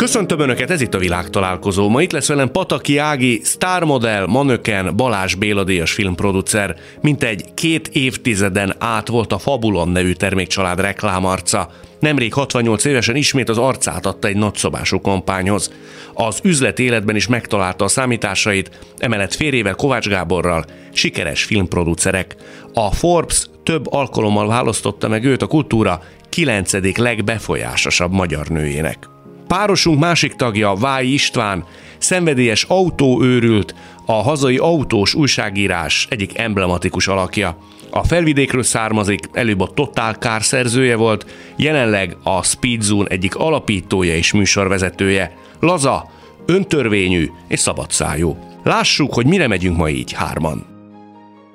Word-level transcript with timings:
Köszöntöm 0.00 0.40
Önöket, 0.40 0.70
ez 0.70 0.80
itt 0.80 0.94
a 0.94 0.98
világtalálkozó. 0.98 1.88
Ma 1.88 2.02
itt 2.02 2.12
lesz 2.12 2.28
velem 2.28 2.50
Pataki 2.50 2.98
Ági, 2.98 3.40
sztármodell, 3.44 4.26
manöken, 4.26 4.96
Balázs 4.96 5.34
Béla 5.34 5.64
díjas 5.64 5.92
filmproducer. 5.92 6.76
Mint 7.00 7.22
egy 7.22 7.54
két 7.54 7.88
évtizeden 7.88 8.74
át 8.78 9.08
volt 9.08 9.32
a 9.32 9.38
Fabulon 9.38 9.88
nevű 9.88 10.12
termékcsalád 10.12 10.80
reklámarca. 10.80 11.70
Nemrég 11.98 12.32
68 12.32 12.84
évesen 12.84 13.16
ismét 13.16 13.48
az 13.48 13.58
arcát 13.58 14.06
adta 14.06 14.28
egy 14.28 14.36
nagyszobású 14.36 15.00
kampányhoz. 15.00 15.72
Az 16.14 16.40
üzlet 16.42 16.78
életben 16.78 17.16
is 17.16 17.26
megtalálta 17.26 17.84
a 17.84 17.88
számításait, 17.88 18.78
emellett 18.98 19.34
férjével 19.34 19.74
Kovács 19.74 20.08
Gáborral 20.08 20.64
sikeres 20.92 21.44
filmproducerek. 21.44 22.36
A 22.74 22.92
Forbes 22.92 23.46
több 23.62 23.92
alkalommal 23.92 24.46
választotta 24.46 25.08
meg 25.08 25.24
őt 25.24 25.42
a 25.42 25.46
kultúra 25.46 26.02
kilencedik 26.28 26.96
legbefolyásosabb 26.96 28.12
magyar 28.12 28.46
nőjének. 28.46 29.18
Párosunk 29.50 29.98
másik 29.98 30.34
tagja, 30.34 30.74
Váj 30.74 31.06
István, 31.06 31.64
szenvedélyes 31.98 32.64
autóőrült, 32.68 33.74
a 34.06 34.12
hazai 34.12 34.56
autós 34.56 35.14
újságírás 35.14 36.06
egyik 36.10 36.38
emblematikus 36.38 37.08
alakja. 37.08 37.56
A 37.90 38.04
felvidékről 38.04 38.62
származik, 38.62 39.20
előbb 39.32 39.60
a 39.60 39.70
Total 39.74 40.12
Car 40.12 40.42
szerzője 40.42 40.96
volt, 40.96 41.26
jelenleg 41.56 42.16
a 42.22 42.42
Speed 42.42 42.80
Zone 42.80 43.08
egyik 43.08 43.36
alapítója 43.36 44.16
és 44.16 44.32
műsorvezetője. 44.32 45.36
Laza, 45.60 46.10
öntörvényű 46.46 47.30
és 47.48 47.60
szabadszájú. 47.60 48.36
Lássuk, 48.62 49.14
hogy 49.14 49.26
mire 49.26 49.48
megyünk 49.48 49.76
ma 49.76 49.88
így 49.88 50.12
hárman. 50.12 50.69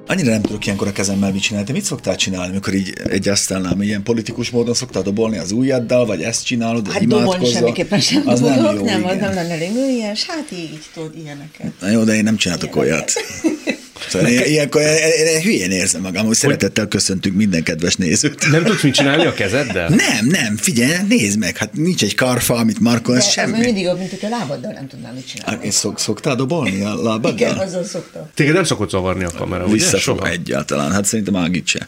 Annyira 0.08 0.30
nem 0.30 0.42
tudok 0.42 0.66
ilyenkor 0.66 0.88
a 0.88 0.92
kezemmel 0.92 1.32
mit 1.32 1.42
csinálni. 1.42 1.68
Te 1.68 1.74
mit 1.74 1.84
szoktál 1.84 2.16
csinálni, 2.16 2.52
amikor 2.52 2.74
így 2.74 2.94
egy 3.10 3.28
asztalnál 3.28 3.82
ilyen 3.82 4.04
politikus 4.04 4.50
módon 4.50 4.74
szoktál 4.74 5.02
dobolni 5.02 5.38
az 5.38 5.52
ujjaddal, 5.52 6.06
vagy 6.06 6.22
ezt 6.22 6.46
csinálod, 6.46 6.92
Hát 6.92 7.08
dobolni 7.08 7.46
semmiképpen 7.46 8.00
sem 8.00 8.24
az 8.26 8.40
nem, 8.40 8.56
dobolok, 8.56 8.80
jó, 8.80 8.86
nem, 8.86 9.06
az 9.06 9.14
igen. 9.14 9.26
nem 9.26 9.36
lenne 9.36 9.54
elég 9.54 9.74
műilyes, 9.74 10.26
hát 10.26 10.52
így, 10.52 10.80
tudod, 10.94 11.18
ilyeneket. 11.18 11.72
Na 11.80 11.90
jó, 11.90 12.04
de 12.04 12.14
én 12.14 12.24
nem 12.24 12.38
csináltok 12.38 12.76
olyat. 12.76 13.14
Szóval 14.10 14.28
én, 14.28 14.42
ilyenkor 14.46 14.82
én, 14.82 14.88
én, 15.20 15.26
én 15.26 15.42
hülyén 15.42 15.72
érzem 15.72 16.02
magam, 16.02 16.26
hogy 16.26 16.36
szeretettel 16.36 16.88
köszöntünk 16.88 17.36
minden 17.36 17.64
kedves 17.64 17.96
nézőt. 17.96 18.52
Nem 18.52 18.64
tudsz 18.64 18.82
mit 18.84 18.94
csinálni 18.94 19.26
a 19.26 19.34
kezeddel? 19.34 19.90
Nem, 19.90 20.26
nem, 20.28 20.58
figyelj, 20.58 20.94
nézd 21.08 21.38
meg, 21.40 21.58
hát 21.58 21.74
nincs 21.74 22.04
egy 22.04 22.16
karfa, 22.16 22.56
amit 22.56 22.80
markol, 22.80 23.14
De 23.16 23.20
ez 23.22 23.30
semmi. 23.30 23.60
mindig 23.60 23.84
jobb, 23.84 23.98
mint 23.98 24.10
hogyha 24.10 24.30
lábaddal 24.30 24.72
nem 24.72 24.88
tudnám 24.88 25.14
mit 25.14 25.24
Hát, 25.30 25.32
csinálni. 25.36 25.66
és 25.68 25.74
szok, 25.74 26.00
szoktál 26.00 26.36
dobolni 26.36 26.70
a 26.70 26.74
Igen, 26.76 26.96
lábaddal? 27.04 27.58
azzal 27.60 27.84
szoktam. 27.84 28.30
Téged 28.34 28.54
nem 28.54 28.64
szokott 28.64 28.90
zavarni 28.90 29.24
a 29.24 29.32
kamera, 29.32 29.64
ugye? 29.64 29.74
Visszafog 29.74 30.18
Soha? 30.18 30.30
egyáltalán, 30.30 30.92
hát 30.92 31.06
szerintem 31.06 31.36
Ágit 31.36 31.68
se. 31.68 31.88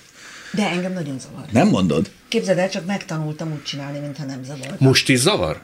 De 0.51 0.69
engem 0.69 0.93
nagyon 0.93 1.19
zavar. 1.19 1.45
Nem 1.51 1.67
mondod? 1.67 2.09
Képzeld 2.27 2.57
el, 2.57 2.69
csak 2.69 2.85
megtanultam 2.85 3.51
úgy 3.51 3.63
csinálni, 3.63 3.99
mintha 3.99 4.23
nem 4.25 4.43
zavar. 4.43 4.75
Most 4.77 5.09
is 5.09 5.19
zavar? 5.19 5.61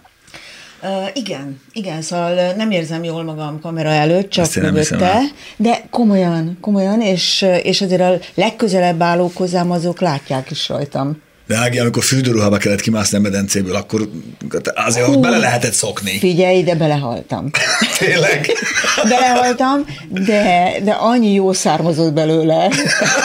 Uh, 0.86 1.10
igen, 1.14 1.62
igen, 1.74 2.02
szóval 2.02 2.54
nem 2.54 2.72
érzem 2.72 3.04
jól 3.04 3.24
magam 3.24 3.60
kamera 3.62 3.90
előtt, 3.90 4.30
csak 4.30 4.56
mögötte, 4.56 5.22
de 5.58 5.84
komolyan, 5.90 6.58
komolyan, 6.62 7.02
és, 7.02 7.46
és 7.62 7.82
azért 7.82 8.02
a 8.02 8.18
legközelebb 8.36 9.02
állók 9.02 9.38
hozzám 9.38 9.72
azok 9.72 10.02
látják 10.02 10.52
is 10.52 10.70
rajtam. 10.70 11.22
De 11.48 11.58
Ági, 11.58 11.80
amikor 11.80 12.04
fürdőruhába 12.04 12.58
kellett 12.58 12.82
kimászni 12.82 13.18
a 13.18 13.22
medencéből, 13.22 13.76
akkor 13.76 14.10
azért 14.76 15.08
ott 15.08 15.20
bele 15.20 15.38
lehetett 15.38 15.74
szokni. 15.74 16.18
Figyelj, 16.18 16.64
de 16.64 16.76
belehaltam. 16.76 17.50
Tényleg? 18.00 18.52
Belehaltam, 19.10 19.86
de, 20.10 20.74
de 20.84 20.92
annyi 20.92 21.34
jó 21.34 21.54
származott 21.54 22.14
belőle 22.14 22.70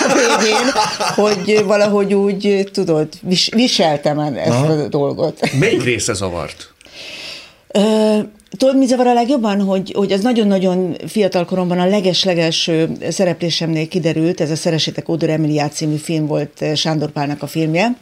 a 0.09 0.15
végén, 0.15 0.73
hogy 1.15 1.65
valahogy 1.65 2.15
úgy, 2.15 2.69
tudod, 2.73 3.09
vis, 3.23 3.49
viseltem 3.55 4.19
ezt 4.19 4.49
Aha. 4.49 4.73
a 4.73 4.89
dolgot. 4.89 5.53
Melyik 5.59 5.85
része 5.85 6.13
zavart? 6.13 6.73
Ö, 7.69 8.19
Tudod, 8.57 8.79
mi 8.79 8.87
zavar 8.87 9.07
a 9.07 9.13
legjobban, 9.13 9.61
hogy, 9.61 9.93
hogy 9.97 10.13
az 10.13 10.21
nagyon-nagyon 10.21 10.97
fiatal 11.07 11.45
koromban 11.45 11.79
a 11.79 11.87
leges-leges 11.87 12.69
ö, 12.69 12.85
szereplésemnél 13.11 13.89
kiderült, 13.89 14.41
ez 14.41 14.51
a 14.51 14.57
Szeressétek 14.57 15.09
Ódor 15.09 15.31
Emiliát 15.31 15.73
című 15.73 15.97
film 15.97 16.27
volt 16.27 16.61
ö, 16.61 16.75
Sándor 16.75 17.11
Pálnak 17.11 17.43
a 17.43 17.47
filmje, 17.47 17.97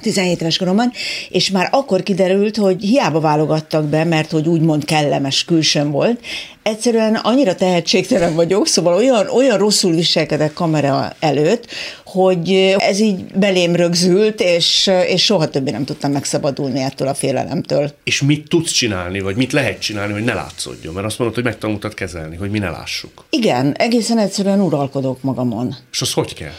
17 0.00 0.40
éves 0.40 0.56
koromban, 0.56 0.92
és 1.28 1.50
már 1.50 1.68
akkor 1.70 2.02
kiderült, 2.02 2.56
hogy 2.56 2.82
hiába 2.82 3.20
válogattak 3.20 3.84
be, 3.84 4.04
mert 4.04 4.30
hogy 4.30 4.48
úgymond 4.48 4.84
kellemes 4.84 5.44
külsőm 5.44 5.90
volt. 5.90 6.20
Egyszerűen 6.62 7.14
annyira 7.14 7.54
tehetségtelen 7.54 8.34
vagyok, 8.34 8.66
szóval 8.66 8.94
olyan, 8.94 9.28
olyan 9.28 9.58
rosszul 9.58 9.94
viselkedek 9.94 10.52
kamera 10.52 11.12
előtt, 11.20 11.66
hogy 12.04 12.74
ez 12.78 13.00
így 13.00 13.24
belém 13.24 13.76
rögzült, 13.76 14.40
és, 14.40 14.90
és 15.06 15.24
soha 15.24 15.48
többé 15.48 15.70
nem 15.70 15.84
tudtam 15.84 16.12
megszabadulni 16.12 16.80
ettől 16.80 17.08
a 17.08 17.14
félelemtől. 17.14 17.90
És 18.04 18.22
mit 18.22 18.48
tudsz 18.48 18.72
csinálni, 18.72 19.20
vagy 19.20 19.36
mit 19.36 19.52
lehet 19.52 19.78
csinálni, 19.78 20.12
hogy 20.12 20.24
ne 20.24 20.34
látszódjon? 20.34 20.94
Mert 20.94 21.06
azt 21.06 21.18
mondod, 21.18 21.36
hogy 21.36 21.44
megtanultad 21.44 21.94
kezelni, 21.94 22.36
hogy 22.36 22.50
mi 22.50 22.58
ne 22.58 22.70
lássuk. 22.70 23.24
Igen, 23.30 23.74
egészen 23.74 24.18
egyszerűen 24.18 24.60
uralkodok 24.60 25.22
magamon. 25.22 25.76
És 25.92 26.00
az 26.00 26.12
hogy 26.12 26.34
kell? 26.34 26.52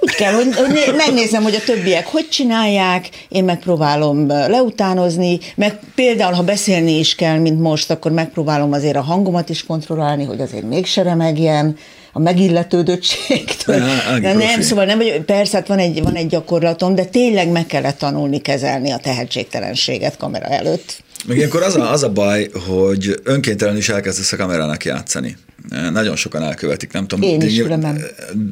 Úgy 0.00 0.14
kell, 0.14 0.32
hogy, 0.32 0.54
hogy 0.54 0.72
né- 0.72 0.96
megnézem, 0.96 1.42
hogy 1.42 1.54
a 1.54 1.64
többiek 1.64 2.06
hogy 2.06 2.28
csinálják, 2.28 3.08
én 3.28 3.44
megpróbálom 3.44 4.26
leutánozni, 4.26 5.38
meg 5.56 5.78
például, 5.94 6.32
ha 6.32 6.42
beszélni 6.42 6.98
is 6.98 7.14
kell, 7.14 7.38
mint 7.38 7.60
most, 7.60 7.90
akkor 7.90 8.12
megpróbálom 8.12 8.72
azért 8.72 8.96
a 8.96 9.00
hangomat 9.00 9.48
is 9.48 9.66
kontrollálni, 9.66 10.24
hogy 10.24 10.40
azért 10.40 10.68
mégse 10.68 11.02
remegjen, 11.02 11.76
a 12.12 12.18
megilletődöttségtől. 12.18 13.80
De 14.20 14.32
nem, 14.32 14.60
szóval 14.60 14.84
nem, 14.84 14.98
vagy, 14.98 15.22
persze, 15.26 15.56
hát 15.56 15.66
van 15.66 15.78
egy, 15.78 16.02
van 16.02 16.14
egy 16.14 16.26
gyakorlatom, 16.26 16.94
de 16.94 17.04
tényleg 17.04 17.48
meg 17.48 17.66
kellett 17.66 17.98
tanulni 17.98 18.40
kezelni 18.40 18.90
a 18.90 18.96
tehetségtelenséget 18.96 20.16
kamera 20.16 20.46
előtt. 20.46 21.02
Meg 21.26 21.36
ilyenkor 21.36 21.62
az 21.62 21.76
a, 21.76 21.90
az 21.90 22.02
a 22.02 22.10
baj, 22.10 22.50
hogy 22.68 23.20
önkéntelenül 23.24 23.80
is 23.80 23.88
elkezdesz 23.88 24.32
a 24.32 24.36
kamerának 24.36 24.84
játszani. 24.84 25.36
Nagyon 25.92 26.16
sokan 26.16 26.42
elkövetik, 26.42 26.92
nem 26.92 27.06
tudom. 27.06 27.30
Én 27.30 27.40
is, 27.40 27.52
nyilv- 27.52 27.62
különben. 27.62 28.04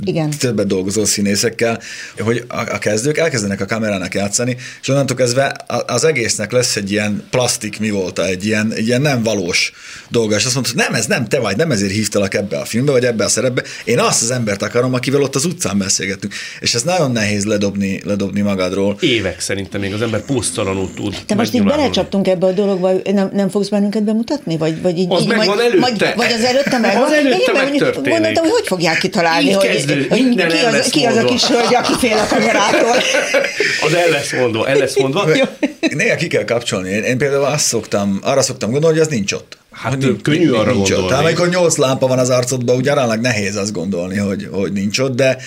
Igen. 0.05 0.31
Többet 0.31 0.67
dolgozó 0.67 1.05
színészekkel, 1.05 1.81
hogy 2.19 2.45
a, 2.49 2.61
a 2.61 2.79
kezdők 2.79 3.19
elkezdenek 3.19 3.61
a 3.61 3.65
kamerának 3.65 4.15
játszani, 4.15 4.57
és 4.81 4.89
onnantól 4.89 5.17
kezdve 5.17 5.57
az 5.87 6.05
egésznek 6.05 6.53
lesz 6.53 6.77
egy 6.77 6.91
ilyen 6.91 7.27
plastik 7.31 7.81
mi 7.81 7.91
volt, 7.91 8.19
egy 8.19 8.47
ilyen, 8.47 8.73
egy 8.73 8.87
ilyen 8.87 9.01
nem 9.01 9.23
valós 9.23 9.73
dolga, 10.09 10.37
és 10.37 10.45
azt 10.45 10.55
hogy 10.55 10.71
nem, 10.75 10.95
ez 10.95 11.07
nem 11.07 11.29
te 11.29 11.39
vagy, 11.39 11.57
nem 11.57 11.71
ezért 11.71 11.93
hívtalak 11.93 12.35
ebbe 12.35 12.59
a 12.59 12.65
filmbe, 12.65 12.93
vagy 12.93 13.05
ebbe 13.05 13.25
a 13.25 13.29
szerepbe, 13.29 13.63
én 13.85 13.99
azt 13.99 14.23
az 14.23 14.31
embert 14.31 14.63
akarom, 14.63 14.95
akivel 14.95 15.23
ott 15.23 15.35
az 15.35 15.45
utcán 15.45 15.79
beszélgetünk. 15.79 16.35
És 16.61 16.75
ez 16.75 16.83
nagyon 16.83 17.13
nehéz 17.13 17.45
ledobni, 17.45 18.01
ledobni 18.05 18.41
magadról. 18.41 18.97
Évek 19.01 19.41
szerintem 19.41 19.81
még 19.81 19.93
az 19.93 20.03
ember 20.03 20.21
pusztalanul 20.21 20.91
tud 20.95 21.17
Te 21.27 21.35
most 21.35 21.55
így 21.55 21.65
belecsaptunk 21.65 22.29
ebbe 22.29 22.47
a 22.47 22.53
dologba, 22.53 22.93
nem, 23.05 23.31
nem 23.33 23.49
fogsz 23.49 23.69
bennünket 23.69 24.03
bemutatni? 24.03 24.57
Vagy, 24.57 24.83
vagy 24.83 24.99
így, 24.99 25.07
Az 25.11 25.23
így 25.23 25.29
megvan 25.29 25.47
majd, 25.47 25.61
előtte. 25.61 26.05
Vagy, 26.05 26.15
vagy 26.17 26.33
az 26.33 26.45
előtte 26.45 26.79
megvan? 26.79 26.98
Az 27.03 27.13
előtte 27.13 27.37
Én 27.37 27.53
meg 27.53 27.71
megtörténik. 27.71 28.09
Gondoltam, 28.11 28.45
hogy 28.45 28.53
hogy 28.53 28.67
fogják 28.67 28.99
kitalálni, 28.99 29.53
hogy, 29.53 29.67
kezdődik, 29.67 30.09
hogy 30.09 30.23
minden 30.23 30.49
ki, 30.49 30.57
az, 30.65 30.89
ki 30.89 31.05
az 31.05 31.17
a 31.17 31.25
kis 31.25 31.45
hölgy, 31.45 31.75
aki 31.75 31.93
fél 31.99 32.17
a 32.17 32.27
kamerától. 32.27 32.95
Az 33.87 33.95
el 33.95 34.09
lesz 34.11 34.33
mondva, 34.33 34.69
el 34.69 34.77
lesz 34.77 34.97
mondva. 34.99 35.27
Néha 35.81 36.17
ki 36.17 36.27
kell 36.27 36.45
kapcsolni. 36.45 36.91
Én, 36.91 37.03
én 37.03 37.19
például 37.19 37.45
azt 37.45 37.65
szoktam, 37.65 38.19
arra 38.23 38.43
szoktam 38.43 38.71
gondolni, 38.71 38.97
hogy 38.99 39.07
az 39.07 39.13
nincs 39.13 39.33
ott. 39.33 39.59
Hát 39.71 39.93
Hogy 39.93 40.03
nincs- 40.05 40.23
könnyű 40.23 40.51
arra 40.51 40.73
nincs 40.73 40.77
gondolni. 40.77 41.03
Ott. 41.03 41.09
Tehát 41.09 41.25
amikor 41.25 41.49
nyolc 41.49 41.77
lámpa 41.77 42.07
van 42.07 42.19
az 42.19 42.31
arcodban, 42.31 42.77
úgy 42.77 42.89
aránylag 42.89 43.21
nehéz 43.21 43.57
azt 43.57 43.73
gondolni, 43.73 44.17
hogy, 44.17 44.49
hogy 44.53 44.73
nincs 44.73 44.99
ott, 44.99 45.15
de 45.17 45.39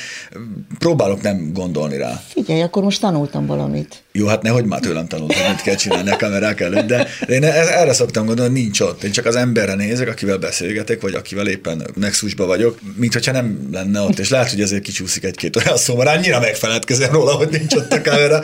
próbálok 0.80 1.22
nem 1.22 1.52
gondolni 1.54 1.98
rá. 1.98 2.22
Figyelj, 2.28 2.62
akkor 2.62 2.84
most 2.84 3.02
tanultam 3.02 3.46
valamit. 3.46 4.04
Jó, 4.14 4.28
hát 4.28 4.42
nehogy 4.42 4.66
már 4.66 4.80
tőlem 4.80 5.06
hogy 5.10 5.36
mit 5.50 5.62
kell 5.64 5.76
csinálni 5.76 6.10
a 6.10 6.16
kamerák 6.16 6.60
előtt, 6.60 6.86
de 6.86 7.08
én 7.28 7.44
e- 7.44 7.80
erre 7.80 7.94
szoktam 7.94 8.26
gondolni, 8.26 8.52
hogy 8.52 8.62
nincs 8.62 8.80
ott. 8.80 9.04
Én 9.04 9.12
csak 9.12 9.26
az 9.26 9.36
emberre 9.36 9.76
nézek, 9.76 10.08
akivel 10.08 10.38
beszélgetek, 10.38 11.02
vagy 11.02 11.14
akivel 11.14 11.48
éppen 11.48 11.88
nexusba 11.96 12.46
vagyok, 12.46 12.80
mint 12.96 13.14
hogyha 13.14 13.32
nem 13.32 13.70
lenne 13.72 14.00
ott, 14.00 14.20
és 14.20 14.30
lehet, 14.30 14.50
hogy 14.50 14.62
ezért 14.62 14.82
kicsúszik 14.82 15.24
egy-két 15.24 15.56
olyan 15.56 15.78
szó, 15.78 15.96
mert 15.96 16.18
annyira 16.18 16.40
megfeledkezem 16.40 17.12
róla, 17.12 17.32
hogy 17.32 17.50
nincs 17.50 17.76
ott 17.76 17.94
a 17.94 18.02
kamera, 18.02 18.42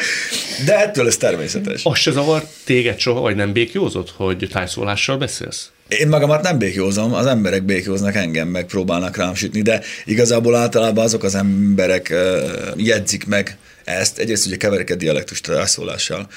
de 0.66 0.80
ettől 0.80 1.08
ez 1.08 1.18
természetes. 1.18 1.82
Az 1.84 1.98
se 1.98 2.12
zavar 2.12 2.44
téged 2.64 3.00
soha, 3.00 3.20
vagy 3.20 3.36
nem 3.36 3.54
békjózott, 3.54 4.14
hogy 4.16 4.48
tájszólással 4.52 5.18
beszélsz? 5.18 5.70
Én 5.88 6.08
magamat 6.08 6.42
nem 6.42 6.58
békjózom, 6.58 7.14
az 7.14 7.26
emberek 7.26 7.64
békjóznak 7.64 8.16
engem, 8.16 8.48
meg 8.48 8.66
próbálnak 8.66 9.18
rám 9.18 9.36
sütni, 9.36 9.62
de 9.62 9.82
igazából 10.06 10.56
általában 10.56 11.04
azok 11.04 11.24
az 11.24 11.36
emberek 11.36 12.10
uh, 12.12 12.86
jegyzik 12.86 13.26
meg 13.26 13.58
ezt, 13.88 14.18
egyrészt 14.18 14.46
ugye 14.46 14.58
keverik 14.58 14.92
a 14.92 14.96
dialektust 14.96 15.50
a 15.50 15.54
rászólással, 15.54 16.28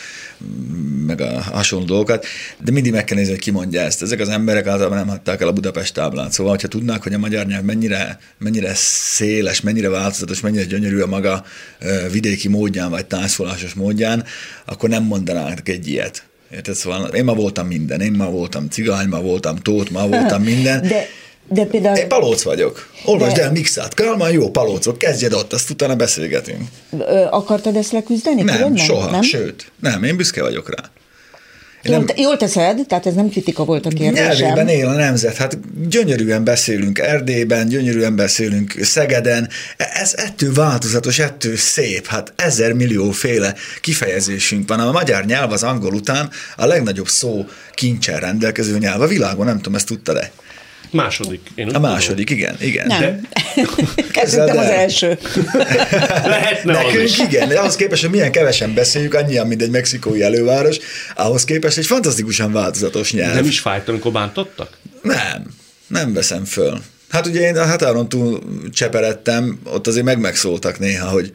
mm, 0.45 1.07
meg 1.07 1.21
a 1.21 1.41
hasonló 1.41 1.85
dolgokat, 1.85 2.27
de 2.65 2.73
mindig 2.73 2.93
meg 2.93 3.05
kell 3.05 3.17
nézni, 3.17 3.33
hogy 3.33 3.43
ki 3.43 3.51
mondja 3.51 3.81
ezt. 3.81 4.03
Ezek 4.03 4.21
az 4.21 4.29
emberek 4.29 4.67
általában 4.67 4.99
nem 4.99 5.09
hagyták 5.09 5.41
el 5.41 5.49
a 5.49 5.53
Budapest 5.53 5.95
táblát. 5.95 6.33
Szóval, 6.33 6.53
hogyha 6.53 6.69
tudnák, 6.69 7.03
hogy 7.03 7.15
a 7.15 7.19
magyar 7.19 7.47
nyelv 7.47 7.65
mennyire, 7.65 8.19
mennyire 8.39 8.75
széles, 8.75 9.61
mennyire 9.61 9.89
változatos, 9.89 10.41
mennyire 10.41 10.65
gyönyörű 10.65 11.01
a 11.01 11.07
maga 11.07 11.45
vidéki 12.11 12.49
módján, 12.49 12.91
vagy 12.91 13.07
tájszólásos 13.07 13.75
módján, 13.75 14.25
akkor 14.65 14.89
nem 14.89 15.03
mondanának 15.03 15.69
egy 15.69 15.89
ilyet. 15.89 16.23
Érted? 16.53 16.75
Szóval 16.75 17.09
én 17.09 17.25
ma 17.25 17.35
voltam 17.35 17.67
minden. 17.67 18.01
Én 18.01 18.13
ma 18.13 18.31
voltam 18.31 18.69
cigány, 18.69 19.09
ma 19.09 19.21
voltam 19.21 19.57
tót, 19.57 19.91
ma 19.91 20.07
voltam 20.07 20.43
minden. 20.43 20.83
De, 20.89 21.07
de 21.53 21.65
például... 21.65 21.97
Én 21.97 22.09
palóc 22.09 22.43
vagyok. 22.43 22.89
Olvasd 23.05 23.37
de... 23.37 23.43
el 23.43 23.51
Mixát. 23.51 23.95
Kálmán 23.95 24.33
jó 24.33 24.51
palócok. 24.51 24.99
Kezdjed 24.99 25.33
ott, 25.33 25.53
azt 25.53 25.71
utána 25.71 25.97
beszélgetünk. 25.97 26.61
Ö, 26.99 27.27
akartad 27.31 27.77
ezt 27.77 27.93
leküzdeni? 27.93 28.43
Nem, 28.43 28.57
különben? 28.57 28.85
soha. 28.85 29.11
Nem? 29.11 29.23
Sőt, 29.23 29.73
nem, 29.81 30.03
én 30.03 30.17
büszke 30.17 30.43
vagyok 30.43 30.75
rá. 30.75 30.91
Jól, 31.83 31.97
nem... 31.97 32.07
jól 32.17 32.37
teszed, 32.37 32.87
tehát 32.87 33.07
ez 33.07 33.15
nem 33.15 33.29
kritika 33.29 33.65
volt 33.65 33.87
a 33.87 33.89
kérdésem. 33.89 34.13
Nyelvében 34.13 34.69
él 34.69 34.89
a 34.89 34.95
nemzet, 34.95 35.37
hát 35.37 35.59
gyönyörűen 35.89 36.45
beszélünk 36.45 36.99
Erdélyben, 36.99 37.69
gyönyörűen 37.69 38.17
beszélünk 38.17 38.75
Szegeden, 38.83 39.49
ez 39.77 40.15
ettől 40.17 40.53
változatos, 40.53 41.19
ettől 41.19 41.57
szép, 41.57 42.07
hát 42.07 42.33
ezer 42.37 42.73
millió 42.73 43.11
féle 43.11 43.55
kifejezésünk 43.81 44.69
van. 44.69 44.81
A 44.81 44.93
magyar 44.93 45.25
nyelv 45.25 45.53
az 45.53 45.63
angol 45.63 45.93
után 45.93 46.31
a 46.57 46.67
legnagyobb 46.67 47.09
szó 47.09 47.45
kincsel 47.75 48.21
rendelkező 48.21 48.79
nyelv 48.79 49.01
a 49.01 49.07
világon, 49.07 49.47
nem 49.47 49.57
tudom, 49.57 49.75
ezt 49.75 49.87
tudtad-e? 49.87 50.31
Második. 50.91 51.41
Én 51.55 51.69
a 51.69 51.79
második, 51.79 52.29
tudom. 52.29 52.43
igen, 52.43 52.57
igen. 52.61 52.87
Nem. 52.87 53.01
De... 53.01 53.21
Kezdődtem 54.13 54.59
az 54.59 54.65
első. 54.65 55.19
Lehetne 56.25 56.73
Nekünk 56.73 56.95
az 56.95 57.03
is. 57.03 57.19
igen, 57.19 57.49
de 57.49 57.59
ahhoz 57.59 57.77
képest, 57.77 58.03
hogy 58.03 58.11
milyen 58.11 58.33
kevesen 58.33 58.75
beszéljük, 58.75 59.15
annyian, 59.15 59.47
mint 59.47 59.63
egy 59.63 59.71
mexikói 59.71 60.23
előváros, 60.23 60.77
ahhoz 61.15 61.45
képest 61.45 61.79
egy 61.79 61.87
fantasztikusan 61.87 62.53
változatos 62.53 63.13
nyelv. 63.13 63.35
Nem 63.35 63.45
is 63.45 63.61
fájt, 63.61 63.89
amikor 63.89 64.13
bántottak? 64.13 64.79
Nem, 65.03 65.47
nem 65.87 66.13
veszem 66.13 66.45
föl. 66.45 66.81
Hát 67.11 67.27
ugye 67.27 67.41
én 67.41 67.57
a 67.57 67.67
határon 67.67 68.09
túl 68.09 68.43
cseperedtem, 68.73 69.61
ott 69.65 69.87
azért 69.87 70.05
meg 70.05 70.19
megszóltak 70.21 70.79
néha, 70.79 71.09
hogy 71.09 71.33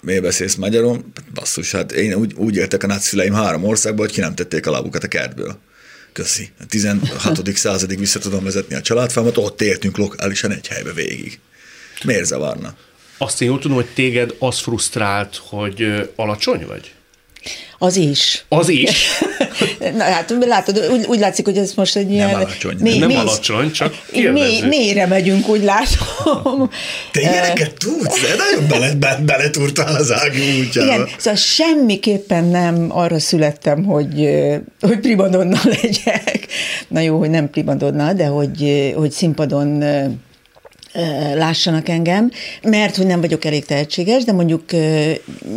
miért 0.00 0.22
beszélsz 0.22 0.54
magyarul? 0.54 1.04
Basszus, 1.34 1.72
hát 1.72 1.92
én 1.92 2.14
úgy, 2.14 2.32
úgy 2.36 2.56
éltek 2.56 2.82
a 2.82 2.86
nagyszüleim 2.86 3.32
három 3.32 3.64
országban, 3.64 4.04
hogy 4.04 4.14
ki 4.14 4.20
nem 4.20 4.34
tették 4.34 4.66
a 4.66 4.70
lábukat 4.70 5.04
a 5.04 5.08
kertből. 5.08 5.58
Köszi. 6.14 6.50
A 6.60 6.66
16. 6.66 7.56
századig 7.56 7.98
vissza 7.98 8.18
tudom 8.18 8.44
vezetni 8.44 8.74
a 8.74 8.80
családfámat, 8.80 9.36
ott 9.36 9.60
éltünk 9.60 9.96
lokálisan 9.96 10.50
egy 10.50 10.66
helybe 10.66 10.92
végig. 10.92 11.38
Miért 12.04 12.24
zavarna? 12.24 12.76
Azt 13.18 13.42
én 13.42 13.48
jól 13.48 13.58
tudom, 13.58 13.76
hogy 13.76 13.86
téged 13.94 14.34
az 14.38 14.58
frusztrált, 14.58 15.36
hogy 15.36 16.10
alacsony 16.16 16.66
vagy? 16.66 16.93
Az 17.78 17.96
is. 17.96 18.44
Az 18.48 18.68
is. 18.68 19.08
Na 19.96 20.02
hát 20.04 20.34
látod, 20.46 20.88
úgy, 20.92 21.04
úgy 21.06 21.18
látszik, 21.18 21.44
hogy 21.44 21.56
ez 21.56 21.72
most 21.74 21.96
egy 21.96 22.10
ilyen... 22.10 22.28
alacsony, 22.34 22.76
mély- 22.80 22.98
nem 22.98 23.08
mély- 23.08 23.18
alacsony, 23.18 23.70
csak 23.72 23.94
mély, 24.12 24.60
mélyre 24.60 25.06
megyünk, 25.06 25.48
úgy 25.48 25.62
látom. 25.62 26.70
Te 27.12 27.20
ilyeneket 27.20 27.72
tudsz? 27.78 28.20
De 28.20 28.34
nagyon 28.36 28.68
bele, 28.68 28.94
be, 28.94 29.20
beletúrtál 29.26 29.94
az 29.94 30.12
Ági 30.12 30.60
útjába. 30.60 30.92
Igen, 30.92 31.08
szóval 31.18 31.38
semmiképpen 31.38 32.44
nem 32.44 32.86
arra 32.88 33.18
születtem, 33.18 33.84
hogy, 33.84 34.20
ö, 34.24 34.56
hogy 34.80 34.98
primadonna 34.98 35.60
legyek. 35.82 36.46
Na 36.88 37.00
jó, 37.00 37.18
hogy 37.18 37.30
nem 37.30 37.50
primadonna, 37.50 38.12
de 38.12 38.26
hogy, 38.26 38.62
ö, 38.62 38.90
hogy 38.94 39.10
színpadon 39.10 39.82
lássanak 41.34 41.88
engem, 41.88 42.30
mert 42.62 42.96
hogy 42.96 43.06
nem 43.06 43.20
vagyok 43.20 43.44
elég 43.44 43.64
tehetséges, 43.64 44.24
de 44.24 44.32
mondjuk 44.32 44.62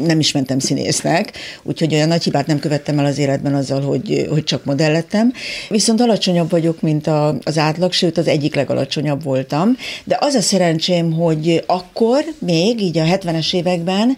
nem 0.06 0.20
is 0.20 0.32
mentem 0.32 0.60
színésznek, 0.60 1.32
úgyhogy 1.64 1.94
olyan 1.94 2.08
nagy 2.08 2.24
hibát 2.24 2.48
nem 2.48 2.60
követtem 2.60 3.00
el 3.00 3.06
az 3.06 3.18
életben 3.18 3.56
azzal, 3.56 3.82
hogy, 3.82 4.28
hogy 4.30 4.44
csak 4.44 4.66
modell 4.66 4.92
lettem. 4.92 5.34
Viszont 5.70 6.02
alacsonyabb 6.02 6.50
vagyok, 6.50 6.82
mint 6.82 7.08
a, 7.08 7.38
az 7.44 7.58
átlag, 7.58 7.92
sőt 7.92 8.18
az 8.18 8.28
egyik 8.28 8.56
legalacsonyabb 8.56 9.24
voltam, 9.24 9.78
de 10.04 10.18
az 10.20 10.34
a 10.34 10.42
szerencsém, 10.42 11.12
hogy 11.12 11.64
akkor 11.68 12.24
még, 12.40 12.82
így 12.82 12.98
a 12.98 13.04
70-es 13.04 13.54
években 13.54 14.16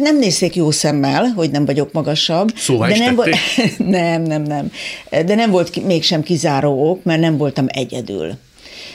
nem 0.00 0.18
nézték 0.18 0.56
jó 0.56 0.70
szemmel, 0.70 1.24
hogy 1.24 1.50
nem 1.50 1.64
vagyok 1.64 1.92
magasabb. 1.92 2.52
Szóvá 2.56 2.88
de 2.88 2.98
nem, 2.98 3.16
tették? 3.16 3.78
nem, 3.98 4.22
nem, 4.22 4.42
nem. 4.42 4.72
De 5.10 5.34
nem 5.34 5.50
volt 5.50 5.86
mégsem 5.86 6.22
kizáró 6.22 6.90
ok, 6.90 7.04
mert 7.04 7.20
nem 7.20 7.36
voltam 7.36 7.66
egyedül. 7.68 8.38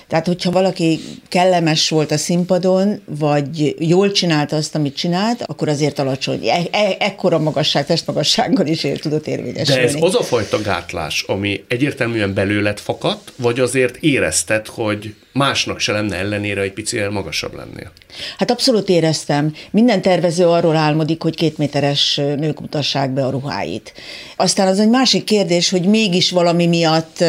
Tehát, 0.07 0.25
hogyha 0.25 0.51
valaki 0.51 0.99
kellemes 1.29 1.89
volt 1.89 2.11
a 2.11 2.17
színpadon, 2.17 3.01
vagy 3.05 3.75
jól 3.79 4.11
csinálta 4.11 4.55
azt, 4.55 4.75
amit 4.75 4.95
csinált, 4.95 5.41
akkor 5.41 5.69
azért 5.69 5.99
alacsony. 5.99 6.47
E- 6.47 6.67
e- 6.71 6.95
ekkora 6.99 7.39
magasság, 7.39 7.85
testmagassággal 7.85 8.67
is 8.67 8.83
ér, 8.83 8.99
tudott 8.99 9.25
De 9.25 9.31
érvényesülni. 9.31 9.81
ez 9.81 9.95
az 9.99 10.15
a 10.15 10.23
fajta 10.23 10.61
gátlás, 10.61 11.23
ami 11.27 11.63
egyértelműen 11.67 12.33
belőled 12.33 12.79
fakadt, 12.79 13.31
vagy 13.35 13.59
azért 13.59 13.95
érezted, 13.97 14.67
hogy 14.67 15.13
másnak 15.35 15.79
se 15.79 15.91
lenne 15.91 16.15
ellenére 16.15 16.61
egy 16.61 16.73
picivel 16.73 17.09
magasabb 17.09 17.55
lennél? 17.55 17.91
Hát 18.37 18.51
abszolút 18.51 18.89
éreztem. 18.89 19.53
Minden 19.71 20.01
tervező 20.01 20.47
arról 20.47 20.75
álmodik, 20.75 21.21
hogy 21.21 21.35
kétméteres 21.35 22.15
nők 22.15 22.59
mutassák 22.59 23.09
be 23.09 23.25
a 23.25 23.29
ruháit. 23.29 23.93
Aztán 24.35 24.67
az 24.67 24.79
egy 24.79 24.89
másik 24.89 25.23
kérdés, 25.23 25.69
hogy 25.69 25.85
mégis 25.85 26.31
valami 26.31 26.67
miatt 26.67 27.23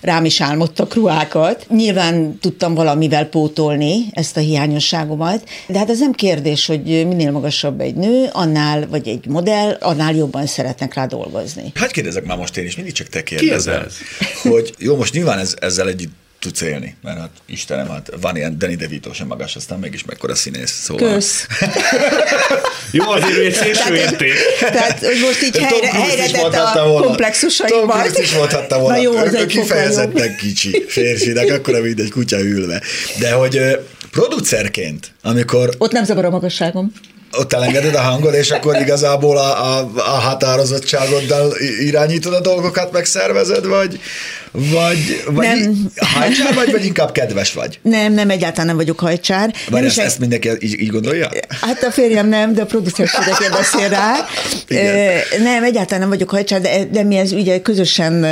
rám 0.00 0.24
is 0.24 0.40
álmodtak 0.40 0.94
ruhákat. 0.94 1.66
Nyilván 1.68 2.38
tudtam 2.38 2.74
valamivel 2.74 3.26
pótolni 3.26 4.04
ezt 4.10 4.36
a 4.36 4.40
hiányosságomat, 4.40 5.48
de 5.66 5.78
hát 5.78 5.90
ez 5.90 5.98
nem 5.98 6.12
kérdés, 6.12 6.66
hogy 6.66 6.82
minél 6.82 7.30
magasabb 7.30 7.80
egy 7.80 7.94
nő, 7.94 8.28
annál, 8.32 8.86
vagy 8.88 9.08
egy 9.08 9.26
modell, 9.26 9.76
annál 9.80 10.14
jobban 10.14 10.46
szeretnek 10.46 10.94
rá 10.94 11.06
dolgozni. 11.06 11.72
Hát 11.74 11.90
kérdezek 11.90 12.24
már 12.24 12.36
most 12.36 12.56
én 12.56 12.64
is, 12.64 12.76
mindig 12.76 12.92
csak 12.92 13.08
te 13.08 13.22
kérdezel. 13.22 13.74
Kérdezz. 13.74 13.96
Hogy 14.42 14.74
jó, 14.78 14.96
most 14.96 15.14
nyilván 15.14 15.38
ez, 15.38 15.54
ezzel 15.60 15.88
együtt 15.88 16.20
tudsz 16.42 16.60
élni, 16.60 16.96
mert 17.02 17.18
hát 17.18 17.30
Istenem, 17.46 17.88
hát 17.88 18.10
van 18.20 18.36
ilyen 18.36 18.58
Danny 18.58 18.76
DeVito 18.76 19.12
sem 19.12 19.26
magas, 19.26 19.56
aztán 19.56 19.78
mégis 19.78 20.04
mekkora 20.04 20.34
színész, 20.34 20.80
szóval. 20.82 21.12
Kösz. 21.12 21.46
Jó, 22.90 23.10
azért 23.10 23.36
ő 23.36 23.44
egy 23.44 23.54
szélső 23.54 23.94
érték. 23.94 24.32
Tehát, 24.60 24.98
hogy 24.98 25.20
most 25.26 25.42
így 25.42 25.50
Tom 25.50 25.62
helyre, 25.68 25.90
helyre 25.92 26.24
is 26.24 26.30
tett 26.30 26.42
a 26.42 26.48
volna. 26.50 26.72
Tom 26.72 27.02
komplexusaimat. 27.06 28.00
Cruise 28.00 28.22
is 28.22 28.32
mondhatta 28.34 28.78
volna. 28.78 28.96
Na 28.96 29.02
jó, 29.02 29.16
az 29.16 29.34
egy 29.34 29.46
kifejezetten 29.46 30.36
kicsi 30.36 30.84
férfinak, 30.88 31.50
akkor 31.50 31.80
mint 31.80 32.00
egy 32.00 32.10
kutya 32.10 32.40
ülve. 32.40 32.82
De 33.18 33.32
hogy 33.32 33.60
producerként, 34.10 35.12
amikor 35.22 35.70
Ott 35.78 35.92
nem 35.92 36.04
zavar 36.04 36.24
a 36.24 36.30
magasságom. 36.30 36.92
ott 37.32 37.52
elengeded 37.52 37.94
a 37.94 38.00
hangot, 38.00 38.34
és 38.34 38.50
akkor 38.50 38.76
igazából 38.80 39.38
a, 39.38 39.78
a, 39.78 39.90
a 39.96 40.00
határozottságoddal 40.00 41.52
irányítod 41.80 42.34
a 42.34 42.40
dolgokat, 42.40 42.92
megszervezed, 42.92 43.66
vagy, 43.66 44.00
vagy, 44.52 45.22
vagy 45.26 45.46
Nem. 45.46 45.90
hajcsár 45.96 46.54
vagy, 46.54 46.70
vagy 46.70 46.84
inkább 46.84 47.12
kedves 47.12 47.52
vagy? 47.52 47.78
Nem, 47.82 48.12
nem, 48.12 48.30
egyáltalán 48.30 48.66
nem 48.66 48.76
vagyok 48.76 49.00
hajcsár. 49.00 49.54
Nem 49.70 49.84
ezt, 49.84 49.98
egy- 49.98 50.04
ezt 50.04 50.18
mindenki 50.18 50.48
így, 50.60 50.80
így 50.80 50.88
gondolja? 50.88 51.28
Hát 51.60 51.82
a 51.82 51.90
férjem 51.90 52.28
nem, 52.28 52.54
de 52.54 52.62
a 52.62 52.66
producerségekért 52.66 53.50
beszél 53.52 53.88
rá. 53.88 54.12
Igen. 54.68 55.18
Nem, 55.42 55.64
egyáltalán 55.64 56.00
nem 56.00 56.08
vagyok 56.08 56.30
hajcsár, 56.30 56.60
de, 56.60 56.84
de 56.84 57.02
mi 57.02 57.16
ez 57.16 57.32
ugye 57.32 57.60
közösen 57.60 58.24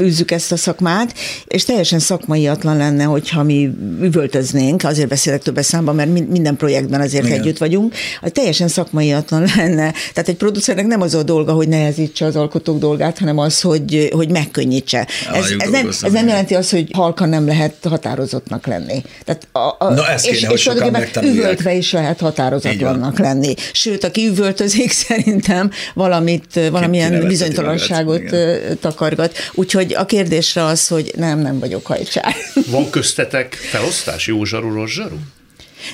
űzzük 0.00 0.30
ezt 0.30 0.52
a 0.52 0.56
szakmát, 0.56 1.14
és 1.46 1.64
teljesen 1.64 1.98
szakmaiatlan 1.98 2.76
lenne, 2.76 3.04
hogyha 3.04 3.42
mi 3.42 3.70
üvöltöznénk, 4.02 4.84
azért 4.84 5.08
beszélek 5.08 5.42
többes 5.42 5.66
számban, 5.66 5.94
mert 5.94 6.12
min- 6.12 6.30
minden 6.30 6.56
projektben 6.56 7.00
azért 7.00 7.24
Igen. 7.26 7.38
együtt 7.40 7.58
vagyunk, 7.58 7.94
az 8.20 8.30
teljesen 8.34 8.68
szakmaiatlan 8.68 9.44
lenne. 9.56 9.92
Tehát 10.12 10.28
egy 10.28 10.36
producernek 10.36 10.86
nem 10.86 11.00
az 11.00 11.14
a 11.14 11.22
dolga, 11.22 11.52
hogy 11.52 11.68
nehezítse 11.68 12.24
az 12.24 12.36
alkotók 12.36 12.78
dolgát, 12.78 13.18
hanem 13.18 13.38
az, 13.38 13.60
hogy, 13.60 14.08
hogy 14.12 14.28
megkönnyítse. 14.30 14.95
Ez, 14.98 15.40
Várjuk 15.40 15.62
ez, 15.62 15.70
nem, 15.70 15.88
ez 15.88 16.12
nem 16.12 16.26
jelenti 16.26 16.54
azt, 16.54 16.70
hogy 16.70 16.88
halkan 16.92 17.28
nem 17.28 17.46
lehet 17.46 17.74
határozottnak 17.88 18.66
lenni. 18.66 19.02
Tehát 19.24 19.48
a, 19.52 19.84
a, 19.84 19.92
Na, 19.94 20.08
ezt 20.08 20.26
kéne, 20.26 20.48
hogy 20.48 20.58
sokan 20.58 20.76
tulajdonképpen 20.76 21.24
üvöltve 21.24 21.74
is 21.74 21.92
lehet 21.92 22.20
határozatlannak 22.20 23.18
lenni. 23.18 23.54
Sőt, 23.72 24.04
aki 24.04 24.26
üvöltözik, 24.26 24.90
szerintem 25.06 25.70
valamit, 25.94 26.60
valamilyen 26.70 27.26
bizonytalanságot 27.26 28.22
magát, 28.22 28.78
takargat. 28.80 29.36
Úgyhogy 29.54 29.94
a 29.94 30.06
kérdésre 30.06 30.64
az, 30.64 30.88
hogy 30.88 31.12
nem, 31.16 31.38
nem 31.38 31.58
vagyok 31.58 31.86
hajcsár. 31.86 32.34
Van 32.66 32.90
köztetek 32.90 33.54
felosztás? 33.54 34.26
Jó 34.26 34.44
zsaru, 34.44 34.72
rossz 34.74 34.90
zsaru? 34.90 35.16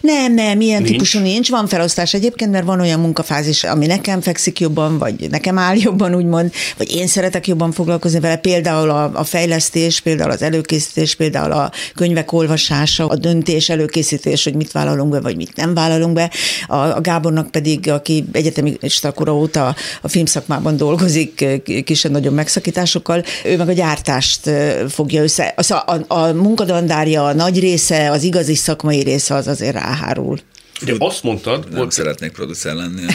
Nem, 0.00 0.34
nem, 0.34 0.60
ilyen 0.60 0.82
Nincs? 0.82 0.90
típusú 0.92 1.18
nincs. 1.18 1.50
Van 1.50 1.66
felosztás 1.66 2.14
egyébként, 2.14 2.50
mert 2.50 2.64
van 2.64 2.80
olyan 2.80 3.00
munkafázis, 3.00 3.64
ami 3.64 3.86
nekem 3.86 4.20
fekszik 4.20 4.60
jobban, 4.60 4.98
vagy 4.98 5.30
nekem 5.30 5.58
áll 5.58 5.76
jobban, 5.76 6.14
úgymond, 6.14 6.52
vagy 6.76 6.94
én 6.94 7.06
szeretek 7.06 7.46
jobban 7.46 7.72
foglalkozni 7.72 8.20
vele. 8.20 8.36
Például 8.36 8.90
a, 8.90 9.10
a 9.14 9.24
fejlesztés, 9.24 10.00
például 10.00 10.30
az 10.30 10.42
előkészítés, 10.42 11.14
például 11.14 11.52
a 11.52 11.70
könyvek 11.94 12.32
olvasása, 12.32 13.06
a 13.06 13.16
döntés 13.16 13.68
előkészítés, 13.68 14.44
hogy 14.44 14.54
mit 14.54 14.72
vállalunk 14.72 15.10
be, 15.10 15.20
vagy 15.20 15.36
mit 15.36 15.56
nem 15.56 15.74
vállalunk 15.74 16.12
be. 16.12 16.30
A, 16.66 16.76
a 16.76 17.00
Gábornak 17.00 17.50
pedig, 17.50 17.88
aki 17.90 18.24
egyetemista 18.32 19.12
kora 19.12 19.36
óta 19.36 19.74
a 20.02 20.08
filmszakmában 20.08 20.76
dolgozik, 20.76 21.44
kisebb-nagyobb 21.84 22.34
megszakításokkal, 22.34 23.24
ő 23.44 23.56
meg 23.56 23.68
a 23.68 23.72
gyártást 23.72 24.46
ö, 24.46 24.84
fogja 24.88 25.22
össze. 25.22 25.54
A, 25.56 25.72
a, 25.72 26.14
a 26.14 26.32
munkadandárja, 26.32 27.24
a 27.24 27.32
nagy 27.32 27.60
része, 27.60 28.10
az 28.10 28.22
igazi 28.22 28.54
szakmai 28.54 29.02
része 29.02 29.34
az 29.34 29.46
azért 29.46 29.76
ráhárul. 29.82 30.38
Ugye 30.82 30.94
azt 30.98 31.22
mondtad, 31.22 31.66
Nem 31.70 31.78
hogy 31.78 31.90
szeretnék 31.90 32.32
producer 32.32 32.74
lenni. 32.74 33.02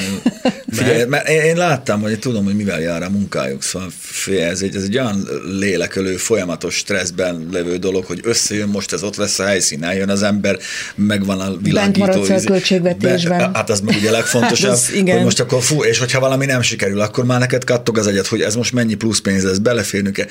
Figyelj, 0.71 1.05
mert 1.05 1.29
én, 1.29 1.55
láttam, 1.55 2.01
hogy 2.01 2.19
tudom, 2.19 2.43
hogy 2.43 2.55
mivel 2.55 2.81
jár 2.81 3.03
a 3.03 3.09
munkájuk, 3.09 3.63
szóval 3.63 3.87
figyelj, 3.99 4.43
ez 4.43 4.61
egy, 4.61 4.75
ez 4.75 4.83
egy 4.83 4.97
olyan 4.97 5.27
lélekölő, 5.59 6.15
folyamatos 6.15 6.75
stresszben 6.75 7.47
levő 7.51 7.77
dolog, 7.77 8.05
hogy 8.05 8.19
összejön, 8.23 8.67
most 8.67 8.93
ez 8.93 9.03
ott 9.03 9.15
lesz 9.15 9.39
a 9.39 9.45
helyszín, 9.45 9.83
eljön 9.83 10.09
az 10.09 10.23
ember, 10.23 10.57
megvan 10.95 11.39
a 11.39 11.57
világító. 11.57 12.05
Bent 12.05 12.15
maradsz 12.25 12.43
a 12.43 12.47
költségvetésben. 12.47 13.37
Be, 13.37 13.49
hát 13.53 13.69
az 13.69 13.79
meg 13.79 13.95
ugye 13.95 14.11
legfontosabb, 14.11 14.71
hát 14.75 14.91
igen. 14.93 15.15
hogy 15.15 15.23
most 15.23 15.39
akkor 15.39 15.61
fú, 15.61 15.83
és 15.83 15.99
hogyha 15.99 16.19
valami 16.19 16.45
nem 16.45 16.61
sikerül, 16.61 16.99
akkor 16.99 17.25
már 17.25 17.39
neked 17.39 17.63
kattog 17.63 17.97
az 17.97 18.07
egyet, 18.07 18.27
hogy 18.27 18.41
ez 18.41 18.55
most 18.55 18.73
mennyi 18.73 18.95
plusz 18.95 19.19
pénz 19.19 19.43
lesz, 19.43 19.57
beleférnünk-e. 19.57 20.27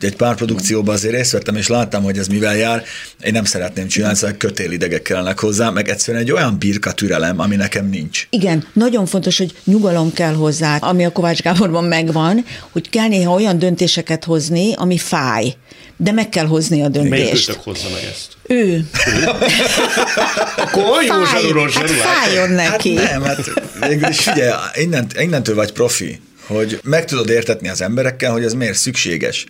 Egy 0.00 0.16
pár 0.16 0.34
produkcióban 0.34 0.94
azért 0.94 1.14
részt 1.14 1.32
vettem, 1.32 1.56
és 1.56 1.68
láttam, 1.68 2.02
hogy 2.02 2.18
ez 2.18 2.28
mivel 2.28 2.56
jár. 2.56 2.84
Én 3.22 3.32
nem 3.32 3.44
szeretném 3.44 3.86
csinálni, 3.86 4.16
szóval 4.16 4.36
kötélidegek 4.36 5.02
kellenek 5.02 5.40
hozzá, 5.40 5.70
meg 5.70 5.88
egyszerűen 5.88 6.22
egy 6.22 6.32
olyan 6.32 6.55
birka 6.58 6.92
türelem, 6.92 7.40
ami 7.40 7.56
nekem 7.56 7.88
nincs. 7.88 8.26
Igen, 8.30 8.66
nagyon 8.72 9.06
fontos, 9.06 9.38
hogy 9.38 9.54
nyugalom 9.64 10.12
kell 10.12 10.34
hozzá, 10.34 10.76
ami 10.76 11.04
a 11.04 11.12
Kovács 11.12 11.40
Gáborban 11.40 11.84
megvan, 11.84 12.44
hogy 12.70 12.88
kell 12.88 13.08
néha 13.08 13.34
olyan 13.34 13.58
döntéseket 13.58 14.24
hozni, 14.24 14.72
ami 14.74 14.98
fáj, 14.98 15.54
de 15.96 16.12
meg 16.12 16.28
kell 16.28 16.46
hozni 16.46 16.82
a 16.82 16.88
döntést. 16.88 17.46
Melyik 17.46 17.62
hozza 17.62 17.88
meg 17.92 18.02
ezt? 18.10 18.36
Ő. 18.46 18.88
Akkor 20.56 21.02
jó 21.02 21.24
Fáj, 21.24 21.72
hát 21.72 21.90
fájjon 21.90 22.50
neki. 22.50 22.96
Hát 22.96 23.10
nem, 23.10 23.22
hát 23.22 23.50
végül 23.88 24.08
is 24.08 24.18
figyelj, 24.20 24.52
innent, 24.74 25.20
innentől 25.20 25.54
vagy 25.54 25.72
profi, 25.72 26.20
hogy 26.46 26.80
meg 26.82 27.04
tudod 27.04 27.28
értetni 27.28 27.68
az 27.68 27.82
emberekkel, 27.82 28.32
hogy 28.32 28.44
ez 28.44 28.52
miért 28.52 28.78
szükséges 28.78 29.46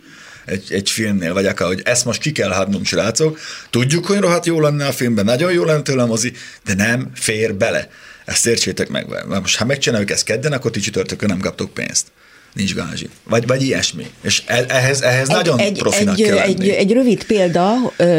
egy, 0.46 0.72
egy 0.72 0.90
filmnél, 0.90 1.32
vagy 1.32 1.46
akár, 1.46 1.68
hogy 1.68 1.82
ezt 1.84 2.04
most 2.04 2.20
ki 2.20 2.32
kell 2.32 2.50
hadnom, 2.50 2.84
srácok, 2.84 3.38
tudjuk, 3.70 4.06
hogy 4.06 4.18
rohadt 4.18 4.46
jó 4.46 4.60
lenne 4.60 4.86
a 4.86 4.92
filmben, 4.92 5.24
nagyon 5.24 5.52
jó 5.52 5.64
lenne 5.64 5.82
tőle 5.82 6.02
a 6.02 6.06
mozi, 6.06 6.32
de 6.64 6.74
nem 6.74 7.10
fér 7.14 7.54
bele. 7.54 7.90
Ezt 8.24 8.46
értsétek 8.46 8.88
meg. 8.88 9.06
Most 9.26 9.56
ha 9.56 9.64
megcsináljuk 9.64 10.10
ezt 10.10 10.24
kedden, 10.24 10.52
akkor 10.52 10.70
ti 10.70 10.80
csütörtökön 10.80 11.28
nem 11.28 11.40
kaptok 11.40 11.74
pénzt 11.74 12.06
nincs 12.56 12.74
gázsi. 12.74 13.08
Vagy, 13.28 13.46
vagy 13.46 13.62
ilyesmi. 13.62 14.06
És 14.22 14.42
e, 14.46 14.64
ehhez, 14.68 15.00
ehhez 15.00 15.28
egy, 15.28 15.34
nagyon 15.34 15.58
egy, 15.58 15.78
profinak 15.78 16.18
egy, 16.18 16.26
kell 16.26 16.38
egy, 16.38 16.68
egy 16.68 16.92
rövid 16.92 17.24
példa, 17.24 17.74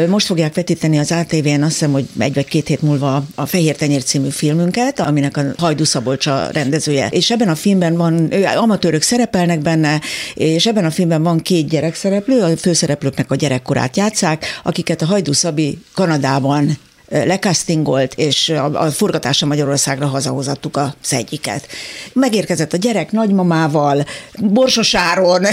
most 0.08 0.26
fogják 0.26 0.54
vetíteni 0.54 0.98
az 0.98 1.12
ATV-n, 1.12 1.62
azt 1.62 1.72
hiszem, 1.72 1.92
hogy 1.92 2.06
egy 2.18 2.34
vagy 2.34 2.44
két 2.44 2.66
hét 2.66 2.82
múlva 2.82 3.24
a 3.34 3.46
Fehér 3.46 3.76
Tenyér 3.76 4.02
című 4.02 4.28
filmünket, 4.28 5.00
aminek 5.00 5.36
a 5.36 5.42
Hajdu 5.56 5.84
Szabolcs 5.84 6.26
a 6.26 6.48
rendezője. 6.52 7.08
És 7.10 7.30
ebben 7.30 7.48
a 7.48 7.54
filmben 7.54 7.96
van, 7.96 8.32
amatőrök 8.56 9.02
szerepelnek 9.02 9.60
benne, 9.60 10.00
és 10.34 10.66
ebben 10.66 10.84
a 10.84 10.90
filmben 10.90 11.22
van 11.22 11.38
két 11.38 11.68
gyerekszereplő, 11.68 12.40
a 12.40 12.56
főszereplőknek 12.56 13.30
a 13.30 13.34
gyerekkorát 13.34 13.96
játszák, 13.96 14.60
akiket 14.62 15.02
a 15.02 15.06
Hajdu 15.06 15.32
Szabi 15.32 15.78
Kanadában 15.94 16.78
lekasztingolt, 17.08 18.14
és 18.14 18.48
a, 18.48 18.82
a 18.82 18.90
forgatásra 18.90 19.46
Magyarországra 19.46 20.06
hazahozattuk 20.06 20.76
az 20.76 21.12
egyiket. 21.12 21.66
Megérkezett 22.12 22.72
a 22.72 22.76
gyerek 22.76 23.12
nagymamával, 23.12 24.04
Borsosáron, 24.38 25.46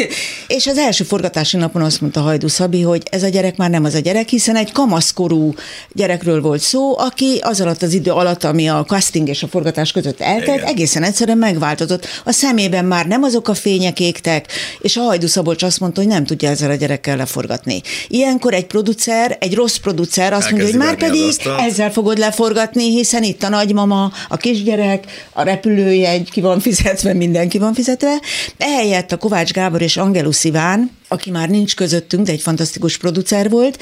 és 0.46 0.66
az 0.66 0.78
első 0.78 1.04
forgatási 1.04 1.56
napon 1.56 1.82
azt 1.82 2.00
mondta 2.00 2.20
Hajdu 2.20 2.48
Szabi, 2.48 2.82
hogy 2.82 3.02
ez 3.10 3.22
a 3.22 3.28
gyerek 3.28 3.56
már 3.56 3.70
nem 3.70 3.84
az 3.84 3.94
a 3.94 3.98
gyerek, 3.98 4.28
hiszen 4.28 4.56
egy 4.56 4.72
kamaszkorú 4.72 5.54
gyerekről 5.92 6.40
volt 6.40 6.60
szó, 6.60 6.98
aki 6.98 7.38
az 7.40 7.60
alatt 7.60 7.82
az 7.82 7.92
idő 7.92 8.10
alatt, 8.10 8.44
ami 8.44 8.68
a 8.68 8.84
casting 8.84 9.28
és 9.28 9.42
a 9.42 9.48
forgatás 9.48 9.92
között 9.92 10.20
eltelt, 10.20 10.58
Igen. 10.58 10.68
egészen 10.68 11.02
egyszerűen 11.02 11.38
megváltozott. 11.38 12.06
A 12.24 12.32
szemében 12.32 12.84
már 12.84 13.06
nem 13.06 13.22
azok 13.22 13.48
a 13.48 13.54
fények 13.54 14.00
égtek, 14.00 14.46
és 14.80 14.96
a 14.96 15.00
Hajdu 15.00 15.26
Szabolcs 15.26 15.62
azt 15.62 15.80
mondta, 15.80 16.00
hogy 16.00 16.10
nem 16.10 16.24
tudja 16.24 16.48
ezzel 16.48 16.70
a 16.70 16.74
gyerekkel 16.74 17.16
leforgatni. 17.16 17.82
Ilyenkor 18.08 18.54
egy 18.54 18.66
producer, 18.66 19.36
egy 19.40 19.54
rossz 19.54 19.76
producer 19.76 20.32
azt 20.32 20.50
mondja, 20.50 20.68
hogy 20.68 20.78
már 20.78 20.96
pedig 20.98 21.34
ezzel 21.58 21.92
fogod 21.92 22.18
leforgatni, 22.18 22.90
hiszen 22.90 23.22
itt 23.22 23.42
a 23.42 23.48
nagymama, 23.48 24.12
a 24.28 24.36
kisgyerek, 24.36 25.04
a 25.32 25.42
repülőjegy 25.42 26.30
ki 26.30 26.40
van 26.40 26.60
fizetve, 26.60 27.12
mindenki 27.12 27.58
van 27.58 27.74
fizetve. 27.74 28.20
Ehelyett 28.58 29.12
a 29.12 29.16
Kovács 29.16 29.52
Gábor 29.52 29.82
és 29.82 29.96
Angelus 29.96 30.44
Iván, 30.44 30.90
aki 31.08 31.30
már 31.30 31.48
nincs 31.48 31.76
közöttünk, 31.76 32.26
de 32.26 32.32
egy 32.32 32.42
fantasztikus 32.42 32.98
producer 32.98 33.50
volt, 33.50 33.78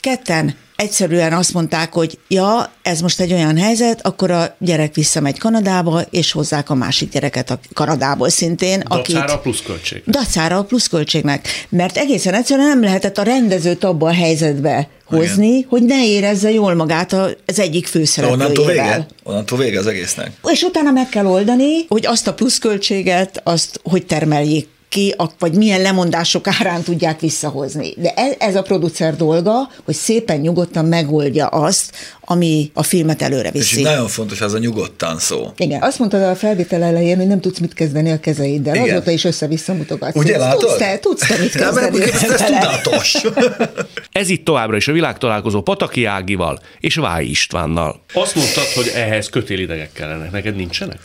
ketten 0.00 0.54
egyszerűen 0.76 1.32
azt 1.32 1.52
mondták, 1.52 1.92
hogy 1.92 2.18
ja, 2.28 2.72
ez 2.82 3.00
most 3.00 3.20
egy 3.20 3.32
olyan 3.32 3.56
helyzet, 3.56 4.06
akkor 4.06 4.30
a 4.30 4.56
gyerek 4.58 4.94
visszamegy 4.94 5.38
Kanadába, 5.38 6.00
és 6.10 6.32
hozzák 6.32 6.70
a 6.70 6.74
másik 6.74 7.10
gyereket 7.10 7.50
a 7.50 7.58
Kanadából 7.72 8.28
szintén. 8.28 8.78
Dacára 8.78 9.22
akit, 9.22 9.34
a 9.34 9.38
pluszköltség. 9.38 10.02
Dacára 10.06 10.56
a 10.56 10.64
pluszköltségnek. 10.64 11.48
Mert 11.68 11.96
egészen 11.96 12.34
egyszerűen 12.34 12.68
nem 12.68 12.82
lehetett 12.82 13.18
a 13.18 13.22
rendezőt 13.22 13.84
abba 13.84 14.08
a 14.08 14.14
helyzetbe 14.14 14.88
hozni, 15.04 15.46
Igen. 15.46 15.66
hogy 15.68 15.82
ne 15.82 16.06
érezze 16.06 16.50
jól 16.50 16.74
magát 16.74 17.12
az 17.12 17.58
egyik 17.58 17.86
főszereplőjével. 17.86 18.50
Onnantól 18.50 18.66
vége? 18.66 19.06
Onnantól 19.22 19.58
vége 19.58 19.78
az 19.78 19.86
egésznek. 19.86 20.30
És 20.52 20.62
utána 20.62 20.90
meg 20.90 21.08
kell 21.08 21.26
oldani, 21.26 21.86
hogy 21.88 22.06
azt 22.06 22.26
a 22.26 22.34
pluszköltséget, 22.34 23.40
azt 23.44 23.80
hogy 23.82 24.06
termeljék 24.06 24.68
ki, 24.92 25.14
vagy 25.38 25.54
milyen 25.54 25.80
lemondások 25.80 26.46
árán 26.46 26.82
tudják 26.82 27.20
visszahozni. 27.20 27.94
De 27.96 28.10
ez, 28.10 28.34
ez 28.38 28.54
a 28.56 28.62
producer 28.62 29.16
dolga, 29.16 29.70
hogy 29.84 29.94
szépen 29.94 30.40
nyugodtan 30.40 30.84
megoldja 30.84 31.46
azt, 31.46 31.92
ami 32.20 32.70
a 32.74 32.82
filmet 32.82 33.22
előre 33.22 33.50
viszi. 33.50 33.78
És 33.78 33.82
nagyon 33.82 34.08
fontos 34.08 34.40
az 34.40 34.52
a 34.52 34.58
nyugodtan 34.58 35.18
szó. 35.18 35.52
Igen, 35.56 35.82
azt 35.82 35.98
mondtad 35.98 36.22
a 36.22 36.34
felvétel 36.34 36.82
elején, 36.82 37.16
hogy 37.16 37.26
nem 37.26 37.40
tudsz 37.40 37.58
mit 37.58 37.74
kezdeni 37.74 38.10
a 38.10 38.20
kezeiddel. 38.20 38.74
Igen. 38.74 38.90
Azóta 38.90 39.10
is 39.10 39.24
össze-vissza 39.24 39.72
mutogatsz. 39.72 40.16
Ugye 40.16 40.38
látod? 40.38 40.60
Tudsz 40.60 40.76
te, 40.76 40.98
tudsz 40.98 41.26
te 41.26 41.38
mit 41.38 41.50
kezdeni. 41.50 41.98
Nem, 41.98 42.08
ez, 42.08 42.22
ez 42.22 42.42
tudatos. 42.42 43.22
ez 44.20 44.28
itt 44.28 44.44
továbbra 44.44 44.76
is 44.76 44.88
a 44.88 44.92
világtalálkozó 44.92 45.62
Pataki 45.62 46.04
Ágival 46.04 46.60
és 46.80 46.94
Váj 46.94 47.24
Istvánnal. 47.24 48.02
Azt 48.14 48.34
mondtad, 48.34 48.64
hogy 48.74 48.92
ehhez 48.94 49.28
kötélidegek 49.28 49.92
kellenek. 49.92 50.30
Neked 50.30 50.56
nincsenek? 50.56 50.98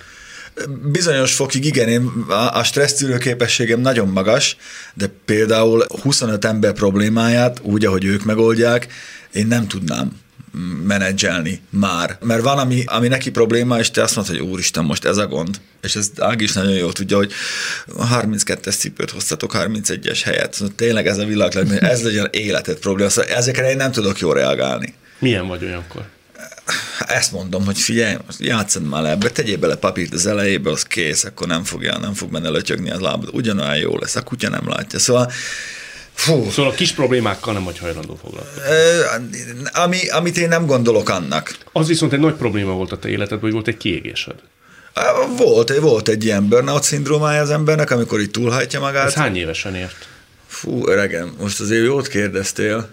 Bizonyos 0.92 1.36
fokig 1.36 1.66
igen, 1.66 1.88
én 1.88 2.08
a 2.54 2.64
stressztűrő 2.64 3.18
képességem 3.18 3.80
nagyon 3.80 4.08
magas, 4.08 4.58
de 4.94 5.12
például 5.26 5.86
25 6.02 6.46
ember 6.46 6.74
problémáját 6.74 7.60
úgy, 7.62 7.86
ahogy 7.86 8.06
ők 8.06 8.24
megoldják, 8.24 8.88
én 9.34 9.48
nem 9.48 9.68
tudnám 9.68 10.12
menedzselni 10.84 11.62
már. 11.70 12.18
Mert 12.22 12.42
van, 12.42 12.58
ami, 12.58 12.84
ami 12.86 13.08
neki 13.08 13.32
probléma, 13.32 13.80
és 13.80 13.92
te 13.92 14.02
azt 14.02 14.16
mondod, 14.16 14.38
hogy 14.38 14.48
úristen, 14.48 14.86
most 14.86 15.06
ez 15.06 15.18
a 15.18 15.28
gond. 15.28 15.60
És 15.82 15.96
ez 15.96 16.12
Ági 16.18 16.44
is 16.44 16.54
nagyon 16.54 16.74
jól 16.74 16.94
tudja, 16.94 17.18
hogy 17.18 17.32
32-es 18.14 18.78
cipőt 18.78 19.12
hoztatok 19.12 19.52
31-es 19.56 20.20
helyet. 20.24 20.54
Szóval 20.54 20.74
tényleg 20.76 21.08
ez 21.08 21.18
a 21.18 21.26
világ, 21.26 21.56
ez 21.80 22.04
legyen 22.04 22.28
életed 22.32 22.78
probléma. 22.78 23.10
Szóval 23.10 23.32
ezekre 23.32 23.70
én 23.70 23.78
nem 23.78 23.92
tudok 23.92 24.20
jól 24.20 24.34
reagálni. 24.34 24.94
Milyen 25.20 25.48
vagy 25.48 25.64
olyankor? 25.64 26.06
Ezt 27.00 27.32
mondom, 27.32 27.66
hogy 27.66 27.80
figyelj, 27.80 28.16
játszad 28.40 28.84
már 28.84 29.02
le 29.02 29.10
ebbe, 29.10 29.30
tegyél 29.30 29.58
bele 29.58 29.76
papírt 29.76 30.14
az 30.14 30.26
elejébe, 30.26 30.72
az 30.72 30.84
kész, 30.84 31.24
akkor 31.24 31.48
nem 31.48 31.64
fogja, 31.64 31.98
nem 31.98 32.14
fog 32.14 32.32
benne 32.32 32.50
lötyögni 32.50 32.90
az 32.90 33.00
lábad. 33.00 33.30
Ugyanolyan 33.34 33.78
jó 33.78 33.98
lesz, 33.98 34.16
a 34.16 34.22
kutya 34.22 34.50
nem 34.50 34.70
látja. 34.70 35.00
Szóval 35.00 35.32
Fú. 36.14 36.50
Szóval 36.50 36.72
a 36.72 36.76
kis 36.76 36.92
problémákkal 36.92 37.54
nem 37.54 37.64
vagy 37.64 37.78
hajlandó 37.78 38.20
foglalkozni. 38.22 39.70
Ami, 39.74 40.10
amit 40.10 40.38
én 40.38 40.48
nem 40.48 40.66
gondolok 40.66 41.10
annak. 41.10 41.58
Az 41.72 41.88
viszont 41.88 42.14
egy 42.14 42.20
nagy 42.20 42.34
probléma 42.34 42.72
volt 42.72 42.92
a 42.92 42.98
te 42.98 43.10
életedben, 43.10 43.40
hogy 43.40 43.52
volt 43.52 43.68
egy 43.68 43.78
kiégésed. 43.78 44.36
Volt, 45.38 45.80
volt 45.80 46.08
egy 46.08 46.24
ilyen 46.24 46.48
burnout 46.48 46.84
szindrómája 46.84 47.42
az 47.42 47.50
embernek, 47.50 47.92
amikor 47.92 48.20
itt 48.20 48.32
túlhajtja 48.32 48.80
magát. 48.80 49.08
Ez 49.08 49.14
hány 49.14 49.36
évesen 49.36 49.76
ért? 49.76 50.08
Fú, 50.48 50.88
öregem, 50.88 51.36
most 51.40 51.60
azért 51.60 51.86
jót 51.86 52.08
kérdeztél. 52.08 52.90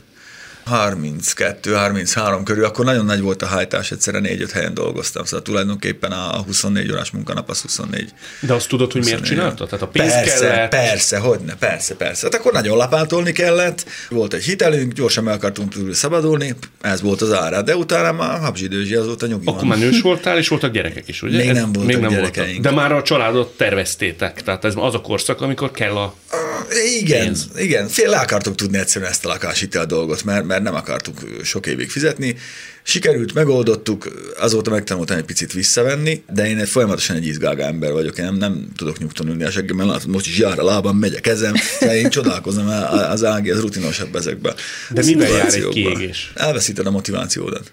32-33 0.70 2.40
körül, 2.44 2.64
akkor 2.64 2.84
nagyon 2.84 3.04
nagy 3.04 3.20
volt 3.20 3.42
a 3.42 3.46
hajtás, 3.46 3.90
egyszerre 3.90 4.20
4-5 4.22 4.50
helyen 4.52 4.74
dolgoztam, 4.74 5.24
szóval 5.24 5.42
tulajdonképpen 5.42 6.12
a 6.12 6.42
24 6.42 6.90
órás 6.90 7.10
munkanap 7.10 7.50
az 7.50 7.60
24. 7.60 8.12
De 8.40 8.52
azt 8.52 8.68
tudod, 8.68 8.92
hogy 8.92 9.04
miért 9.04 9.24
csináltad? 9.24 9.68
Tehát 9.68 9.84
a 9.84 9.88
pénz 9.88 10.12
persze, 10.12 10.46
kellett? 10.48 10.70
Persze, 10.70 11.18
hogyne, 11.18 11.54
persze, 11.54 11.94
persze. 11.94 12.22
Hát 12.22 12.40
akkor 12.40 12.52
nagyon 12.52 12.76
lapátolni 12.76 13.32
kellett, 13.32 13.84
volt 14.08 14.34
egy 14.34 14.44
hitelünk, 14.44 14.92
gyorsan 14.92 15.24
meg 15.24 15.34
akartunk 15.34 15.72
tőle 15.72 15.94
szabadulni, 15.94 16.54
ez 16.80 17.00
volt 17.00 17.22
az 17.22 17.32
ára, 17.32 17.62
de 17.62 17.76
utána 17.76 18.12
már 18.12 18.40
habzsidőzsi 18.40 18.94
azóta 18.94 19.26
nyugi 19.26 19.46
Akkor 19.46 19.64
már 19.64 19.78
nős 19.78 20.00
voltál, 20.00 20.38
és 20.38 20.48
voltak 20.48 20.72
gyerekek 20.72 21.08
is, 21.08 21.22
ugye? 21.22 21.36
Még 21.36 21.52
nem 21.52 21.72
voltak 21.72 21.84
még 21.84 21.96
nem 21.96 22.10
gyerekeink. 22.10 22.54
Voltak. 22.54 22.72
De 22.72 22.80
már 22.80 22.92
a 22.92 23.02
családot 23.02 23.56
terveztétek, 23.56 24.42
tehát 24.42 24.64
ez 24.64 24.72
az 24.76 24.94
a 24.94 25.00
korszak, 25.00 25.40
amikor 25.40 25.70
kell 25.70 25.96
a 25.96 26.14
igen, 27.00 27.24
pénz. 27.24 27.48
igen. 27.56 27.88
Fél 27.88 28.08
le 28.08 28.18
akartuk 28.18 28.54
tudni 28.54 28.78
egyszerűen 28.78 29.10
ezt 29.10 29.24
a 29.24 29.28
lakáshitel 29.28 29.86
dolgot, 29.86 30.24
mert, 30.24 30.44
mert 30.44 30.53
nem 30.62 30.74
akartuk 30.74 31.18
sok 31.42 31.66
évig 31.66 31.90
fizetni. 31.90 32.36
Sikerült, 32.82 33.34
megoldottuk, 33.34 34.08
azóta 34.38 34.70
megtanultam 34.70 35.16
egy 35.16 35.24
picit 35.24 35.52
visszavenni, 35.52 36.22
de 36.32 36.48
én 36.48 36.58
egy 36.58 36.68
folyamatosan 36.68 37.16
egy 37.16 37.26
izgága 37.26 37.62
ember 37.62 37.92
vagyok, 37.92 38.18
én 38.18 38.24
nem, 38.24 38.34
nem 38.34 38.68
tudok 38.76 38.98
nyugton 38.98 39.28
ülni 39.28 39.44
a 39.44 39.50
seggemmel, 39.50 39.86
látod, 39.86 40.08
most 40.08 40.26
is 40.26 40.38
jár 40.38 40.58
a 40.58 40.64
lábam, 40.64 40.96
megy 40.96 41.14
a 41.14 41.20
kezem, 41.20 41.54
de 41.80 41.96
én 41.96 42.10
csodálkozom, 42.10 42.68
az 43.10 43.24
Ági 43.24 43.50
az 43.50 43.60
rutinosabb 43.60 44.16
ezekben. 44.16 44.54
De 44.90 45.02
mivel 45.04 45.30
jár 45.30 45.54
egy 45.54 45.68
kiégés? 45.68 46.32
Elveszíted 46.34 46.86
a 46.86 46.90
motivációdat. 46.90 47.72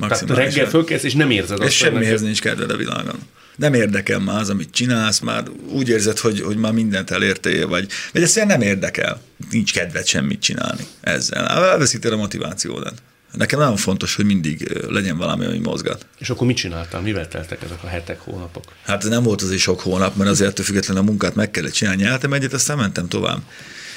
Tehát 0.00 0.30
reggel 0.30 0.68
fölkelsz, 0.68 1.02
és 1.02 1.14
nem 1.14 1.30
érzed 1.30 1.60
azt. 1.60 1.68
És 1.68 1.76
semmihez 1.76 2.20
nincs 2.20 2.40
kedved 2.40 2.70
a 2.70 2.76
világon 2.76 3.18
nem 3.56 3.74
érdekel 3.74 4.18
már 4.18 4.40
az, 4.40 4.50
amit 4.50 4.70
csinálsz, 4.70 5.18
már 5.18 5.44
úgy 5.68 5.88
érzed, 5.88 6.18
hogy, 6.18 6.40
hogy 6.40 6.56
már 6.56 6.72
mindent 6.72 7.10
elértél, 7.10 7.68
vagy, 7.68 7.88
vagy 8.12 8.22
ezt 8.22 8.44
nem 8.44 8.60
érdekel. 8.60 9.20
Nincs 9.50 9.72
kedved 9.72 10.06
semmit 10.06 10.42
csinálni 10.42 10.86
ezzel. 11.00 11.46
Elveszíted 11.46 12.12
a 12.12 12.16
motivációdat. 12.16 13.02
Nekem 13.32 13.58
nagyon 13.58 13.76
fontos, 13.76 14.14
hogy 14.14 14.24
mindig 14.24 14.78
legyen 14.88 15.16
valami, 15.16 15.44
ami 15.44 15.58
mozgat. 15.58 16.06
És 16.18 16.30
akkor 16.30 16.46
mit 16.46 16.56
csináltál? 16.56 17.00
Mivel 17.00 17.28
teltek 17.28 17.62
ezek 17.62 17.82
a 17.82 17.86
hetek, 17.86 18.20
hónapok? 18.20 18.64
Hát 18.82 19.02
ez 19.02 19.08
nem 19.08 19.22
volt 19.22 19.42
azért 19.42 19.60
sok 19.60 19.80
hónap, 19.80 20.16
mert 20.16 20.30
azért 20.30 20.60
függetlenül 20.60 21.02
a 21.02 21.06
munkát 21.06 21.34
meg 21.34 21.50
kellett 21.50 21.72
csinálni. 21.72 22.02
Nyeltem 22.02 22.32
egyet, 22.32 22.52
aztán 22.52 22.76
mentem 22.76 23.08
tovább. 23.08 23.42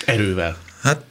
Erővel? 0.06 0.58
Hát 0.82 1.02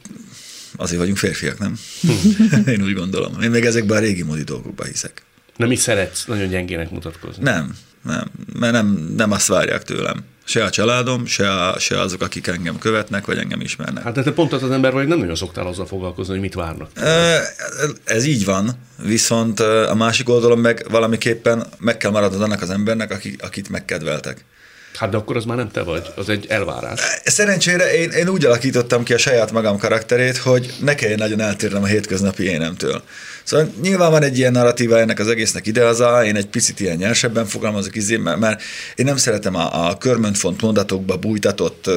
azért 0.77 0.99
vagyunk 0.99 1.17
férfiak, 1.17 1.59
nem? 1.59 1.79
Én 2.73 2.81
úgy 2.81 2.93
gondolom. 2.93 3.41
Én 3.41 3.49
még 3.49 3.65
ezekben 3.65 3.97
a 3.97 3.99
régi 3.99 4.23
modi 4.23 4.43
dolgokban 4.43 4.87
hiszek. 4.87 5.23
Nem 5.55 5.71
is 5.71 5.79
szeretsz 5.79 6.25
nagyon 6.25 6.47
gyengének 6.47 6.91
mutatkozni? 6.91 7.43
Nem, 7.43 7.75
nem, 8.03 8.31
mert 8.59 8.73
nem, 8.73 9.13
nem 9.17 9.31
azt 9.31 9.47
várják 9.47 9.83
tőlem. 9.83 10.23
Se 10.47 10.63
a 10.63 10.69
családom, 10.69 11.25
se, 11.25 11.51
a, 11.51 11.79
se 11.79 11.99
azok, 11.99 12.21
akik 12.21 12.47
engem 12.47 12.77
követnek, 12.77 13.25
vagy 13.25 13.37
engem 13.37 13.61
ismernek. 13.61 14.03
Hát 14.03 14.13
de 14.13 14.23
te 14.23 14.31
pont 14.31 14.53
az 14.53 14.63
az 14.63 14.71
ember 14.71 14.93
vagy, 14.93 15.07
nem 15.07 15.17
nagyon 15.17 15.35
szoktál 15.35 15.67
azzal 15.67 15.85
foglalkozni, 15.85 16.33
hogy 16.33 16.41
mit 16.41 16.53
várnak. 16.53 16.89
Ez 18.03 18.25
így 18.25 18.45
van, 18.45 18.71
viszont 19.03 19.59
a 19.59 19.95
másik 19.95 20.29
oldalon 20.29 20.59
meg 20.59 20.85
valamiképpen 20.89 21.65
meg 21.79 21.97
kell 21.97 22.11
maradnod 22.11 22.41
annak 22.41 22.61
az 22.61 22.69
embernek, 22.69 23.11
akik, 23.11 23.43
akit 23.43 23.69
megkedveltek. 23.69 24.45
Hát 24.97 25.09
de 25.09 25.17
akkor 25.17 25.35
az 25.35 25.45
már 25.45 25.57
nem 25.57 25.71
te 25.71 25.81
vagy, 25.81 26.11
az 26.15 26.29
egy 26.29 26.45
elvárás. 26.49 27.01
Szerencsére 27.23 27.93
én, 27.93 28.09
én 28.09 28.27
úgy 28.27 28.45
alakítottam 28.45 29.03
ki 29.03 29.13
a 29.13 29.17
saját 29.17 29.51
magam 29.51 29.77
karakterét, 29.77 30.37
hogy 30.37 30.73
ne 30.79 30.95
kelljen 30.95 31.17
nagyon 31.17 31.39
eltérnem 31.41 31.83
a 31.83 31.85
hétköznapi 31.85 32.43
énemtől. 32.43 33.03
Szóval 33.43 33.73
nyilván 33.81 34.11
van 34.11 34.23
egy 34.23 34.37
ilyen 34.37 34.51
narratíva 34.51 34.99
ennek 34.99 35.19
az 35.19 35.27
egésznek 35.27 35.67
ide 35.67 35.85
az 35.85 36.03
én 36.25 36.35
egy 36.35 36.47
picit 36.47 36.79
ilyen 36.79 36.97
nyersebben 36.97 37.45
fogalmazok, 37.45 37.95
izé, 37.95 38.17
mert, 38.17 38.39
mert 38.39 38.61
én 38.95 39.05
nem 39.05 39.17
szeretem 39.17 39.55
a, 39.55 39.87
a 39.89 39.97
körmöntfont 39.97 40.61
mondatokba 40.61 41.17
bújtatott 41.17 41.89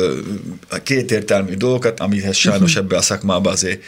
kétértelmű 0.83 1.55
dolgokat, 1.55 2.01
amihez 2.01 2.37
sajnos 2.37 2.77
ebbe 2.77 2.97
a 2.97 3.03
szakmába 3.03 3.51
azért 3.51 3.83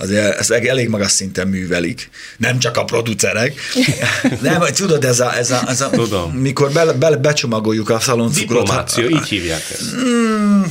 azért 0.00 0.38
ezt 0.38 0.50
elég 0.50 0.88
magas 0.88 1.10
szinten 1.10 1.48
művelik, 1.48 2.10
nem 2.36 2.58
csak 2.58 2.76
a 2.76 2.84
producerek. 2.84 3.60
nem, 4.42 4.62
tudod, 4.74 5.04
ez 5.04 5.20
a, 5.20 5.36
ez 5.36 5.50
a, 5.50 5.62
ez 5.66 5.80
a 5.80 5.90
Tudom. 5.90 6.32
mikor 6.32 6.72
be, 6.72 6.92
be, 6.92 7.16
becsomagoljuk 7.16 7.90
a 7.90 8.00
szaloncukrot. 8.00 8.60
Diplomácia, 8.60 9.08
így 9.08 9.28
hívják 9.28 9.62
ezt. 9.70 9.96
Mm, 9.96 10.62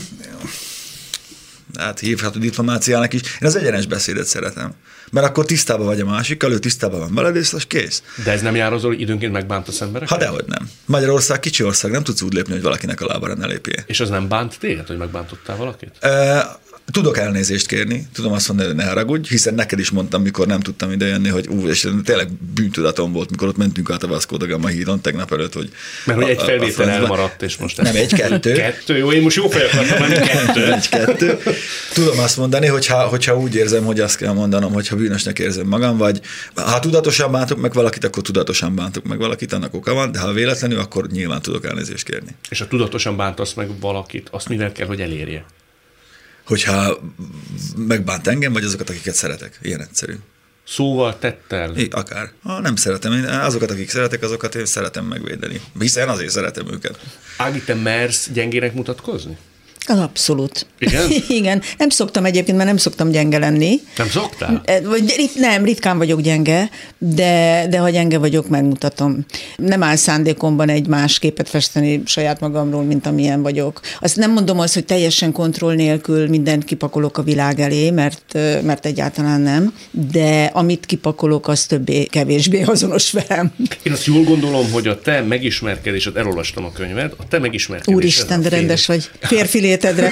hát 1.77 1.99
hívható 1.99 2.39
diplomáciának 2.39 3.13
is. 3.13 3.21
Én 3.21 3.47
az 3.47 3.55
egyenes 3.55 3.85
beszédet 3.85 4.25
szeretem. 4.25 4.73
Mert 5.11 5.27
akkor 5.27 5.45
tisztában 5.45 5.85
vagy 5.85 5.99
a 5.99 6.05
másikkal, 6.05 6.51
ő 6.51 6.59
tisztában 6.59 6.99
van 6.99 7.13
veled, 7.13 7.35
és 7.35 7.53
az 7.53 7.63
kész. 7.67 8.03
De 8.23 8.31
ez 8.31 8.41
nem 8.41 8.55
jár 8.55 8.73
azon, 8.73 8.91
hogy 8.91 9.01
időnként 9.01 9.31
megbántasz 9.31 9.81
embereket? 9.81 10.09
Ha 10.09 10.23
dehogy 10.23 10.45
nem. 10.47 10.69
Magyarország 10.85 11.39
kicsi 11.39 11.63
ország, 11.63 11.91
nem 11.91 12.03
tudsz 12.03 12.21
úgy 12.21 12.33
lépni, 12.33 12.53
hogy 12.53 12.61
valakinek 12.61 13.01
a 13.01 13.05
lábára 13.05 13.35
ne 13.35 13.45
lépjél. 13.45 13.83
És 13.85 13.99
az 13.99 14.09
nem 14.09 14.27
bánt 14.27 14.59
téged, 14.59 14.87
hogy 14.87 14.97
megbántottál 14.97 15.55
valakit? 15.55 15.91
E- 15.99 16.59
Tudok 16.91 17.17
elnézést 17.17 17.67
kérni, 17.67 18.07
tudom 18.13 18.31
azt 18.31 18.47
mondani, 18.47 18.69
hogy 18.69 18.77
ne 18.77 18.85
haragudj, 18.85 19.29
hiszen 19.29 19.53
neked 19.53 19.79
is 19.79 19.89
mondtam, 19.89 20.21
mikor 20.21 20.47
nem 20.47 20.59
tudtam 20.59 20.91
ide 20.91 21.05
jönni, 21.05 21.29
hogy 21.29 21.47
ú, 21.47 21.67
és 21.67 21.87
tényleg 22.03 22.31
bűntudatom 22.53 23.11
volt, 23.11 23.29
mikor 23.29 23.47
ott 23.47 23.57
mentünk 23.57 23.91
át 23.91 24.03
a 24.03 24.07
Vasco 24.07 24.37
da 24.37 24.47
Gama 24.47 24.67
hídon 24.67 25.01
tegnap 25.01 25.31
előtt, 25.31 25.53
hogy... 25.53 25.69
Mert 26.05 26.21
hogy 26.21 26.29
egy 26.29 26.41
felvétel 26.41 26.89
elmaradt, 26.89 27.41
és 27.41 27.57
most... 27.57 27.81
Nem, 27.81 27.95
egy, 27.95 28.13
kettő. 28.13 28.73
jó, 28.97 29.11
én 29.11 29.21
most 29.21 29.35
jó 29.35 29.49
fej 29.49 29.63
akartam, 29.65 30.07
kettő. 30.07 30.73
egy, 30.73 30.89
kettő. 30.89 31.37
Tudom 31.93 32.19
azt 32.19 32.37
mondani, 32.37 32.67
hogyha, 32.67 33.07
hogyha 33.07 33.37
úgy 33.37 33.55
érzem, 33.55 33.83
hogy 33.83 33.99
azt 33.99 34.17
kell 34.17 34.33
mondanom, 34.33 34.73
hogyha 34.73 34.95
bűnösnek 34.95 35.39
érzem 35.39 35.67
magam, 35.67 35.97
vagy 35.97 36.21
ha 36.55 36.79
tudatosan 36.79 37.31
bántok 37.31 37.61
meg 37.61 37.73
valakit, 37.73 38.03
akkor 38.03 38.23
tudatosan 38.23 38.75
bántok 38.75 39.03
meg 39.03 39.17
valakit, 39.17 39.53
annak 39.53 39.73
oka 39.73 39.93
van, 39.93 40.11
de 40.11 40.19
ha 40.19 40.33
véletlenül, 40.33 40.79
akkor 40.79 41.07
nyilván 41.07 41.41
tudok 41.41 41.65
elnézést 41.65 42.05
kérni. 42.05 42.35
És 42.49 42.59
ha 42.59 42.67
tudatosan 42.67 43.17
bántasz 43.17 43.53
meg 43.53 43.79
valakit, 43.79 44.27
azt 44.31 44.49
mivel 44.49 44.71
kell, 44.71 44.87
hogy 44.87 45.01
elérje? 45.01 45.45
Hogyha 46.49 46.99
megbánt 47.77 48.27
engem, 48.27 48.53
vagy 48.53 48.63
azokat, 48.63 48.89
akiket 48.89 49.15
szeretek. 49.15 49.59
Ilyen 49.61 49.81
egyszerű. 49.81 50.13
Szóval, 50.67 51.19
tettel? 51.19 51.75
I, 51.77 51.87
akár. 51.91 52.31
Ha 52.43 52.59
nem 52.59 52.75
szeretem, 52.75 53.11
én 53.11 53.23
azokat, 53.23 53.71
akik 53.71 53.89
szeretek, 53.89 54.23
azokat 54.23 54.55
én 54.55 54.65
szeretem 54.65 55.05
megvédeni. 55.05 55.61
Hiszen 55.79 56.09
azért 56.09 56.29
szeretem 56.29 56.67
őket. 56.71 56.99
Ági, 57.37 57.61
te 57.61 57.73
mersz 57.73 58.29
gyengének 58.33 58.73
mutatkozni? 58.73 59.37
Abszolút. 59.97 60.65
Igen? 60.79 61.07
Igen. 61.39 61.61
Nem 61.77 61.89
szoktam 61.89 62.25
egyébként, 62.25 62.57
mert 62.57 62.69
nem 62.69 62.77
szoktam 62.77 63.09
gyenge 63.09 63.37
lenni. 63.37 63.79
Nem 63.97 64.09
szoktál? 64.09 64.63
Vagy, 64.83 65.29
nem, 65.35 65.63
ritkán 65.63 65.97
vagyok 65.97 66.21
gyenge, 66.21 66.69
de, 66.97 67.65
de 67.69 67.79
ha 67.79 67.89
gyenge 67.89 68.17
vagyok, 68.17 68.47
megmutatom. 68.47 69.25
Nem 69.55 69.83
áll 69.83 69.95
szándékomban 69.95 70.69
egy 70.69 70.87
más 70.87 71.19
képet 71.19 71.49
festeni 71.49 72.01
saját 72.05 72.39
magamról, 72.39 72.83
mint 72.83 73.05
amilyen 73.05 73.41
vagyok. 73.41 73.81
Azt 73.99 74.15
nem 74.15 74.31
mondom 74.31 74.59
azt, 74.59 74.73
hogy 74.73 74.85
teljesen 74.85 75.31
kontroll 75.31 75.75
nélkül 75.75 76.27
mindent 76.27 76.65
kipakolok 76.65 77.17
a 77.17 77.23
világ 77.23 77.59
elé, 77.59 77.91
mert, 77.91 78.33
mert 78.63 78.85
egyáltalán 78.85 79.41
nem, 79.41 79.73
de 79.91 80.49
amit 80.53 80.85
kipakolok, 80.85 81.47
az 81.47 81.65
többé, 81.65 82.03
kevésbé 82.03 82.61
azonos 82.61 83.11
velem. 83.11 83.53
Én 83.83 83.91
azt 83.91 84.05
jól 84.05 84.23
gondolom, 84.23 84.71
hogy 84.71 84.87
a 84.87 84.99
te 84.99 85.21
megismerkedésed, 85.21 86.17
elolvastam 86.17 86.65
a 86.65 86.71
könyved, 86.71 87.13
a 87.17 87.27
te 87.27 87.39
megismerkedésed. 87.39 87.95
Úristen, 87.95 88.41
de 88.41 88.49
rendes 88.49 88.85
vagy. 88.85 89.09
Férfi 89.19 89.59
létedre. 89.81 90.11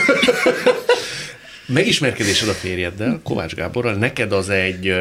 Megismerkedésed 1.65 2.47
a 2.47 2.53
férjeddel, 2.53 3.19
Kovács 3.23 3.55
Gáborral, 3.55 3.93
neked 3.93 4.31
az 4.31 4.49
egy 4.49 4.93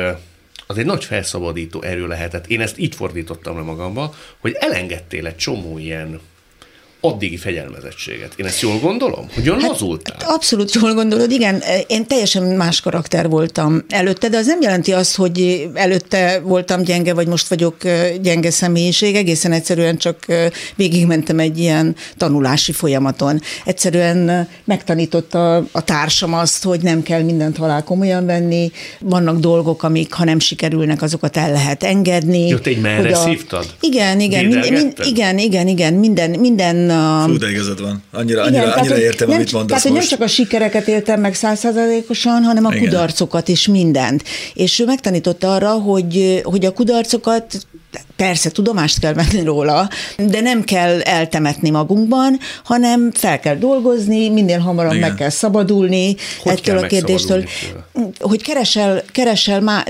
az 0.69 0.79
egy 0.79 0.85
nagy 0.85 1.05
felszabadító 1.05 1.83
erő 1.83 2.07
lehetett. 2.07 2.47
Én 2.47 2.61
ezt 2.61 2.79
így 2.79 2.95
fordítottam 2.95 3.57
le 3.57 3.63
magamba, 3.63 4.15
hogy 4.39 4.57
elengedtél 4.59 5.27
egy 5.27 5.37
csomó 5.37 5.79
ilyen 5.79 6.21
addigi 7.07 7.37
fegyelmezettséget. 7.37 8.33
Én 8.37 8.47
ezt 8.47 8.61
jól 8.61 8.79
gondolom? 8.79 9.27
Hogy 9.35 9.45
jól 9.45 9.59
hát, 9.59 9.71
lazultál? 9.71 10.17
Hát 10.21 10.31
abszolút 10.31 10.75
jól 10.75 10.95
gondolod, 10.95 11.31
igen. 11.31 11.63
Én 11.87 12.07
teljesen 12.07 12.43
más 12.43 12.81
karakter 12.81 13.29
voltam 13.29 13.85
előtte, 13.89 14.29
de 14.29 14.37
az 14.37 14.47
nem 14.47 14.61
jelenti 14.61 14.93
azt, 14.93 15.17
hogy 15.17 15.69
előtte 15.75 16.41
voltam 16.45 16.83
gyenge, 16.83 17.15
vagy 17.15 17.27
most 17.27 17.49
vagyok 17.49 17.77
gyenge 18.23 18.51
személyiség. 18.51 19.15
Egészen 19.15 19.53
egyszerűen 19.53 19.97
csak 19.97 20.27
végigmentem 20.77 21.39
egy 21.39 21.59
ilyen 21.59 21.97
tanulási 22.17 22.73
folyamaton. 22.73 23.41
Egyszerűen 23.65 24.49
megtanította 24.65 25.57
a 25.57 25.85
társam 25.85 26.35
azt, 26.35 26.65
hogy 26.65 26.81
nem 26.81 27.03
kell 27.03 27.23
mindent 27.23 27.57
halál 27.57 27.85
komolyan 27.85 28.27
venni. 28.27 28.71
Vannak 29.01 29.39
dolgok, 29.39 29.83
amik 29.83 30.13
ha 30.13 30.25
nem 30.25 30.39
sikerülnek, 30.39 31.03
azokat 31.03 31.37
el 31.37 31.53
lehet 31.53 31.83
engedni. 31.83 32.47
Jött 32.47 32.67
egy 32.67 32.81
merre 32.81 33.17
a... 33.17 33.23
szívtad? 33.23 33.67
Igen, 33.81 34.21
igen, 34.21 34.45
mind, 34.45 34.71
mind, 34.71 34.93
igen, 35.05 35.39
igen, 35.39 35.69
igen, 35.69 35.95
minden, 35.95 36.31
minden 36.31 36.77
Fú, 37.27 37.37
de 37.39 37.51
igazad 37.51 37.81
van. 37.81 38.03
Annyira, 38.13 38.49
igen, 38.49 38.61
annyira, 38.63 38.75
annyira 38.75 38.99
értem, 38.99 39.29
nem, 39.29 39.37
amit 39.37 39.53
mondasz 39.53 39.83
Tehát, 39.83 39.99
most. 39.99 40.11
nem 40.11 40.19
csak 40.19 40.29
a 40.29 40.31
sikereket 40.31 40.89
éltem 40.89 41.21
meg 41.21 41.35
százszázalékosan, 41.35 42.43
hanem 42.43 42.65
a 42.65 42.75
igen. 42.75 42.85
kudarcokat 42.85 43.49
is 43.49 43.67
mindent. 43.67 44.23
És 44.55 44.79
ő 44.79 44.85
megtanította 44.85 45.55
arra, 45.55 45.71
hogy, 45.71 46.41
hogy 46.45 46.65
a 46.65 46.73
kudarcokat 46.73 47.67
persze 48.17 48.51
tudomást 48.51 48.99
kell 48.99 49.13
venni 49.13 49.45
róla, 49.45 49.89
de 50.17 50.41
nem 50.41 50.63
kell 50.63 51.01
eltemetni 51.01 51.71
magunkban, 51.71 52.39
hanem 52.65 53.11
fel 53.13 53.41
kell 53.41 53.57
dolgozni, 53.57 54.29
minél 54.29 54.59
hamarabb 54.59 54.93
Igen. 54.93 55.09
meg 55.09 55.19
kell 55.19 55.31
szabadulni 55.31 56.17
hogy 56.43 56.53
ettől 56.53 56.79
a 56.79 56.87
kérdéstől. 56.87 57.45
Hogy 58.19 58.43
keresel, 58.43 59.03
keresel 59.13 59.61
már, 59.61 59.87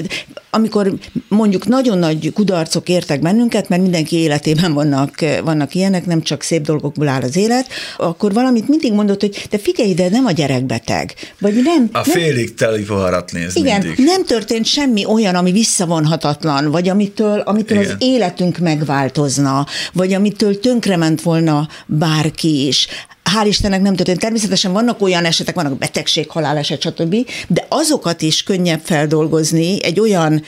amikor 0.51 0.93
mondjuk 1.29 1.67
nagyon 1.67 1.99
nagy 1.99 2.33
kudarcok 2.33 2.89
értek 2.89 3.21
bennünket, 3.21 3.69
mert 3.69 3.83
mindenki 3.83 4.17
életében 4.17 4.73
vannak, 4.73 5.25
vannak 5.45 5.75
ilyenek, 5.75 6.07
nem 6.07 6.23
csak 6.23 6.43
szép 6.43 6.63
dolgokból 6.63 7.09
áll 7.09 7.23
az 7.23 7.37
élet, 7.37 7.67
akkor 7.97 8.33
valamit 8.33 8.69
mindig 8.69 8.93
mondott, 8.93 9.21
hogy 9.21 9.47
te 9.51 9.59
figyelj 9.59 9.89
ide, 9.89 10.09
nem 10.09 10.27
a 10.27 10.31
gyerekbeteg. 10.31 11.15
Vagy 11.41 11.55
nem. 11.55 11.89
A 11.93 11.97
nem, 11.97 12.05
félig 12.05 12.55
teli 12.55 12.83
poharat 12.83 13.33
néz 13.33 13.57
Igen, 13.57 13.81
mindig. 13.81 14.05
nem 14.05 14.25
történt 14.25 14.67
semmi 14.67 15.05
olyan, 15.05 15.35
ami 15.35 15.53
visszavonhatatlan, 15.53 16.71
vagy 16.71 16.89
amitől, 16.89 17.41
amitől 17.41 17.79
az 17.79 17.95
életünk 18.17 18.59
megváltozna, 18.59 19.67
vagy 19.93 20.13
amitől 20.13 20.61
tönkrement 20.61 21.23
volna 21.23 21.69
bárki 21.87 22.67
is 22.67 22.87
hál' 23.35 23.47
Istennek 23.47 23.81
nem 23.81 23.97
történt. 23.97 24.21
Természetesen 24.21 24.73
vannak 24.73 25.03
olyan 25.03 25.25
esetek, 25.25 25.55
vannak 25.55 25.79
betegség, 25.79 26.31
haláleset, 26.31 26.81
stb., 26.81 27.17
de 27.49 27.67
azokat 27.69 28.23
is 28.23 28.43
könnyebb 28.43 28.81
feldolgozni 28.85 29.85
egy 29.85 30.01
olyan 30.01 30.43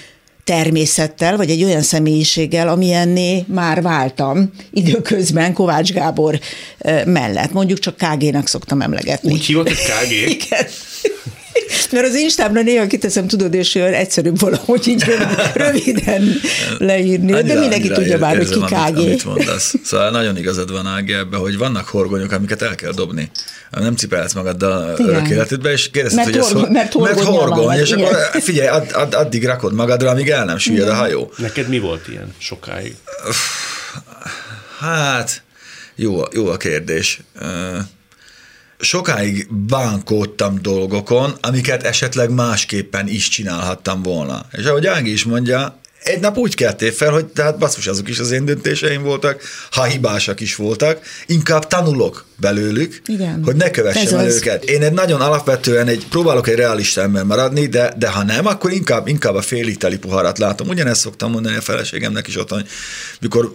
természettel, 0.44 1.36
vagy 1.36 1.50
egy 1.50 1.64
olyan 1.64 1.82
személyiséggel, 1.82 2.68
amilyenné 2.68 3.44
már 3.46 3.82
váltam 3.82 4.50
időközben 4.70 5.52
Kovács 5.52 5.92
Gábor 5.92 6.38
mellett. 7.04 7.52
Mondjuk 7.52 7.78
csak 7.78 7.96
KG-nak 7.96 8.46
szoktam 8.46 8.80
emlegetni. 8.80 9.32
Úgy 9.32 9.44
hívott, 9.44 9.68
hogy 9.68 9.76
KG? 9.76 10.12
Igen. 10.40 10.66
Mert 11.92 12.06
az 12.06 12.14
Instámra 12.14 12.62
néha 12.62 12.86
kiteszem, 12.86 13.26
tudod, 13.26 13.54
és 13.54 13.74
olyan 13.74 13.92
egyszerűbb 13.92 14.40
valahogy 14.40 14.88
így 14.88 15.04
röviden 15.54 16.40
leírni, 16.78 17.32
annyira, 17.32 17.54
de 17.54 17.60
mindenki 17.60 17.88
tudja 17.88 18.18
már, 18.18 18.36
hogy 18.36 18.48
ki 18.48 18.60
KG. 18.60 18.72
Amit, 18.72 18.98
amit 18.98 19.24
mondasz. 19.24 19.74
Szóval 19.84 20.10
nagyon 20.10 20.36
igazad 20.36 20.72
van 20.72 20.86
Ági 20.86 21.12
ebben, 21.12 21.40
hogy 21.40 21.58
vannak 21.58 21.88
horgonyok, 21.88 22.32
amiket 22.32 22.62
el 22.62 22.74
kell 22.74 22.92
dobni. 22.92 23.30
Nem 23.70 23.96
cipelhetsz 23.96 24.34
magaddal 24.34 24.94
örök 24.98 25.28
életedbe, 25.28 25.72
és 25.72 25.90
kérdezted, 25.90 26.24
hogy 26.24 26.36
ez 26.36 26.50
horgony, 26.52 26.72
mert, 26.72 26.92
horgony, 26.92 27.14
mert 27.14 27.26
horgony, 27.26 27.78
és 27.78 27.90
igen. 27.90 28.04
akkor 28.04 28.42
figyelj, 28.42 28.68
add, 28.68 28.92
add, 28.92 29.14
addig 29.14 29.44
rakod 29.44 29.74
magadra, 29.74 30.10
amíg 30.10 30.28
el 30.28 30.44
nem 30.44 30.58
süllyed 30.58 30.88
a 30.88 30.94
hajó. 30.94 31.32
Neked 31.36 31.68
mi 31.68 31.78
volt 31.78 32.08
ilyen 32.08 32.34
sokáig? 32.38 32.94
Hát, 34.78 35.42
jó, 35.96 36.22
jó 36.32 36.46
a 36.46 36.56
kérdés. 36.56 37.20
Sokáig 38.78 39.46
bánkódtam 39.50 40.62
dolgokon, 40.62 41.34
amiket 41.40 41.82
esetleg 41.82 42.30
másképpen 42.30 43.08
is 43.08 43.28
csinálhattam 43.28 44.02
volna. 44.02 44.46
És 44.52 44.64
ahogy 44.64 44.86
Ági 44.86 45.12
is 45.12 45.24
mondja, 45.24 45.80
egy 46.02 46.20
nap 46.20 46.36
úgy 46.36 46.54
keltél 46.54 46.92
fel, 46.92 47.10
hogy 47.10 47.26
tehát 47.26 47.58
basszus, 47.58 47.86
azok 47.86 48.08
is 48.08 48.18
az 48.18 48.30
én 48.30 48.44
döntéseim 48.44 49.02
voltak, 49.02 49.42
ha 49.70 49.84
hibásak 49.84 50.40
is 50.40 50.56
voltak, 50.56 51.00
inkább 51.26 51.66
tanulok 51.66 52.27
belőlük, 52.40 53.00
Igen. 53.06 53.42
hogy 53.44 53.56
ne 53.56 53.70
kövessem 53.70 54.18
el 54.18 54.28
őket. 54.28 54.64
Én 54.64 54.82
egy 54.82 54.92
nagyon 54.92 55.20
alapvetően 55.20 55.86
egy, 55.86 56.06
próbálok 56.10 56.48
egy 56.48 56.56
realista 56.56 57.00
ember 57.00 57.24
maradni, 57.24 57.66
de, 57.66 57.94
de 57.98 58.08
ha 58.08 58.24
nem, 58.24 58.46
akkor 58.46 58.72
inkább, 58.72 59.08
inkább 59.08 59.34
a 59.34 59.42
féliteli 59.42 59.98
poharat 59.98 60.38
látom. 60.38 60.68
Ugyanezt 60.68 61.00
szoktam 61.00 61.30
mondani 61.30 61.56
a 61.56 61.60
feleségemnek 61.60 62.26
is 62.26 62.36
otthon, 62.36 62.64
mikor 63.20 63.54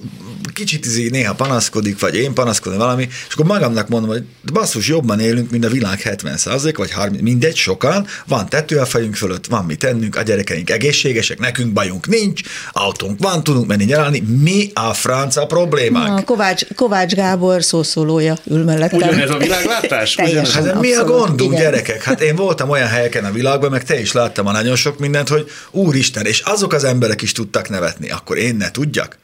kicsit 0.54 0.86
izé 0.86 1.10
néha 1.10 1.34
panaszkodik, 1.34 2.00
vagy 2.00 2.16
én 2.16 2.34
panaszkodom 2.34 2.78
valami, 2.78 3.08
és 3.28 3.34
akkor 3.34 3.46
magamnak 3.46 3.88
mondom, 3.88 4.10
hogy 4.10 4.24
basszus, 4.54 4.88
jobban 4.88 5.20
élünk, 5.20 5.52
mint 5.52 5.66
a 5.66 5.70
világ 5.70 6.02
70 6.02 6.38
vagy 6.76 6.92
30, 6.92 7.22
mindegy, 7.22 7.56
sokan, 7.56 8.06
van 8.28 8.50
tető 8.50 8.78
a 8.78 8.86
fejünk 8.86 9.16
fölött, 9.16 9.46
van 9.46 9.66
mit 9.66 9.80
tennünk, 9.80 10.16
a 10.16 10.22
gyerekeink 10.22 10.70
egészségesek, 10.70 11.40
nekünk 11.40 11.74
bajunk 11.74 12.08
nincs, 12.08 12.42
autónk 12.72 13.20
van, 13.20 13.44
tudunk 13.44 13.68
menni 13.68 13.84
nyaralni, 13.84 14.20
mi 14.20 14.72
a 14.74 14.94
franca 14.94 15.46
problémánk? 15.46 16.20
A 16.20 16.24
Kovács, 16.24 16.66
Kovács 16.76 17.14
Gábor 17.14 17.64
szószólója 17.64 18.38
ül 18.46 18.64
mellettem. 18.74 18.98
Ugyanez 18.98 19.30
a 19.30 19.38
világlátás? 19.38 20.16
Ugyanez? 20.24 20.54
Hát 20.54 20.80
mi 20.80 20.94
a 20.94 21.04
gondunk, 21.04 21.52
igen. 21.52 21.64
gyerekek? 21.64 22.04
Hát 22.04 22.22
én 22.22 22.36
voltam 22.36 22.70
olyan 22.70 22.88
helyeken 22.88 23.26
a 23.26 23.32
világban, 23.32 23.72
meg 23.72 23.84
te 23.84 24.00
is 24.00 24.12
láttam 24.12 24.48
a 24.48 24.52
nagyon 24.52 24.76
sok 24.76 25.00
mindent, 25.00 25.28
hogy 25.28 25.52
úristen, 25.72 26.26
és 26.26 26.40
azok 26.40 26.74
az 26.74 26.84
emberek 26.84 27.22
is 27.22 27.32
tudtak 27.32 27.70
nevetni, 27.70 28.10
akkor 28.10 28.38
én 28.38 28.56
ne 28.56 28.72
tudjak? 28.72 29.18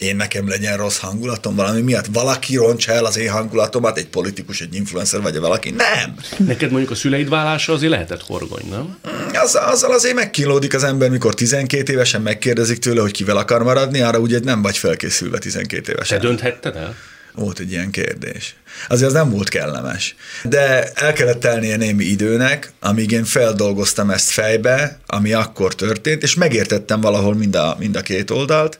Én 0.00 0.16
nekem 0.16 0.48
legyen 0.48 0.76
rossz 0.76 0.98
hangulatom 0.98 1.54
valami 1.54 1.80
miatt? 1.80 2.06
Valaki 2.12 2.56
rontsa 2.56 2.92
el 2.92 3.04
az 3.04 3.18
én 3.18 3.30
hangulatomat, 3.30 3.98
egy 3.98 4.06
politikus, 4.06 4.60
egy 4.60 4.74
influencer, 4.74 5.20
vagy 5.20 5.38
valaki? 5.38 5.70
Nem! 5.70 6.14
Neked 6.36 6.70
mondjuk 6.70 6.90
a 6.90 6.94
szüleid 6.94 7.28
válása 7.28 7.72
azért 7.72 7.90
lehetett 7.90 8.22
horgony, 8.22 8.68
nem? 8.70 8.98
Az, 9.42 9.54
azzal 9.54 9.92
azért 9.92 10.14
megkínlódik 10.14 10.74
az 10.74 10.84
ember, 10.84 11.10
mikor 11.10 11.34
12 11.34 11.92
évesen 11.92 12.22
megkérdezik 12.22 12.78
tőle, 12.78 13.00
hogy 13.00 13.10
kivel 13.10 13.36
akar 13.36 13.62
maradni, 13.62 14.00
arra 14.00 14.18
ugye 14.18 14.40
nem 14.42 14.62
vagy 14.62 14.78
felkészülve 14.78 15.38
12 15.38 15.82
Te 15.82 15.92
évesen. 15.92 16.20
dönthetted 16.20 16.76
el? 16.76 16.96
Volt 17.34 17.58
egy 17.58 17.70
ilyen 17.70 17.90
kérdés. 17.90 18.56
Azért 18.88 19.08
az 19.08 19.14
nem 19.16 19.30
volt 19.30 19.48
kellemes. 19.48 20.14
De 20.44 20.92
el 20.92 21.12
kellett 21.12 21.40
telnie 21.40 21.76
némi 21.76 22.04
időnek, 22.04 22.72
amíg 22.80 23.10
én 23.10 23.24
feldolgoztam 23.24 24.10
ezt 24.10 24.30
fejbe, 24.30 25.00
ami 25.06 25.32
akkor 25.32 25.74
történt, 25.74 26.22
és 26.22 26.34
megértettem 26.34 27.00
valahol 27.00 27.34
mind 27.34 27.54
a, 27.54 27.76
mind 27.78 27.96
a 27.96 28.00
két 28.00 28.30
oldalt, 28.30 28.78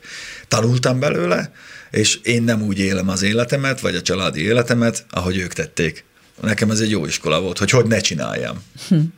tanultam 0.48 1.00
belőle, 1.00 1.52
és 1.90 2.18
én 2.22 2.42
nem 2.42 2.62
úgy 2.62 2.78
élem 2.78 3.08
az 3.08 3.22
életemet, 3.22 3.80
vagy 3.80 3.94
a 3.94 4.02
családi 4.02 4.42
életemet, 4.42 5.04
ahogy 5.10 5.38
ők 5.38 5.52
tették. 5.52 6.04
Nekem 6.42 6.70
ez 6.70 6.80
egy 6.80 6.90
jó 6.90 7.06
iskola 7.06 7.40
volt, 7.40 7.58
hogy 7.58 7.70
hogy 7.70 7.86
ne 7.86 8.00
csináljam. 8.00 8.64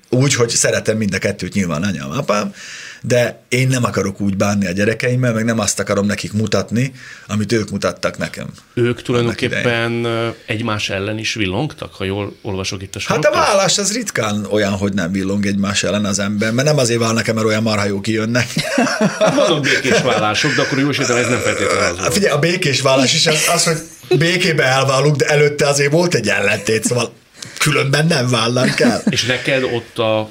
Úgy, 0.08 0.34
hogy 0.34 0.48
szeretem 0.48 0.96
mind 0.96 1.14
a 1.14 1.18
kettőt, 1.18 1.54
nyilván 1.54 1.82
anyám, 1.82 2.10
apám, 2.10 2.54
de 3.02 3.42
én 3.48 3.68
nem 3.68 3.84
akarok 3.84 4.20
úgy 4.20 4.36
bánni 4.36 4.66
a 4.66 4.70
gyerekeimmel, 4.70 5.32
meg 5.32 5.44
nem 5.44 5.58
azt 5.58 5.78
akarom 5.80 6.06
nekik 6.06 6.32
mutatni, 6.32 6.92
amit 7.26 7.52
ők 7.52 7.70
mutattak 7.70 8.18
nekem. 8.18 8.46
Ők 8.74 9.02
tulajdonképpen 9.02 10.04
ö, 10.04 10.28
egymás 10.46 10.90
ellen 10.90 11.18
is 11.18 11.34
villongtak, 11.34 11.94
ha 11.94 12.04
jól 12.04 12.36
olvasok 12.42 12.82
itt 12.82 12.94
a 12.96 12.98
Hát 13.06 13.18
a 13.18 13.22
sorokat? 13.22 13.46
vállás 13.46 13.78
az 13.78 13.92
ritkán 13.92 14.46
olyan, 14.50 14.72
hogy 14.72 14.92
nem 14.92 15.12
villong 15.12 15.46
egymás 15.46 15.82
ellen 15.82 16.04
az 16.04 16.18
ember, 16.18 16.52
mert 16.52 16.68
nem 16.68 16.78
azért 16.78 17.00
válnak 17.00 17.28
el, 17.28 17.34
mert 17.34 17.46
olyan 17.46 17.62
marha 17.62 17.84
jó 17.84 18.00
kijönnek. 18.00 18.46
Hát 19.18 19.34
vannak 19.34 19.62
békés 19.62 20.00
vállások, 20.00 20.54
de 20.54 20.62
akkor 20.62 20.78
jól 20.78 20.92
értem, 20.92 21.16
ez 21.16 21.28
nem 21.28 21.38
feltétlenül 21.38 21.82
az 21.82 21.98
Hát 21.98 22.12
figyelj, 22.12 22.32
a 22.32 22.38
békés 22.38 22.80
vállás 22.80 23.14
is 23.14 23.26
az, 23.26 23.48
az, 23.54 23.64
hogy 23.64 23.78
békébe 24.18 24.62
elválunk, 24.64 25.16
de 25.16 25.24
előtte 25.26 25.66
azért 25.66 25.92
volt 25.92 26.14
egy 26.14 26.28
ellentét, 26.28 26.84
szóval 26.84 27.12
különben 27.58 28.06
nem 28.06 28.28
válnánk 28.30 28.80
el. 28.80 29.02
És 29.10 29.24
neked 29.24 29.62
ott 29.62 29.98
a 29.98 30.30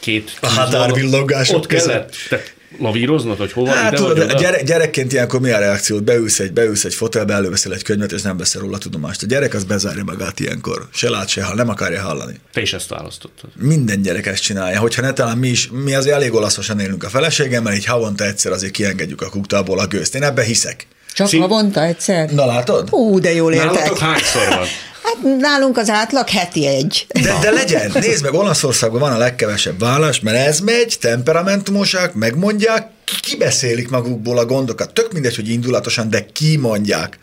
két... 0.00 0.38
A 0.40 0.46
határvillogások 0.46 1.56
Ott 1.56 1.66
kellett 1.66 2.16
te 2.28 2.42
lavíroznod, 2.78 3.38
hogy 3.38 3.52
hova 3.52 3.70
Hát 3.70 3.92
ide 3.92 4.02
tudod, 4.02 4.18
vagy 4.18 4.40
gyere, 4.40 4.62
gyerekként 4.62 5.12
ilyenkor 5.12 5.40
mi 5.40 5.50
a 5.50 5.58
reakciót? 5.58 6.04
Beülsz 6.04 6.38
egy, 6.38 6.52
beülsz 6.52 6.84
egy 6.84 6.94
fotelbe, 6.94 7.34
előveszel 7.34 7.72
egy 7.72 7.82
könyvet, 7.82 8.12
és 8.12 8.22
nem 8.22 8.36
veszel 8.36 8.60
róla 8.60 8.78
tudomást. 8.78 9.22
A 9.22 9.26
gyerek 9.26 9.54
az 9.54 9.64
bezárja 9.64 10.04
magát 10.04 10.40
ilyenkor. 10.40 10.88
Se 10.92 11.10
lát, 11.10 11.28
se 11.28 11.42
hall, 11.42 11.54
nem 11.54 11.68
akarja 11.68 12.00
hallani. 12.00 12.40
Te 12.52 12.60
is 12.60 12.72
ezt 12.72 12.88
választottad. 12.88 13.50
Minden 13.56 14.02
gyerek 14.02 14.26
ezt 14.26 14.42
csinálja. 14.42 14.78
Hogyha 14.78 15.02
ne 15.02 15.12
talán 15.12 15.38
mi 15.38 15.48
is, 15.48 15.68
mi 15.84 15.94
azért 15.94 16.14
elég 16.14 16.34
olaszosan 16.34 16.80
élünk 16.80 17.04
a 17.04 17.08
feleségemmel, 17.08 17.74
így 17.74 17.84
havonta 17.84 18.24
egyszer 18.24 18.52
azért 18.52 18.72
kiengedjük 18.72 19.22
a 19.22 19.28
kuktából 19.28 19.78
a 19.78 19.86
gőzt. 19.86 20.14
Én 20.14 20.22
ebbe 20.22 20.42
hiszek. 20.42 20.86
Csak 21.12 21.28
Szín- 21.28 21.40
havonta 21.40 21.82
egyszer? 21.82 22.30
Na 22.30 22.46
látod? 22.46 22.88
Ú, 22.92 23.18
de 23.18 23.32
jól 23.32 23.52
éltek. 23.52 23.72
Nálatok 23.72 23.98
hányszor 23.98 24.48
van? 24.48 24.66
Hát 25.02 25.38
nálunk 25.38 25.76
az 25.78 25.88
átlag 25.88 26.28
heti 26.28 26.66
egy. 26.66 27.06
De, 27.22 27.38
de 27.40 27.50
legyen, 27.50 27.90
nézd 27.94 28.22
meg, 28.22 28.34
Olaszországban 28.34 29.00
van 29.00 29.12
a 29.12 29.16
legkevesebb 29.18 29.78
vállás, 29.78 30.20
mert 30.20 30.46
ez 30.46 30.60
megy, 30.60 30.96
temperamentumosak, 31.00 32.14
megmondják, 32.14 32.86
ki- 33.04 33.20
kibeszélik 33.20 33.88
magukból 33.90 34.38
a 34.38 34.44
gondokat. 34.44 34.92
Tök 34.92 35.12
mindegy, 35.12 35.36
hogy 35.36 35.48
indulatosan, 35.48 36.10
de 36.10 36.26
kimondják. 36.32 37.18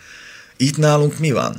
Itt 0.57 0.77
nálunk 0.77 1.19
mi 1.19 1.31
van? 1.31 1.55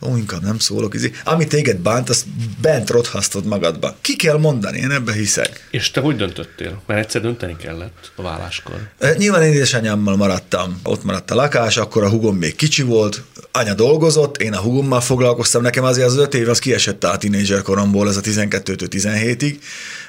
Ó, 0.00 0.16
inkább 0.16 0.42
nem 0.42 0.58
szólok. 0.58 0.94
Izé. 0.94 1.12
Ami 1.24 1.46
téged 1.46 1.76
bánt, 1.76 2.08
azt 2.08 2.24
bent 2.60 2.90
rothasztod 2.90 3.44
magadba. 3.44 3.96
Ki 4.00 4.16
kell 4.16 4.38
mondani, 4.38 4.78
én 4.78 4.90
ebbe 4.90 5.12
hiszek. 5.12 5.68
És 5.70 5.90
te 5.90 6.00
hogy 6.00 6.16
döntöttél? 6.16 6.82
Mert 6.86 7.04
egyszer 7.04 7.20
dönteni 7.20 7.56
kellett 7.56 8.12
a 8.16 8.22
válláskor. 8.22 8.74
E, 8.98 9.14
Nyilván 9.18 9.42
én 9.42 9.52
édesanyámmal 9.52 10.16
maradtam, 10.16 10.80
ott 10.82 11.04
maradt 11.04 11.30
a 11.30 11.34
lakás, 11.34 11.76
akkor 11.76 12.02
a 12.02 12.08
hugom 12.08 12.36
még 12.36 12.56
kicsi 12.56 12.82
volt, 12.82 13.22
anya 13.52 13.74
dolgozott, 13.74 14.36
én 14.36 14.52
a 14.52 14.60
hugommal 14.60 15.00
foglalkoztam, 15.00 15.62
nekem 15.62 15.84
azért 15.84 16.06
az 16.06 16.16
öt 16.16 16.34
év 16.34 16.48
az 16.48 16.58
kiesett 16.58 17.04
a 17.04 17.16
tínédzser 17.16 17.62
koromból, 17.62 18.08
ez 18.08 18.16
a 18.16 18.20
12-től 18.20 18.86
17-ig, 18.90 19.56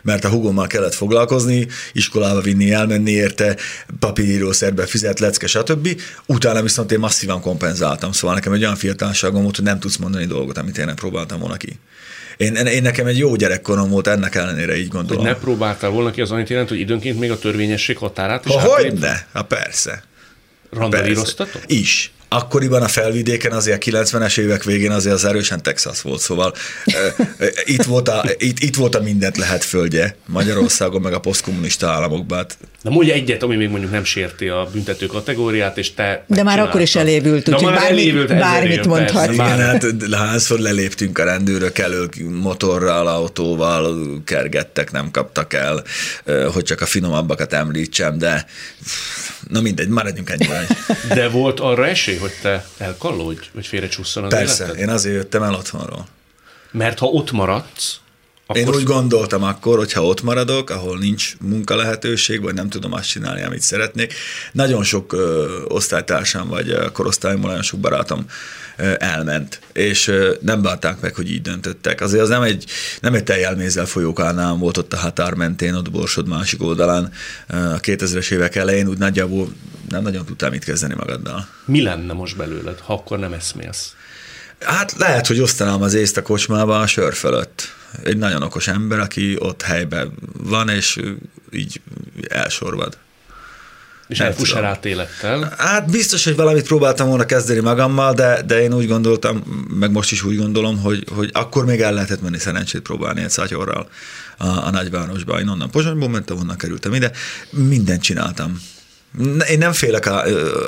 mert 0.05 0.25
a 0.25 0.29
hugommal 0.29 0.67
kellett 0.67 0.93
foglalkozni, 0.93 1.67
iskolába 1.93 2.41
vinni, 2.41 2.71
elmenni 2.71 3.11
érte, 3.11 3.57
papírírószerbe 3.99 4.85
fizet, 4.85 5.19
lecke, 5.19 5.47
stb. 5.47 6.01
Utána 6.25 6.61
viszont 6.61 6.91
én 6.91 6.99
masszívan 6.99 7.41
kompenzáltam, 7.41 8.11
szóval 8.11 8.35
nekem 8.35 8.53
egy 8.53 8.61
olyan 8.63 8.75
fiatalságom 8.75 9.41
volt, 9.43 9.55
hogy 9.55 9.65
nem 9.65 9.79
tudsz 9.79 9.97
mondani 9.97 10.25
dolgot, 10.25 10.57
amit 10.57 10.77
én 10.77 10.85
nem 10.85 10.95
próbáltam 10.95 11.39
volna 11.39 11.57
ki. 11.57 11.79
Én, 12.37 12.55
én 12.55 12.81
nekem 12.81 13.05
egy 13.05 13.17
jó 13.17 13.35
gyerekkorom 13.35 13.89
volt, 13.89 14.07
ennek 14.07 14.35
ellenére 14.35 14.75
így 14.77 14.81
Hogy 14.81 14.91
gondolom. 14.91 15.23
ne 15.25 15.35
próbáltál 15.35 15.89
volna 15.89 16.11
ki, 16.11 16.21
az 16.21 16.31
annyit 16.31 16.49
jelent, 16.49 16.69
hogy 16.69 16.79
időnként 16.79 17.19
még 17.19 17.31
a 17.31 17.39
törvényesség 17.39 17.97
határát 17.97 18.45
is 18.45 18.51
Ha 18.53 18.59
átlép- 18.59 18.91
hogy 18.91 18.99
ne? 18.99 19.13
Ha 19.33 19.43
persze. 19.43 20.03
Randalíroztatok? 20.71 21.61
Is. 21.65 22.11
Akkoriban 22.27 22.81
a 22.81 22.87
felvidéken 22.87 23.51
azért 23.51 23.87
a 23.87 23.91
90-es 23.91 24.39
évek 24.39 24.63
végén 24.63 24.91
azért 24.91 25.15
az 25.15 25.25
erősen 25.25 25.63
Texas 25.63 26.01
volt, 26.01 26.19
szóval 26.19 26.53
itt, 27.63 27.83
volt 27.83 28.07
a, 28.07 28.25
itt, 28.37 28.59
itt 28.59 28.75
volt 28.75 28.95
a 28.95 29.01
mindent 29.01 29.37
lehet 29.37 29.63
földje 29.63 30.15
Magyarországon, 30.25 31.01
meg 31.01 31.13
a 31.13 31.19
posztkommunista 31.19 31.87
államokban. 31.87 32.37
Hát 32.37 32.57
De 32.83 32.89
mondja 32.89 33.13
egyet, 33.13 33.43
ami 33.43 33.55
még 33.55 33.69
mondjuk 33.69 33.91
nem 33.91 34.03
sérti 34.03 34.47
a 34.47 34.67
büntető 34.71 35.05
kategóriát, 35.05 35.77
és 35.77 35.93
te 35.93 36.25
De 36.27 36.43
már 36.43 36.59
akkor 36.59 36.81
is 36.81 36.95
elévült, 36.95 37.49
úgyhogy 37.49 37.63
már 37.63 37.73
bármit- 37.73 37.99
elévült 37.99 38.27
bármit 38.27 38.85
mondhat. 38.85 39.33
Igen, 39.33 39.59
hát 39.59 39.85
hányszor 40.11 40.59
leléptünk 40.59 41.17
a 41.17 41.23
rendőrök 41.23 41.77
elől, 41.77 42.09
motorral, 42.29 43.07
autóval, 43.07 43.95
kergettek, 44.25 44.91
nem 44.91 45.11
kaptak 45.11 45.53
el, 45.53 45.83
hogy 46.53 46.63
csak 46.63 46.81
a 46.81 46.85
finomabbakat 46.85 47.53
említsem, 47.53 48.17
de 48.17 48.45
na 49.47 49.61
mindegy, 49.61 49.87
maradjunk 49.87 50.29
ennyiben. 50.29 50.65
De 51.07 51.29
volt 51.29 51.59
arra 51.59 51.87
esély, 51.87 52.17
hogy 52.17 52.31
te 52.41 52.65
elkallódj, 52.77 53.49
vagy 53.53 53.65
félrecsúszson 53.67 54.23
az 54.23 54.29
Persze, 54.29 54.63
életed? 54.63 54.81
én 54.81 54.89
azért 54.89 55.15
jöttem 55.15 55.43
el 55.43 55.53
otthonról. 55.53 56.07
Mert 56.71 56.99
ha 56.99 57.05
ott 57.05 57.31
maradsz, 57.31 57.99
akkor 58.47 58.61
Én 58.61 58.69
úgy 58.69 58.83
gondoltam 58.83 59.43
akkor, 59.43 59.77
hogy 59.77 59.93
ha 59.93 60.05
ott 60.05 60.21
maradok, 60.21 60.69
ahol 60.69 60.97
nincs 60.97 61.35
munka 61.39 61.75
lehetőség, 61.75 62.41
vagy 62.41 62.53
nem 62.53 62.69
tudom 62.69 62.93
azt 62.93 63.07
csinálni, 63.07 63.43
amit 63.43 63.61
szeretnék. 63.61 64.13
Nagyon 64.51 64.83
sok 64.83 65.13
ö, 65.13 65.45
osztálytársam, 65.67 66.47
vagy 66.47 66.69
ö, 66.69 66.91
korosztályomban 66.91 67.49
nagyon 67.49 67.63
sok 67.63 67.79
barátom 67.79 68.25
ö, 68.77 68.93
elment, 68.97 69.59
és 69.73 70.07
ö, 70.07 70.33
nem 70.41 70.61
bánták 70.61 70.99
meg, 70.99 71.15
hogy 71.15 71.31
így 71.31 71.41
döntöttek. 71.41 72.01
Azért 72.01 72.23
az 72.23 72.29
nem 72.29 72.41
egy, 72.41 72.65
nem 73.01 73.13
egy 73.13 73.23
teljelmézzel 73.23 73.85
folyókánál 73.85 74.53
volt 74.53 74.77
ott 74.77 74.93
a 74.93 74.97
határ 74.97 75.33
mentén, 75.33 75.73
ott 75.73 75.91
Borsod 75.91 76.27
másik 76.27 76.63
oldalán 76.63 77.11
a 77.47 77.79
2000-es 77.79 78.31
évek 78.31 78.55
elején, 78.55 78.87
úgy 78.87 78.97
nagyjából 78.97 79.47
nem 79.89 80.03
nagyon 80.03 80.25
tudtam 80.25 80.51
mit 80.51 80.63
kezdeni 80.63 80.93
magaddal. 80.93 81.47
mi 81.65 81.81
lenne 81.81 82.13
most 82.13 82.37
belőled, 82.37 82.79
ha 82.79 82.93
akkor 82.93 83.19
nem 83.19 83.33
eszmélsz? 83.33 83.93
Hát 84.59 84.95
lehet, 84.97 85.27
hogy 85.27 85.39
osztanám 85.39 85.81
az 85.81 85.93
észt 85.93 86.17
a 86.17 86.21
kocsmába 86.21 86.79
a 86.79 86.87
sör 86.87 87.13
fölött. 87.13 87.74
Egy 88.03 88.17
nagyon 88.17 88.41
okos 88.41 88.67
ember, 88.67 88.99
aki 88.99 89.35
ott 89.39 89.61
helyben 89.61 90.13
van, 90.43 90.69
és 90.69 90.99
így 91.51 91.81
elsorvad. 92.27 92.97
És 94.07 94.19
át 94.19 94.85
élettel. 94.85 95.53
Hát 95.57 95.89
biztos, 95.89 96.23
hogy 96.23 96.35
valamit 96.35 96.65
próbáltam 96.65 97.07
volna 97.07 97.25
kezdeni 97.25 97.59
magammal, 97.59 98.13
de, 98.13 98.41
de 98.41 98.61
én 98.61 98.73
úgy 98.73 98.87
gondoltam, 98.87 99.37
meg 99.79 99.91
most 99.91 100.11
is 100.11 100.23
úgy 100.23 100.37
gondolom, 100.37 100.79
hogy, 100.79 101.05
hogy 101.15 101.29
akkor 101.33 101.65
még 101.65 101.81
el 101.81 101.93
lehetett 101.93 102.21
menni 102.21 102.39
szerencsét 102.39 102.81
próbálni 102.81 103.23
egy 103.23 103.29
szatyorral 103.29 103.89
a, 104.37 104.47
a 104.47 104.69
nagyvárosba. 104.69 105.39
Én 105.39 105.47
onnan 105.47 105.69
Pozsonyból 105.69 106.09
mentem, 106.09 106.37
onnan 106.37 106.57
kerültem 106.57 106.93
ide. 106.93 107.11
Mindent 107.49 108.01
csináltam. 108.01 108.61
Én 109.49 109.57
nem 109.57 109.73
félek 109.73 110.09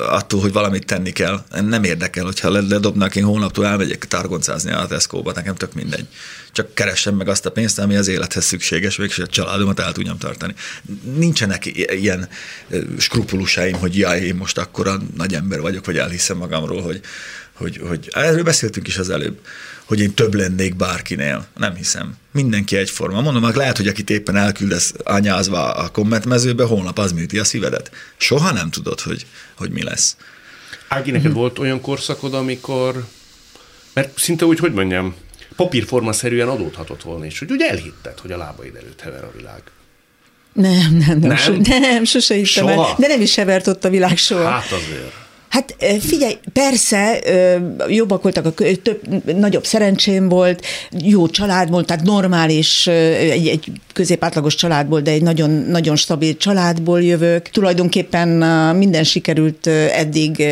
attól, 0.08 0.40
hogy 0.40 0.52
valamit 0.52 0.86
tenni 0.86 1.10
kell. 1.10 1.44
Nem 1.60 1.84
érdekel, 1.84 2.24
hogyha 2.24 2.50
ledobnak, 2.50 3.16
én 3.16 3.24
hónaptól 3.24 3.66
elmegyek 3.66 4.06
targoncázni 4.06 4.72
a 4.72 4.86
Tesco-ba, 4.86 5.32
nekem 5.34 5.54
tök 5.54 5.74
mindegy. 5.74 6.06
Csak 6.58 6.74
keressem 6.74 7.14
meg 7.14 7.28
azt 7.28 7.46
a 7.46 7.50
pénzt, 7.50 7.78
ami 7.78 7.96
az 7.96 8.08
élethez 8.08 8.44
szükséges, 8.44 8.98
és 8.98 9.18
a 9.18 9.26
családomat 9.26 9.80
el 9.80 9.92
tudjam 9.92 10.18
tartani. 10.18 10.54
Nincsenek 11.16 11.66
ilyen 11.90 12.28
skrupulusáim, 12.98 13.74
hogy 13.74 13.98
jaj, 13.98 14.20
én 14.20 14.34
most 14.34 14.58
akkora 14.58 15.00
nagy 15.16 15.34
ember 15.34 15.60
vagyok, 15.60 15.86
vagy 15.86 15.98
elhiszem 15.98 16.36
magamról, 16.36 16.82
hogy, 16.82 17.00
hogy, 17.52 17.80
hogy 17.88 18.08
erről 18.12 18.42
beszéltünk 18.42 18.86
is 18.86 18.98
az 18.98 19.10
előbb, 19.10 19.38
hogy 19.84 20.00
én 20.00 20.14
több 20.14 20.34
lennék 20.34 20.76
bárkinél. 20.76 21.46
Nem 21.56 21.74
hiszem. 21.74 22.16
Mindenki 22.32 22.76
egyforma. 22.76 23.20
Mondom, 23.20 23.42
hogy 23.42 23.54
lehet, 23.54 23.76
hogy 23.76 23.88
akit 23.88 24.10
éppen 24.10 24.36
elküldesz 24.36 24.94
anyázva 25.04 25.74
a 25.74 25.88
kommentmezőbe, 25.88 26.64
holnap 26.64 26.98
az 26.98 27.12
műti 27.12 27.38
a 27.38 27.44
szívedet. 27.44 27.90
Soha 28.16 28.52
nem 28.52 28.70
tudod, 28.70 29.00
hogy, 29.00 29.26
hogy 29.54 29.70
mi 29.70 29.82
lesz. 29.82 30.16
Ági, 30.88 31.10
neked 31.10 31.26
uh-huh. 31.26 31.40
volt 31.40 31.58
olyan 31.58 31.80
korszakod, 31.80 32.34
amikor, 32.34 33.06
mert 33.92 34.18
szinte 34.18 34.44
úgy, 34.44 34.58
hogy 34.58 34.72
mondjam, 34.72 35.14
papírforma-szerűen 35.58 36.48
adódhatott 36.48 37.02
volna, 37.02 37.24
és 37.24 37.38
hogy 37.38 37.52
úgy 37.52 37.62
elhitted, 37.62 38.18
hogy 38.18 38.32
a 38.32 38.36
lábaid 38.36 38.74
előtt 38.76 39.00
hever 39.00 39.24
a 39.24 39.30
világ. 39.36 39.62
Nem, 40.52 40.96
nem, 41.06 41.18
nem, 41.18 41.28
nem, 41.28 41.36
so, 41.36 41.52
nem 41.80 42.04
sose 42.04 42.34
hittem 42.34 42.66
el. 42.66 42.94
De 42.98 43.06
nem 43.06 43.20
is 43.20 43.34
hevert 43.34 43.66
ott 43.66 43.84
a 43.84 43.90
világ 43.90 44.16
soha. 44.16 44.48
Hát 44.48 44.72
azért. 44.72 45.27
Hát 45.48 45.76
figyelj, 46.00 46.38
persze 46.52 47.18
jobbak 47.88 48.22
voltak, 48.22 48.46
a, 48.46 48.52
több, 48.82 49.24
nagyobb 49.34 49.64
szerencsém 49.64 50.28
volt, 50.28 50.64
jó 51.02 51.28
család 51.28 51.70
volt, 51.70 51.86
tehát 51.86 52.04
normális, 52.04 52.86
egy, 52.86 53.46
egy 53.46 53.72
középátlagos 53.92 54.54
családból, 54.54 55.00
de 55.00 55.10
egy 55.10 55.22
nagyon, 55.22 55.50
nagyon 55.50 55.96
stabil 55.96 56.36
családból 56.36 57.02
jövök. 57.02 57.48
Tulajdonképpen 57.48 58.28
minden 58.76 59.04
sikerült 59.04 59.66
eddig, 59.66 60.44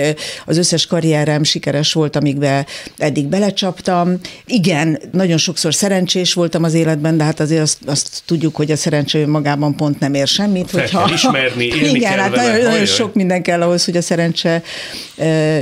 az 0.47 0.59
összes 0.59 0.87
karrierem 0.87 1.43
sikeres 1.43 1.93
volt, 1.93 2.17
amikbe 2.17 2.67
eddig 2.99 3.27
belecsaptam. 3.27 4.19
Igen, 4.47 4.99
nagyon 5.13 5.39
sokszor 5.39 5.75
szerencsés 5.75 6.35
voltam 6.35 6.65
az 6.65 6.75
életben, 6.75 7.17
de 7.17 7.25
hát 7.25 7.41
azért 7.41 7.63
azt, 7.63 7.79
azt 7.87 8.23
tudjuk, 8.27 8.57
hogy 8.57 8.71
a 8.71 8.77
szerencsé 8.77 9.25
magában 9.25 9.77
pont 9.77 10.01
nem 10.01 10.15
ér 10.15 10.27
semmit. 10.27 10.71
Fel 10.71 10.81
hogyha, 10.81 11.05
kell 11.05 11.15
ismerni, 11.15 11.65
élni 11.65 11.89
Igen, 11.97 12.11
kell 12.11 12.21
hát 12.21 12.37
vele, 12.37 12.53
nagyon, 12.53 12.71
nagyon 12.71 12.87
sok 12.87 13.15
minden 13.15 13.43
kell 13.43 13.63
ahhoz, 13.63 13.85
hogy 13.85 13.97
a 13.97 14.03
szerencse 14.03 14.63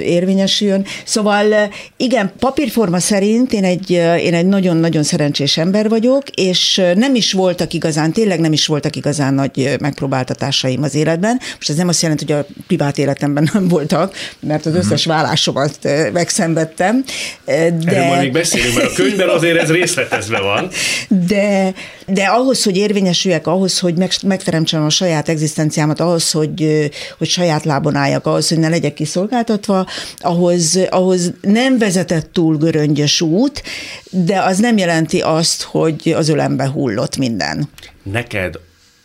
érvényesüljön. 0.03 0.85
Szóval 1.05 1.73
igen, 1.97 2.33
papírforma 2.39 2.99
szerint 2.99 3.53
én 3.53 3.65
egy, 3.65 3.91
én 4.21 4.35
egy 4.35 4.47
nagyon-nagyon 4.47 5.03
szerencsés 5.03 5.57
ember 5.57 5.89
vagyok, 5.89 6.23
és 6.35 6.83
nem 6.95 7.15
is 7.15 7.33
voltak 7.33 7.73
igazán, 7.73 8.13
tényleg 8.13 8.41
nem 8.41 8.53
is 8.53 8.67
voltak 8.67 8.97
igazán 8.97 9.35
nagy 9.35 9.77
megpróbáltatásaim 9.81 10.83
az 10.83 10.95
életben. 10.95 11.41
Most 11.55 11.71
ez 11.71 11.77
nem 11.77 11.89
azt 11.89 12.03
jelenti, 12.03 12.25
hogy 12.25 12.35
a 12.35 12.47
privát 12.67 12.99
életemben 12.99 13.51
nem 13.53 13.69
voltak, 13.69 14.15
mert 14.41 14.67
az 14.67 14.75
összes 14.75 15.07
mhm. 15.07 15.15
vállásomat 15.15 15.79
megszenvedtem. 16.13 17.05
De... 17.45 17.73
Erről 17.85 18.07
majd 18.07 18.21
még 18.21 18.33
beszélünk, 18.33 18.75
mert 18.75 18.91
a 18.91 18.93
könyvben 18.95 19.29
azért 19.29 19.59
ez 19.63 19.71
részletezve 19.71 20.41
van. 20.41 20.71
De, 21.09 21.75
de 22.07 22.25
ahhoz, 22.25 22.63
hogy 22.63 22.77
érvényesüljek, 22.77 23.47
ahhoz, 23.47 23.79
hogy 23.79 23.95
megteremtsem 24.27 24.85
a 24.85 24.91
saját 24.91 25.29
egzisztenciámat, 25.29 26.01
ahhoz, 26.01 26.31
hogy, 26.31 26.91
hogy 27.19 27.29
saját 27.29 27.65
lábon 27.65 27.95
álljak, 27.95 28.27
ahhoz, 28.27 28.49
hogy 28.49 28.59
ne 28.59 28.69
legyek 28.69 28.95
kiszolgáltatva, 29.15 29.87
ahhoz, 30.19 30.79
ahhoz 30.91 31.33
nem 31.41 31.79
vezetett 31.79 32.33
túl 32.33 32.57
göröngyös 32.57 33.21
út, 33.21 33.63
de 34.11 34.41
az 34.41 34.59
nem 34.59 34.77
jelenti 34.77 35.21
azt, 35.21 35.63
hogy 35.63 36.13
az 36.17 36.29
ölembe 36.29 36.69
hullott 36.69 37.17
minden. 37.17 37.69
Neked 38.03 38.59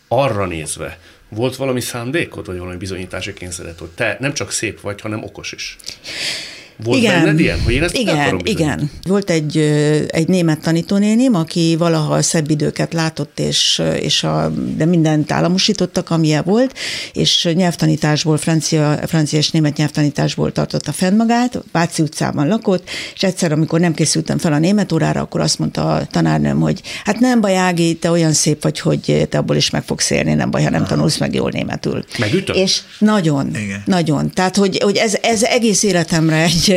arra 0.08 0.46
nézve, 0.46 0.98
volt 1.28 1.56
valami 1.56 1.80
szándékod, 1.80 2.46
vagy 2.46 2.58
valami 2.58 2.76
bizonyítási 2.76 3.32
kényszeret, 3.32 3.78
hogy 3.78 3.88
te 3.88 4.16
nem 4.20 4.34
csak 4.34 4.52
szép 4.52 4.80
vagy, 4.80 5.00
hanem 5.00 5.22
okos 5.22 5.52
is? 5.52 5.76
Volt 6.84 6.98
igen, 6.98 7.22
benned 7.22 7.40
ilyen, 7.40 7.60
hogy 7.60 7.72
én 7.72 7.82
ezt 7.82 7.96
igen, 7.96 8.40
igen. 8.44 8.90
Volt 9.02 9.30
egy, 9.30 9.56
egy 10.08 10.28
német 10.28 10.60
tanítónénim, 10.60 11.34
aki 11.34 11.76
valaha 11.78 12.14
a 12.14 12.22
szebb 12.22 12.50
időket 12.50 12.92
látott, 12.92 13.38
és, 13.38 13.82
és 14.00 14.22
a, 14.22 14.52
de 14.76 14.84
mindent 14.84 15.32
államosítottak, 15.32 16.10
amilyen 16.10 16.42
volt, 16.44 16.78
és 17.12 17.48
nyelvtanításból, 17.54 18.36
francia, 18.36 18.98
francia 19.06 19.38
és 19.38 19.50
német 19.50 19.76
nyelvtanításból 19.76 20.52
tartotta 20.52 20.92
fenn 20.92 21.16
magát, 21.16 21.62
Váci 21.72 22.02
utcában 22.02 22.48
lakott, 22.48 22.88
és 23.14 23.22
egyszer, 23.22 23.52
amikor 23.52 23.80
nem 23.80 23.94
készültem 23.94 24.38
fel 24.38 24.52
a 24.52 24.58
német 24.58 24.92
órára, 24.92 25.20
akkor 25.20 25.40
azt 25.40 25.58
mondta 25.58 25.94
a 25.94 26.06
tanárnőm, 26.06 26.60
hogy 26.60 26.80
hát 27.04 27.18
nem 27.18 27.40
baj, 27.40 27.56
Ági, 27.56 27.94
te 27.94 28.10
olyan 28.10 28.32
szép 28.32 28.62
vagy, 28.62 28.80
hogy 28.80 29.26
te 29.28 29.38
abból 29.38 29.56
is 29.56 29.70
meg 29.70 29.82
fogsz 29.82 30.10
élni, 30.10 30.34
nem 30.34 30.50
baj, 30.50 30.62
ha 30.62 30.70
nem 30.70 30.80
Aha. 30.80 30.90
tanulsz 30.90 31.18
meg 31.18 31.34
jól 31.34 31.50
németül. 31.50 32.04
Megütött? 32.18 32.56
És 32.56 32.80
nagyon, 32.98 33.54
Igen. 33.54 33.82
nagyon. 33.86 34.30
Tehát, 34.30 34.56
hogy, 34.56 34.78
hogy 34.82 34.96
ez, 34.96 35.14
ez 35.22 35.42
egész 35.42 35.82
életemre 35.82 36.42
egy 36.42 36.69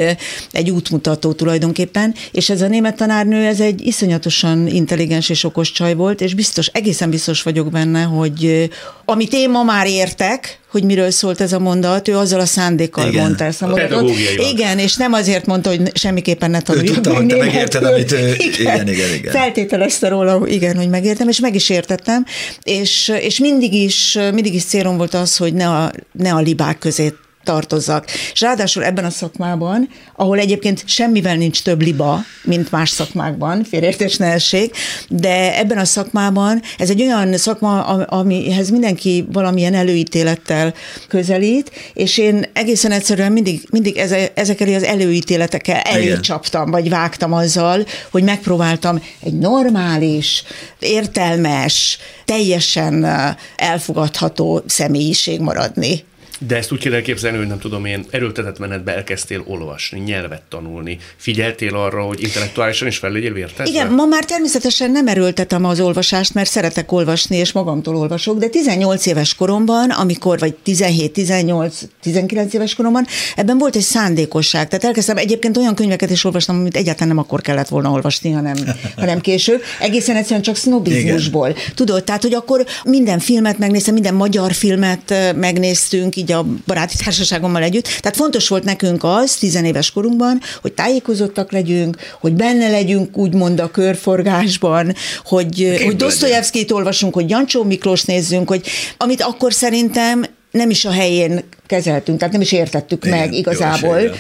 egy, 0.52 0.70
útmutató 0.70 1.34
tulajdonképpen, 1.34 2.14
és 2.32 2.50
ez 2.50 2.62
a 2.62 2.68
német 2.68 2.96
tanárnő, 2.96 3.46
ez 3.46 3.60
egy 3.60 3.88
iszonyatosan 3.88 4.68
intelligens 4.68 5.30
és 5.30 5.44
okos 5.44 5.72
csaj 5.72 5.94
volt, 5.94 6.22
és 6.22 6.34
biztos, 6.34 6.68
egészen 6.68 7.10
biztos 7.10 7.42
vagyok 7.42 7.72
benne, 7.72 8.02
hogy 8.02 8.70
amit 9.06 9.34
én 9.34 9.50
ma 9.50 9.64
már 9.64 9.88
értek, 9.88 10.62
hogy 10.74 10.84
miről 10.84 11.12
szólt 11.12 11.42
ez 11.42 11.54
a 11.54 11.60
mondat, 11.60 12.08
ő 12.08 12.18
azzal 12.18 12.40
a 12.40 12.46
szándékkal 12.46 13.08
igen. 13.08 13.24
mondta 13.24 13.44
ezt 13.44 13.62
a 13.62 13.68
mondatot. 13.68 14.12
Igen, 14.52 14.80
és 14.80 14.96
nem 14.96 15.14
azért 15.14 15.46
mondta, 15.46 15.70
hogy 15.70 15.82
semmiképpen 15.94 16.52
ne 16.52 16.62
tanuljuk. 16.62 16.90
Ő 16.90 16.94
tudta, 16.94 17.16
hogy 17.16 17.28
te 17.28 17.36
megérted, 17.36 17.84
amit 17.84 18.12
ő... 18.12 18.36
Igen, 18.38 18.88
igen, 18.88 19.14
igen. 19.14 19.32
Feltételezte 19.32 20.08
róla, 20.08 20.42
igen, 20.48 20.76
hogy 20.76 20.90
megértem, 20.90 21.28
és 21.28 21.40
meg 21.40 21.56
is 21.56 21.70
értettem, 21.70 22.26
és, 22.64 23.12
és 23.20 23.40
mindig 23.40 23.74
is, 23.74 24.18
mindig 24.34 24.54
is 24.54 24.64
célom 24.64 24.98
volt 24.98 25.14
az, 25.14 25.38
hogy 25.38 25.54
ne 25.54 25.70
a, 25.70 25.92
ne 26.12 26.34
a 26.34 26.40
libák 26.40 26.78
közé 26.78 27.14
tartozzak. 27.44 28.06
És 28.34 28.42
ráadásul 28.42 28.84
ebben 28.84 29.06
a 29.06 29.10
szakmában, 29.10 29.90
ahol 30.16 30.40
egyébként 30.40 30.84
semmivel 30.86 31.36
nincs 31.36 31.64
több 31.64 31.82
liba, 31.82 32.20
mint 32.44 32.72
más 32.72 32.90
szakmákban, 32.90 33.64
félértés 33.64 34.18
ne 34.18 34.26
essék, 34.26 34.76
de 35.10 35.58
ebben 35.58 35.78
a 35.78 35.86
szakmában 35.86 36.62
ez 36.78 36.90
egy 36.90 37.02
olyan 37.02 37.38
szakma, 37.38 37.82
amihez 38.06 38.70
mindenki 38.70 39.26
valamilyen 39.32 39.74
előítélettel 39.74 40.74
közelít, 41.08 41.72
és 41.94 42.18
én 42.18 42.46
egészen 42.54 42.92
egyszerűen 42.92 43.32
mindig, 43.32 43.68
mindig 43.70 43.98
ezekkel 44.34 44.74
az 44.74 44.84
előítéletekkel 44.84 45.80
előcsaptam, 45.80 46.72
vagy 46.72 46.90
vágtam 46.90 47.34
azzal, 47.34 47.86
hogy 48.12 48.24
megpróbáltam 48.24 49.02
egy 49.20 49.38
normális, 49.38 50.44
értelmes, 50.80 51.98
teljesen 52.26 53.08
elfogadható 53.56 54.64
személyiség 54.68 55.40
maradni. 55.40 56.04
De 56.48 56.56
ezt 56.56 56.72
úgy 56.72 56.80
kell 56.80 56.94
elképzelni, 56.94 57.38
hogy 57.38 57.48
nem 57.48 57.60
tudom 57.60 57.86
én, 57.86 58.06
erőltetett 58.10 58.60
menetbe 58.60 58.96
elkezdtél 58.96 59.44
olvasni, 59.46 60.00
nyelvet 60.00 60.42
tanulni. 60.50 60.98
Figyeltél 61.16 61.76
arra, 61.76 62.04
hogy 62.04 62.22
intellektuálisan 62.24 62.88
is 62.88 62.98
fel 62.98 63.12
legyél 63.12 63.34
vértezve? 63.34 63.72
Igen, 63.72 63.92
ma 63.92 64.06
már 64.06 64.26
természetesen 64.26 64.92
nem 64.92 65.08
erőltetem 65.08 65.66
az 65.66 65.80
olvasást, 65.80 66.34
mert 66.34 66.50
szeretek 66.50 66.92
olvasni, 66.92 67.36
és 67.36 67.52
magamtól 67.52 67.96
olvasok, 67.96 68.38
de 68.38 68.48
18 68.48 69.06
éves 69.06 69.36
koromban, 69.36 69.90
amikor, 69.90 70.40
vagy 70.40 70.54
17, 70.54 71.12
18, 71.12 71.82
19 72.02 72.54
éves 72.54 72.76
koromban, 72.76 73.06
ebben 73.36 73.58
volt 73.58 73.76
egy 73.76 73.82
szándékosság. 73.82 74.68
Tehát 74.68 74.84
elkezdtem 74.84 75.18
egyébként 75.18 75.58
olyan 75.58 75.76
könyveket 75.76 76.10
is 76.10 76.24
olvastam, 76.24 76.60
amit 76.60 76.78
egyáltalán 76.78 77.08
nem 77.08 77.18
akkor 77.18 77.42
kellett 77.42 77.68
volna 77.68 77.92
olvasni, 77.92 78.32
hanem, 78.32 78.56
hanem 78.96 79.20
később. 79.20 79.62
Egészen 79.80 80.16
egyszerűen 80.16 80.42
csak 80.42 80.56
sznobizmusból. 80.56 81.56
Tudod, 81.76 82.04
tehát, 82.04 82.22
hogy 82.22 82.34
akkor 82.34 82.66
minden 82.84 83.20
filmet 83.20 83.58
megnéztem, 83.58 83.94
minden 83.94 84.14
magyar 84.14 84.54
filmet 84.54 85.34
megnéztünk, 85.36 86.16
így 86.16 86.32
a 86.34 86.46
baráti 86.66 86.96
társaságommal 87.04 87.64
együtt. 87.64 87.84
Tehát 87.84 88.16
fontos 88.16 88.48
volt 88.48 88.64
nekünk 88.64 89.04
az, 89.04 89.36
tizenéves 89.36 89.92
korunkban, 89.92 90.42
hogy 90.62 90.74
tájékozottak 90.74 91.52
legyünk, 91.52 91.98
hogy 92.20 92.34
benne 92.34 92.70
legyünk 92.70 93.18
úgymond 93.18 93.60
a 93.60 93.72
körforgásban, 93.72 94.94
hogy, 95.26 95.82
hogy 95.86 95.96
Dostoyevskit 95.96 96.72
olvasunk, 96.72 97.14
hogy 97.14 97.30
Jancsó 97.30 97.64
Miklós 97.64 98.04
nézzünk, 98.04 98.48
hogy 98.48 98.68
amit 98.98 99.22
akkor 99.22 99.54
szerintem 99.54 100.26
nem 100.54 100.70
is 100.70 100.86
a 100.86 100.92
helyén 100.92 101.44
kezeltünk, 101.68 102.18
tehát 102.18 102.34
nem 102.34 102.42
is 102.42 102.52
értettük 102.52 103.06
igen, 103.06 103.18
meg 103.18 103.34
igazából. 103.34 104.00
Jó, 104.00 104.12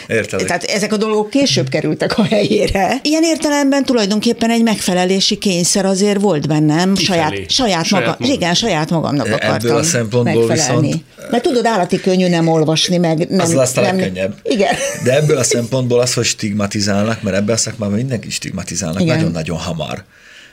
tehát 0.45 0.63
ezek 0.63 0.93
a 0.93 0.97
dolgok 0.97 1.29
később 1.29 1.69
kerültek 1.69 2.17
a 2.17 2.23
helyére. 2.23 2.99
Ilyen 3.01 3.23
értelemben 3.23 3.85
tulajdonképpen 3.85 4.49
egy 4.49 4.63
megfelelési 4.63 5.37
kényszer 5.37 5.85
azért 5.85 6.21
volt 6.21 6.47
bennem, 6.47 6.95
saját, 6.95 7.29
saját, 7.49 7.85
saját, 7.85 7.89
maga, 7.89 8.15
magam. 8.19 8.35
igen, 8.35 8.53
saját 8.53 8.89
magamnak 8.89 9.25
akartam 9.25 9.53
Ebből 9.53 9.75
a 9.75 9.83
szempontból 9.83 10.45
megfelelni. 10.45 10.87
Viszont, 10.87 11.31
Mert 11.31 11.43
tudod, 11.43 11.65
állati 11.65 11.99
könnyű 11.99 12.27
nem 12.27 12.47
olvasni, 12.47 12.97
meg 12.97 13.29
nem. 13.29 13.39
Az 13.39 13.53
lesz 13.53 13.77
a 13.77 13.81
legkönnyebb. 13.81 14.35
Igen. 14.43 14.75
De 15.03 15.15
ebből 15.15 15.37
a 15.37 15.43
szempontból 15.43 15.99
az, 15.99 16.13
hogy 16.13 16.25
stigmatizálnak, 16.25 17.21
mert 17.21 17.35
ebben 17.35 17.55
a 17.55 17.57
szakmában 17.57 17.95
mindenki 17.95 18.29
stigmatizálnak 18.29 19.03
nagyon-nagyon 19.03 19.57
hamar 19.57 20.03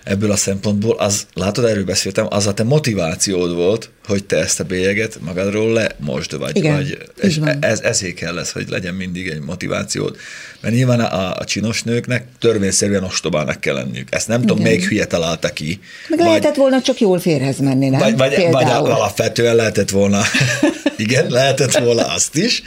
ebből 0.04 0.30
a 0.30 0.36
szempontból, 0.36 0.96
az, 0.98 1.26
látod, 1.34 1.64
erről 1.64 1.84
beszéltem, 1.84 2.26
az 2.30 2.46
a 2.46 2.54
te 2.54 2.62
motivációd 2.62 3.54
volt, 3.54 3.90
hogy 4.06 4.24
te 4.24 4.36
ezt 4.36 4.60
a 4.60 4.64
bélyeget 4.64 5.18
magadról 5.20 5.72
le 5.72 5.90
most 5.98 6.32
vagy. 6.32 6.56
Igen, 6.56 6.74
vagy 6.74 6.98
és 7.20 7.40
ez, 7.60 7.80
ezért 7.80 8.14
kell 8.14 8.34
lesz, 8.34 8.52
hogy 8.52 8.68
legyen 8.68 8.94
mindig 8.94 9.28
egy 9.28 9.40
motivációd. 9.40 10.16
Mert 10.60 10.74
nyilván 10.74 11.00
a, 11.00 11.36
a 11.36 11.44
csinos 11.44 11.82
nőknek 11.82 12.24
törvényszerűen 12.38 13.04
ostobának 13.04 13.60
kell 13.60 13.74
lenniük. 13.74 14.14
Ezt 14.14 14.28
nem 14.28 14.42
Igen. 14.42 14.48
tudom, 14.48 14.64
még 14.64 14.84
hülye 14.84 15.04
találta 15.04 15.48
ki. 15.48 15.80
Meg 16.08 16.18
vagy, 16.18 16.28
lehetett 16.28 16.54
volna 16.54 16.82
csak 16.82 17.00
jól 17.00 17.20
férhez 17.20 17.58
menni, 17.58 17.88
nem? 17.88 18.00
Vagy, 18.00 18.16
vagy, 18.16 18.46
vagy 18.50 18.64
alapvetően 18.64 19.54
lehetett 19.54 19.90
volna, 19.90 20.22
igen, 20.96 21.26
lehetett 21.28 21.78
volna 21.78 22.06
azt 22.06 22.36
is, 22.36 22.62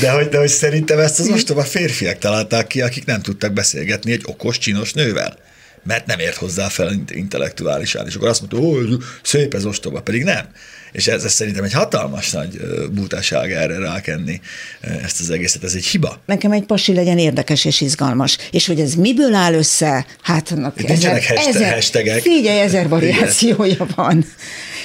de 0.00 0.10
hogy, 0.10 0.28
de 0.28 0.38
hogy 0.38 0.48
szerintem 0.48 0.98
ezt 0.98 1.20
az 1.20 1.28
ostoba 1.28 1.62
férfiak 1.62 2.18
találták 2.18 2.66
ki, 2.66 2.80
akik 2.80 3.04
nem 3.04 3.22
tudtak 3.22 3.52
beszélgetni 3.52 4.12
egy 4.12 4.22
okos, 4.24 4.58
csinos 4.58 4.92
nővel 4.92 5.46
mert 5.82 6.06
nem 6.06 6.18
ért 6.18 6.36
hozzá 6.36 6.68
fel 6.68 6.92
intellektuálisan. 7.08 8.06
És 8.06 8.14
akkor 8.14 8.28
azt 8.28 8.40
mondta, 8.40 8.68
hogy 8.68 8.96
szép 9.22 9.54
ez 9.54 9.64
ostoba, 9.64 10.00
pedig 10.00 10.22
nem. 10.22 10.48
És 10.92 11.06
ez, 11.06 11.24
ez 11.24 11.32
szerintem 11.32 11.64
egy 11.64 11.72
hatalmas 11.72 12.30
nagy 12.30 12.60
butaság 12.92 13.52
erre 13.52 13.78
rákenni 13.78 14.40
ezt 14.80 15.20
az 15.20 15.30
egészet, 15.30 15.64
ez 15.64 15.74
egy 15.74 15.86
hiba. 15.86 16.20
Nekem 16.26 16.52
egy 16.52 16.64
pasi 16.64 16.94
legyen 16.94 17.18
érdekes 17.18 17.64
és 17.64 17.80
izgalmas. 17.80 18.38
És 18.50 18.66
hogy 18.66 18.80
ez 18.80 18.94
miből 18.94 19.34
áll 19.34 19.54
össze, 19.54 20.06
hát 20.22 20.50
annak 20.50 20.90
ezer, 20.90 21.12
hashtag, 21.12 21.54
ezer, 21.54 21.72
hashtagek. 21.72 22.20
Figyelj, 22.20 22.60
ezer 22.60 22.88
variációja 22.88 23.86
van. 23.94 24.24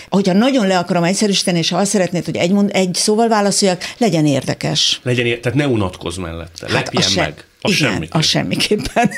Hogyha 0.09 0.33
nagyon 0.33 0.67
le 0.67 0.77
akarom 0.77 1.03
egyszerűsíteni, 1.03 1.57
és 1.57 1.69
ha 1.69 1.77
azt 1.77 1.91
szeretnéd, 1.91 2.25
hogy 2.25 2.35
egy, 2.35 2.51
mond, 2.51 2.69
egy 2.73 2.93
szóval 2.93 3.27
válaszoljak, 3.27 3.81
legyen 3.97 4.25
érdekes. 4.25 4.99
Legyen, 5.03 5.41
tehát 5.41 5.57
ne 5.57 5.67
unatkozz 5.67 6.17
mellette, 6.17 6.65
hát 6.67 6.71
lepjen 6.71 7.11
meg. 7.15 7.45
Az 7.61 7.71
igen, 7.71 7.91
semmiképpen. 7.91 8.19
az 8.19 8.25
semmiképpen. 8.25 9.11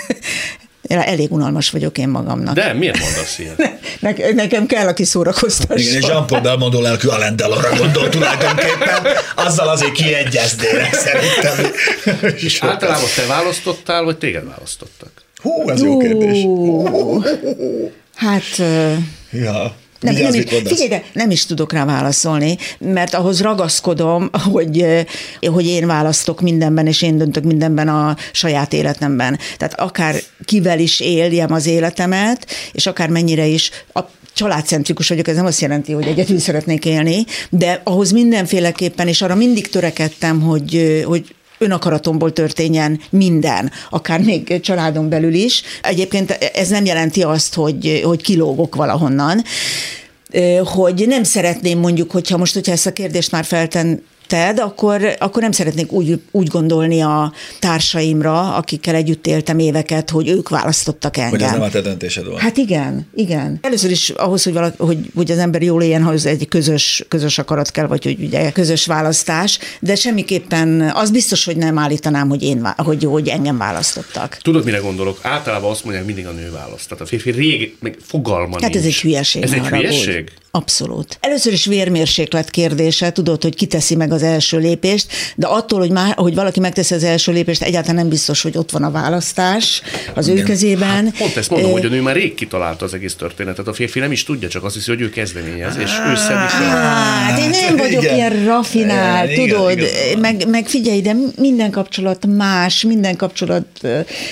Elég 0.87 1.31
unalmas 1.31 1.69
vagyok 1.69 1.97
én 1.97 2.09
magamnak. 2.09 2.53
De 2.55 2.73
miért 2.73 2.99
mondasz 2.99 3.39
ilyet? 3.39 3.61
Ne, 3.99 4.13
nekem 4.33 4.65
kell, 4.65 4.87
aki 4.87 5.03
szórakoztasson. 5.03 5.77
Igen, 5.77 6.01
és 6.01 6.07
Jean-Paul 6.07 6.41
Belmondo 6.41 6.81
lelkű 6.81 7.07
Alain 7.07 7.35
Delonra 7.35 7.75
gondol 7.77 8.09
tulajdonképpen, 8.09 9.05
azzal 9.35 9.67
azért 9.67 9.91
kiegyezdére 9.91 10.89
szerintem. 10.91 11.71
És 12.45 12.61
általában 12.61 13.09
te 13.15 13.25
választottál, 13.25 14.03
vagy 14.03 14.17
téged 14.17 14.47
választottak? 14.47 15.11
Hú, 15.41 15.69
ez 15.69 15.81
jó 15.81 15.97
kérdés. 15.97 16.45
Hát... 18.15 18.61
Ja. 19.31 19.75
Nem, 20.11 20.21
nem 20.21 20.33
is, 20.33 20.43
figyelj, 20.49 20.87
de 20.87 21.03
nem 21.13 21.29
is 21.29 21.45
tudok 21.45 21.73
rá 21.73 21.85
válaszolni, 21.85 22.57
mert 22.79 23.13
ahhoz 23.13 23.41
ragaszkodom, 23.41 24.29
hogy, 24.51 24.85
hogy 25.41 25.65
én 25.65 25.87
választok 25.87 26.41
mindenben, 26.41 26.87
és 26.87 27.01
én 27.01 27.17
döntök 27.17 27.43
mindenben 27.43 27.87
a 27.87 28.15
saját 28.31 28.73
életemben. 28.73 29.39
Tehát 29.57 29.79
akár 29.79 30.15
kivel 30.45 30.79
is 30.79 30.99
éljem 30.99 31.51
az 31.53 31.65
életemet, 31.65 32.47
és 32.71 32.85
akár 32.85 33.09
mennyire 33.09 33.45
is 33.45 33.71
a 33.93 33.99
családcentrikus 34.33 35.09
vagyok, 35.09 35.27
ez 35.27 35.35
nem 35.35 35.45
azt 35.45 35.61
jelenti, 35.61 35.91
hogy 35.91 36.07
egyedül 36.07 36.39
szeretnék 36.39 36.85
élni, 36.85 37.25
de 37.49 37.81
ahhoz 37.83 38.11
mindenféleképpen, 38.11 39.07
és 39.07 39.21
arra 39.21 39.35
mindig 39.35 39.69
törekedtem, 39.69 40.41
hogy, 40.41 41.03
hogy 41.05 41.35
önakaratomból 41.57 42.33
történjen 42.33 42.99
minden, 43.09 43.71
akár 43.89 44.21
még 44.21 44.59
családon 44.61 45.09
belül 45.09 45.33
is. 45.33 45.63
Egyébként 45.81 46.31
ez 46.31 46.69
nem 46.69 46.85
jelenti 46.85 47.23
azt, 47.23 47.53
hogy, 47.53 48.01
hogy 48.03 48.21
kilógok 48.21 48.75
valahonnan, 48.75 49.43
hogy 50.63 51.07
nem 51.07 51.23
szeretném 51.23 51.79
mondjuk, 51.79 52.11
hogyha 52.11 52.37
most, 52.37 52.53
hogyha 52.53 52.71
ezt 52.71 52.85
a 52.85 52.93
kérdést 52.93 53.31
már 53.31 53.45
felten 53.45 54.03
ted, 54.27 54.59
akkor, 54.59 55.15
akkor 55.19 55.41
nem 55.41 55.51
szeretnék 55.51 55.91
úgy, 55.91 56.19
úgy 56.31 56.47
gondolni 56.47 57.01
a 57.01 57.33
társaimra, 57.59 58.55
akikkel 58.55 58.95
együtt 58.95 59.27
éltem 59.27 59.59
éveket, 59.59 60.09
hogy 60.09 60.27
ők 60.27 60.49
választottak 60.49 61.17
engem. 61.17 61.31
Hogy 61.31 61.41
ez 61.41 61.51
nem 61.51 61.61
a 61.61 61.69
te 61.69 61.81
döntésed 61.81 62.25
volt. 62.25 62.39
Hát 62.39 62.57
igen, 62.57 63.07
igen. 63.15 63.59
Először 63.61 63.91
is 63.91 64.09
ahhoz, 64.09 64.43
hogy, 64.43 64.53
valaki, 64.53 64.75
hogy, 64.77 64.97
hogy 65.15 65.31
az 65.31 65.37
ember 65.37 65.61
jól 65.61 65.83
éljen, 65.83 66.03
ahhoz 66.03 66.25
egy 66.25 66.47
közös, 66.47 67.05
közös 67.07 67.37
akarat 67.37 67.71
kell, 67.71 67.87
vagy 67.87 68.03
hogy 68.03 68.17
ugye 68.19 68.51
közös 68.51 68.85
választás, 68.85 69.59
de 69.79 69.95
semmiképpen 69.95 70.91
az 70.93 71.11
biztos, 71.11 71.45
hogy 71.45 71.57
nem 71.57 71.77
állítanám, 71.77 72.29
hogy, 72.29 72.43
én, 72.43 72.73
hogy, 72.77 73.03
hogy 73.03 73.27
engem 73.27 73.57
választottak. 73.57 74.37
Tudod, 74.41 74.65
mire 74.65 74.77
gondolok? 74.77 75.19
Általában 75.21 75.71
azt 75.71 75.83
mondják, 75.83 76.05
mindig 76.05 76.27
a 76.27 76.31
nő 76.31 76.51
választ. 76.51 76.89
Tehát 76.89 77.03
a 77.03 77.07
férfi 77.07 77.31
rég, 77.31 77.75
meg 77.79 77.97
fogalma 78.01 78.53
Hát 78.53 78.61
nincs. 78.61 78.75
ez 78.75 78.85
egy 78.85 78.95
hülyeség. 78.95 79.43
Ez 79.43 79.51
egy 79.51 79.67
hülyeség? 79.67 80.31
Abszolút. 80.51 81.17
Először 81.21 81.53
is 81.53 81.65
vérmérséklet 81.65 82.49
kérdése, 82.49 83.11
tudod, 83.11 83.41
hogy 83.41 83.55
kiteszi 83.55 83.95
meg 83.95 84.11
az 84.15 84.23
első 84.23 84.57
lépést, 84.57 85.07
de 85.35 85.47
attól, 85.47 85.79
hogy, 85.79 85.91
már, 85.91 86.13
hogy 86.15 86.35
valaki 86.35 86.59
megteszi 86.59 86.93
az 86.93 87.03
első 87.03 87.31
lépést, 87.31 87.61
egyáltalán 87.61 87.95
nem 87.95 88.09
biztos, 88.09 88.41
hogy 88.41 88.57
ott 88.57 88.71
van 88.71 88.83
a 88.83 88.91
választás 88.91 89.81
az 90.13 90.27
Igen. 90.27 90.39
ő 90.39 90.43
kezében. 90.43 91.05
Hát 91.05 91.17
pont 91.17 91.37
ezt 91.37 91.49
mondom, 91.49 91.71
hogy 91.71 91.85
a 91.85 91.89
nő 91.89 92.01
már 92.01 92.15
rég 92.15 92.33
kitalálta 92.33 92.85
az 92.85 92.93
egész 92.93 93.15
történetet. 93.15 93.67
A 93.67 93.73
férfi 93.73 93.99
nem 93.99 94.11
is 94.11 94.23
tudja, 94.23 94.47
csak 94.47 94.63
azt 94.63 94.73
hiszi, 94.73 94.91
hogy 94.91 95.01
ő 95.01 95.09
kezdeményez, 95.09 95.75
és 95.77 95.91
ő 96.09 96.15
szedi 96.15 96.47
fel. 96.47 96.77
Hát 96.77 97.39
én 97.39 97.49
nem 97.49 97.75
vagyok 97.75 98.03
igen. 98.03 98.15
ilyen 98.15 98.45
rafinált, 98.45 99.31
igen, 99.31 99.47
tudod, 99.47 99.79
meg, 100.19 100.47
meg 100.49 100.67
figyelj, 100.67 101.01
de 101.01 101.15
minden 101.37 101.71
kapcsolat 101.71 102.25
más, 102.25 102.81
minden 102.81 103.15
kapcsolat, 103.15 103.65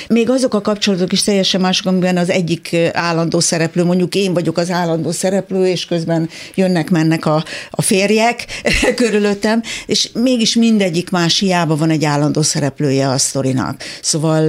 még 0.08 0.30
azok 0.30 0.54
a 0.54 0.62
kapcsolatok 0.62 1.12
is 1.12 1.24
teljesen 1.24 1.62
mások, 1.62 1.86
amiben 1.86 2.17
az 2.17 2.30
egyik 2.30 2.76
állandó 2.93 3.39
szereplő, 3.39 3.84
mondjuk 3.84 4.15
én 4.15 4.34
vagyok 4.34 4.58
az 4.58 4.72
állandó 4.72 5.12
szereplő, 5.12 5.67
és 5.67 5.86
közben 5.86 6.13
közben 6.13 6.30
jönnek-mennek 6.56 7.26
a, 7.26 7.43
a 7.72 7.82
férjek 7.82 8.46
körülöttem, 8.96 9.63
és 9.86 10.09
mégis 10.13 10.55
mindegyik 10.55 11.09
más 11.09 11.39
hiába 11.39 11.75
van 11.75 11.89
egy 11.89 12.05
állandó 12.05 12.41
szereplője 12.41 13.09
a 13.09 13.17
sztorinak. 13.17 13.83
Szóval 14.01 14.45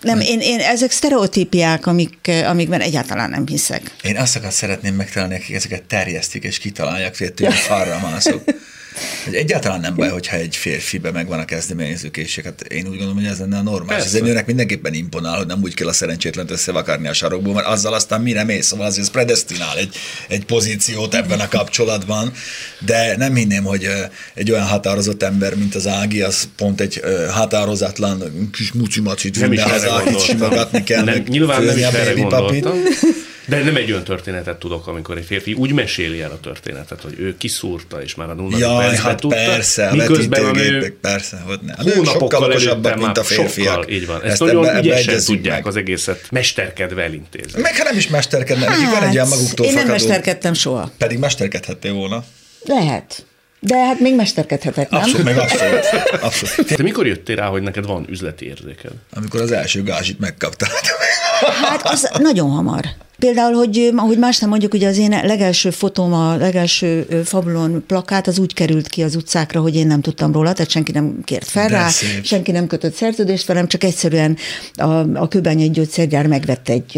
nem, 0.00 0.20
én, 0.20 0.40
én, 0.40 0.60
ezek 0.60 0.90
sztereotípiák, 0.90 1.86
amik, 1.86 2.30
amikben 2.46 2.80
egyáltalán 2.80 3.30
nem 3.30 3.46
hiszek. 3.46 3.96
Én 4.02 4.16
azt 4.16 4.50
szeretném 4.50 4.94
megtalálni, 4.94 5.34
akik 5.34 5.54
ezeket 5.54 5.82
terjesztik 5.82 6.44
és 6.44 6.58
kitalálják, 6.58 7.18
hogy 7.18 7.32
tőle 7.32 7.50
falra 7.50 7.98
mászok. 8.02 8.44
Egyáltalán 9.30 9.80
nem 9.80 9.94
baj, 9.94 10.08
hogyha 10.08 10.36
egy 10.36 10.56
férfibe 10.56 11.10
megvan 11.10 11.38
a 11.38 11.44
kezdeményezőkészség. 11.44 12.44
Hát 12.44 12.60
én 12.60 12.84
úgy 12.84 12.88
gondolom, 12.88 13.14
hogy 13.14 13.24
ez 13.24 13.38
lenne 13.38 13.58
a 13.58 13.62
normális. 13.62 14.04
Ez 14.04 14.14
egy 14.14 14.22
nőnek 14.22 14.46
mindenképpen 14.46 14.94
imponál, 14.94 15.36
hogy 15.36 15.46
nem 15.46 15.60
úgy 15.62 15.74
kell 15.74 15.88
a 15.88 15.92
szerencsétlent 15.92 16.50
összevakarni 16.50 17.08
a 17.08 17.12
sarokból, 17.12 17.54
mert 17.54 17.66
azzal 17.66 17.94
aztán 17.94 18.20
mire 18.20 18.44
mész, 18.44 18.66
szóval 18.66 18.86
azért 18.86 19.10
predestinál 19.10 19.78
egy, 19.78 19.96
egy 20.28 20.44
pozíciót 20.44 21.14
ebben 21.14 21.40
a 21.40 21.48
kapcsolatban, 21.48 22.32
de 22.78 23.16
nem 23.16 23.34
hinném, 23.34 23.64
hogy 23.64 23.88
egy 24.34 24.50
olyan 24.50 24.66
határozott 24.66 25.22
ember, 25.22 25.54
mint 25.54 25.74
az 25.74 25.86
Ági, 25.86 26.22
az 26.22 26.48
pont 26.56 26.80
egy 26.80 27.00
határozatlan 27.30 28.50
kis 28.52 28.72
mucimacit 28.72 29.38
vinne 29.38 29.62
haza, 29.62 29.94
akit 29.94 30.20
simogatni 30.20 30.82
kell, 30.82 31.04
nem, 31.04 31.24
nyilván 31.28 31.62
nem 31.62 31.76
is 31.76 31.82
erre 31.82 32.12
gondoltam. 32.12 32.72
De 33.46 33.62
nem 33.62 33.76
egy 33.76 33.90
olyan 33.90 34.04
történetet 34.04 34.58
tudok, 34.58 34.86
amikor 34.86 35.16
egy 35.16 35.24
férfi 35.24 35.52
úgy 35.52 35.72
meséli 35.72 36.20
el 36.22 36.30
a 36.30 36.40
történetet, 36.40 37.00
hogy 37.00 37.14
ő 37.18 37.36
kiszúrta, 37.36 38.02
és 38.02 38.14
már 38.14 38.30
a 38.30 38.34
nulladik 38.34 38.58
Jaj, 38.58 38.84
percben 38.86 39.04
hát 39.10 39.20
tudta, 39.20 39.36
persze, 39.36 39.90
miközben 39.92 40.44
a 40.44 40.50
nő 40.50 40.96
persze, 41.00 41.42
hogy 41.46 41.58
ne. 41.62 41.72
A 41.72 41.82
nő 41.82 42.04
sokkal 42.04 42.42
okosabbak, 42.42 42.96
mint 42.96 43.18
a 43.18 43.24
férfiak. 43.24 43.74
Sokkal, 43.74 43.88
így 43.88 44.06
van. 44.06 44.16
Ezt, 44.22 44.30
Ezt 44.30 44.40
nagyon 44.40 44.66
ebbe, 44.68 44.78
ügyesen 44.78 45.14
ebbe 45.14 45.22
tudják 45.22 45.56
meg. 45.56 45.66
az 45.66 45.76
egészet 45.76 46.26
mesterkedve 46.30 47.02
elintézni. 47.02 47.60
Meg 47.60 47.76
ha 47.76 47.84
nem 47.84 47.96
is 47.96 48.08
mesterkednek, 48.08 48.68
hát, 48.68 48.92
van 48.92 49.08
egy 49.08 49.14
olyan 49.14 49.28
maguktól 49.28 49.66
Én 49.66 49.72
fakadó. 49.72 49.92
nem 49.92 50.00
mesterkedtem 50.00 50.54
soha. 50.54 50.90
Pedig 50.98 51.18
mesterkedhettél 51.18 51.92
volna. 51.92 52.24
Lehet. 52.64 53.26
De 53.60 53.76
hát 53.84 54.00
még 54.00 54.14
mesterkedhetek, 54.14 54.90
nem? 54.90 55.00
Abszolút, 55.00 55.24
meg 55.24 55.38
abszolút. 55.38 55.84
abszolút. 56.20 56.74
Te 56.76 56.82
mikor 56.82 57.06
jöttél 57.06 57.36
rá, 57.36 57.46
hogy 57.46 57.62
neked 57.62 57.86
van 57.86 58.06
üzleti 58.10 58.46
érzéked? 58.46 58.92
Amikor 59.14 59.40
az 59.40 59.52
első 59.52 59.82
gázsit 59.82 60.18
megkaptál. 60.18 60.70
Hát 61.62 61.82
az 61.88 62.10
nagyon 62.18 62.50
hamar. 62.50 62.84
Például, 63.18 63.54
hogy 63.54 63.92
ahogy 63.96 64.18
más 64.18 64.38
nem 64.38 64.48
mondjuk, 64.48 64.74
ugye 64.74 64.88
az 64.88 64.98
én 64.98 65.20
legelső 65.22 65.70
fotóm, 65.70 66.12
a 66.12 66.36
legelső 66.36 67.06
fabulon 67.24 67.84
plakát, 67.86 68.26
az 68.26 68.38
úgy 68.38 68.54
került 68.54 68.88
ki 68.88 69.02
az 69.02 69.16
utcákra, 69.16 69.60
hogy 69.60 69.76
én 69.76 69.86
nem 69.86 70.00
tudtam 70.00 70.32
róla, 70.32 70.52
tehát 70.52 70.70
senki 70.70 70.92
nem 70.92 71.18
kért 71.24 71.48
fel 71.48 71.68
rá, 71.68 71.88
szép. 71.88 72.24
senki 72.24 72.50
nem 72.50 72.66
kötött 72.66 72.94
szerződést 72.94 73.46
velem, 73.46 73.68
csak 73.68 73.84
egyszerűen 73.84 74.36
a, 74.74 75.18
a 75.18 75.28
Kőbányai 75.28 75.70
gyógyszergyár 75.70 76.26
megvett 76.26 76.68
egy, 76.68 76.96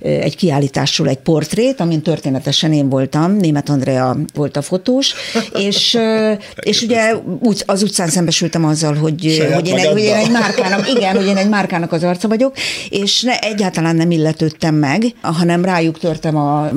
egy 0.00 0.36
kiállításról 0.36 1.08
egy 1.08 1.18
portrét, 1.18 1.80
amin 1.80 2.02
történetesen 2.02 2.72
én 2.72 2.88
voltam, 2.88 3.36
Német 3.36 3.68
Andrea 3.68 4.16
volt 4.34 4.56
a 4.56 4.62
fotós, 4.62 5.14
és, 5.54 5.98
és 6.70 6.82
ugye 6.82 7.14
úgy, 7.40 7.62
az 7.66 7.82
utcán 7.82 8.08
szembesültem 8.08 8.64
azzal, 8.64 8.94
hogy, 8.94 9.48
hogy 9.54 9.68
én, 9.68 9.78
egy, 9.78 9.86
hogy 9.86 10.00
én 10.00 10.14
egy 10.14 10.30
márkának, 10.30 10.90
igen, 10.90 11.16
hogy 11.16 11.26
én 11.26 11.36
egy 11.36 11.48
márkának 11.48 11.92
az 11.92 12.04
arca 12.04 12.28
vagyok, 12.28 12.56
és 12.88 13.22
ne, 13.22 13.38
egyáltalán 13.38 13.69
nem 13.76 14.10
illetődtem 14.10 14.74
meg, 14.74 15.04
hanem 15.20 15.64
rájuk 15.64 15.98
törtem 15.98 16.36
a 16.36 16.70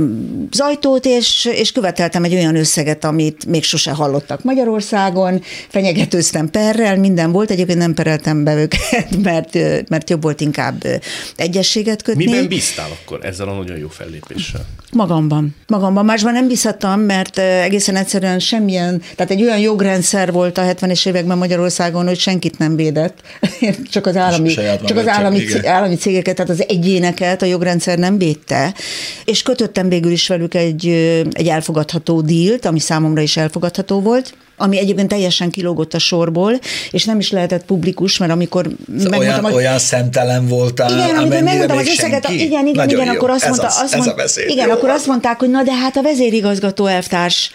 zajtót, 0.52 1.06
és, 1.06 1.50
és 1.54 1.72
követeltem 1.72 2.24
egy 2.24 2.34
olyan 2.34 2.56
összeget, 2.56 3.04
amit 3.04 3.46
még 3.46 3.64
sose 3.64 3.92
hallottak 3.92 4.44
Magyarországon, 4.44 5.42
fenyegetőztem 5.70 6.50
perrel, 6.50 6.98
minden 6.98 7.32
volt, 7.32 7.52
egyébként 7.52 7.78
nem 7.78 7.94
pereltem 7.94 8.44
be 8.44 8.56
őket, 8.56 9.18
mert, 9.24 9.54
mert 9.90 10.10
jobb 10.10 10.22
volt 10.22 10.42
inkább 10.42 10.84
egyességet 11.36 12.02
kötni. 12.02 12.26
Miben 12.26 12.48
bíztál 12.48 12.90
akkor 13.04 13.26
ezzel 13.26 13.48
a 13.48 13.54
nagyon 13.54 13.78
jó 13.78 13.88
fellépéssel? 13.88 14.66
Magamban. 14.92 15.56
Magamban. 15.68 16.06
Másban 16.06 16.34
nem 16.34 16.48
bízhattam, 16.48 17.00
mert 17.00 17.38
egészen 17.38 17.96
egyszerűen 17.96 18.40
semmilyen, 18.40 19.02
tehát 19.16 19.32
egy 19.32 19.42
olyan 19.42 19.60
jogrendszer 19.60 20.32
volt 20.32 20.58
a 20.58 20.62
70-es 20.62 21.08
években 21.08 21.38
Magyarországon, 21.38 22.08
hogy 22.08 22.20
senkit 22.20 22.58
nem 22.58 22.76
védett, 22.76 23.22
csak 23.94 24.06
az 24.06 24.18
állami, 24.18 24.54
csak 24.86 24.98
az 24.98 25.08
állami, 25.08 25.46
állami 25.64 25.96
cégeket, 25.96 26.36
tehát 26.36 26.52
az 26.52 26.64
egyéneket 26.74 27.42
a 27.42 27.46
jogrendszer 27.46 27.98
nem 27.98 28.18
védte 28.18 28.74
és 29.26 29.42
kötöttem 29.42 29.90
végül 29.90 30.12
is 30.12 30.28
velük 30.28 30.54
egy, 30.54 30.88
egy 31.32 31.48
elfogadható 31.48 32.22
dílt, 32.22 32.66
ami 32.66 32.80
számomra 32.80 33.22
is 33.22 33.38
elfogadható 33.38 34.02
volt 34.02 34.34
ami 34.58 34.80
egyébként 34.80 35.08
teljesen 35.08 35.50
kilógott 35.50 35.94
a 35.94 36.00
sorból, 36.00 36.60
és 36.92 37.06
nem 37.06 37.20
is 37.20 37.32
lehetett 37.32 37.66
publikus, 37.66 38.18
mert 38.18 38.32
amikor 38.32 38.64
szóval 38.98 39.10
megmondtam, 39.10 39.44
olyan, 39.44 39.44
hogy... 39.44 39.54
olyan 39.54 39.80
szemtelen 39.80 40.48
voltál, 40.48 40.92
igen, 40.92 41.16
amikor 41.16 41.42
megmondtam 41.42 41.78
az 41.78 41.88
összeget, 41.88 42.30
igen, 42.30 42.68
igen, 42.68 42.90
igen, 42.90 43.08
akkor 43.08 43.30
azt, 43.30 43.48
mondta, 43.48 43.68
az, 43.68 43.80
azt, 43.84 43.96
mond, 43.96 44.16
beszéd, 44.16 44.50
igen, 44.50 44.70
akkor 44.70 44.90
azt 44.90 45.08
mondták, 45.08 45.40
hogy 45.40 45.50
na 45.50 45.64
de 45.64 45.74
hát 45.74 45.98
a 45.98 46.02
vezérigazgató 46.02 46.86
elvtárs 46.86 47.52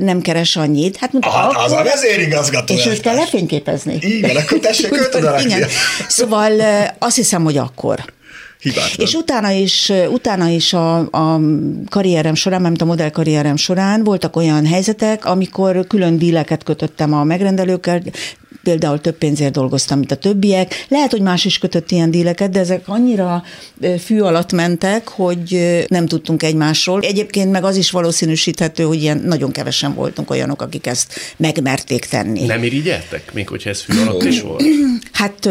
nem 0.00 0.20
keres 0.20 0.56
annyit. 0.56 0.96
Hát 0.96 1.12
mondta, 1.12 1.30
Aha, 1.30 1.48
akkor, 1.48 1.64
az 1.64 1.72
a 1.72 1.82
vezérigazgató 1.82 2.74
És 2.74 2.86
őt 2.86 3.00
kell 3.00 3.14
lefényképezni. 3.14 3.98
Igen, 4.00 4.36
akkor 4.36 4.58
tessék 4.58 4.92
őt 5.00 5.18
Igen. 5.44 5.68
Szóval 6.08 6.52
azt 6.98 7.16
hiszem, 7.16 7.44
hogy 7.44 7.56
akkor. 7.56 8.04
Hibátlan. 8.60 9.06
És 9.06 9.14
utána 9.14 9.50
is, 9.50 9.92
utána 10.12 10.48
is 10.48 10.72
a, 10.72 10.98
a 10.98 11.40
karrierem 11.88 12.34
során, 12.34 12.60
mert 12.60 12.82
a 12.82 12.84
modell 12.84 13.10
karrierem 13.10 13.56
során 13.56 14.04
voltak 14.04 14.36
olyan 14.36 14.66
helyzetek, 14.66 15.24
amikor 15.24 15.86
külön 15.86 16.18
díleket 16.18 16.62
kötöttem 16.62 17.14
a 17.14 17.24
megrendelőkkel, 17.24 18.02
például 18.62 19.00
több 19.00 19.14
pénzért 19.14 19.52
dolgoztam, 19.52 19.98
mint 19.98 20.10
a 20.10 20.16
többiek. 20.16 20.86
Lehet, 20.88 21.10
hogy 21.10 21.20
más 21.20 21.44
is 21.44 21.58
kötött 21.58 21.90
ilyen 21.90 22.10
díleket, 22.10 22.50
de 22.50 22.58
ezek 22.58 22.88
annyira 22.88 23.42
fű 24.04 24.20
alatt 24.20 24.52
mentek, 24.52 25.08
hogy 25.08 25.76
nem 25.88 26.06
tudtunk 26.06 26.42
egymásról. 26.42 27.00
Egyébként 27.00 27.50
meg 27.50 27.64
az 27.64 27.76
is 27.76 27.90
valószínűsíthető, 27.90 28.82
hogy 28.82 29.02
ilyen 29.02 29.18
nagyon 29.18 29.50
kevesen 29.50 29.94
voltunk 29.94 30.30
olyanok, 30.30 30.62
akik 30.62 30.86
ezt 30.86 31.14
megmerték 31.36 32.04
tenni. 32.04 32.46
Nem 32.46 32.62
irigyeltek, 32.62 33.32
még 33.32 33.48
hogyha 33.48 33.70
ez 33.70 33.80
fű 33.80 34.00
alatt 34.00 34.24
is 34.24 34.40
volt? 34.40 34.62
Hát 35.12 35.48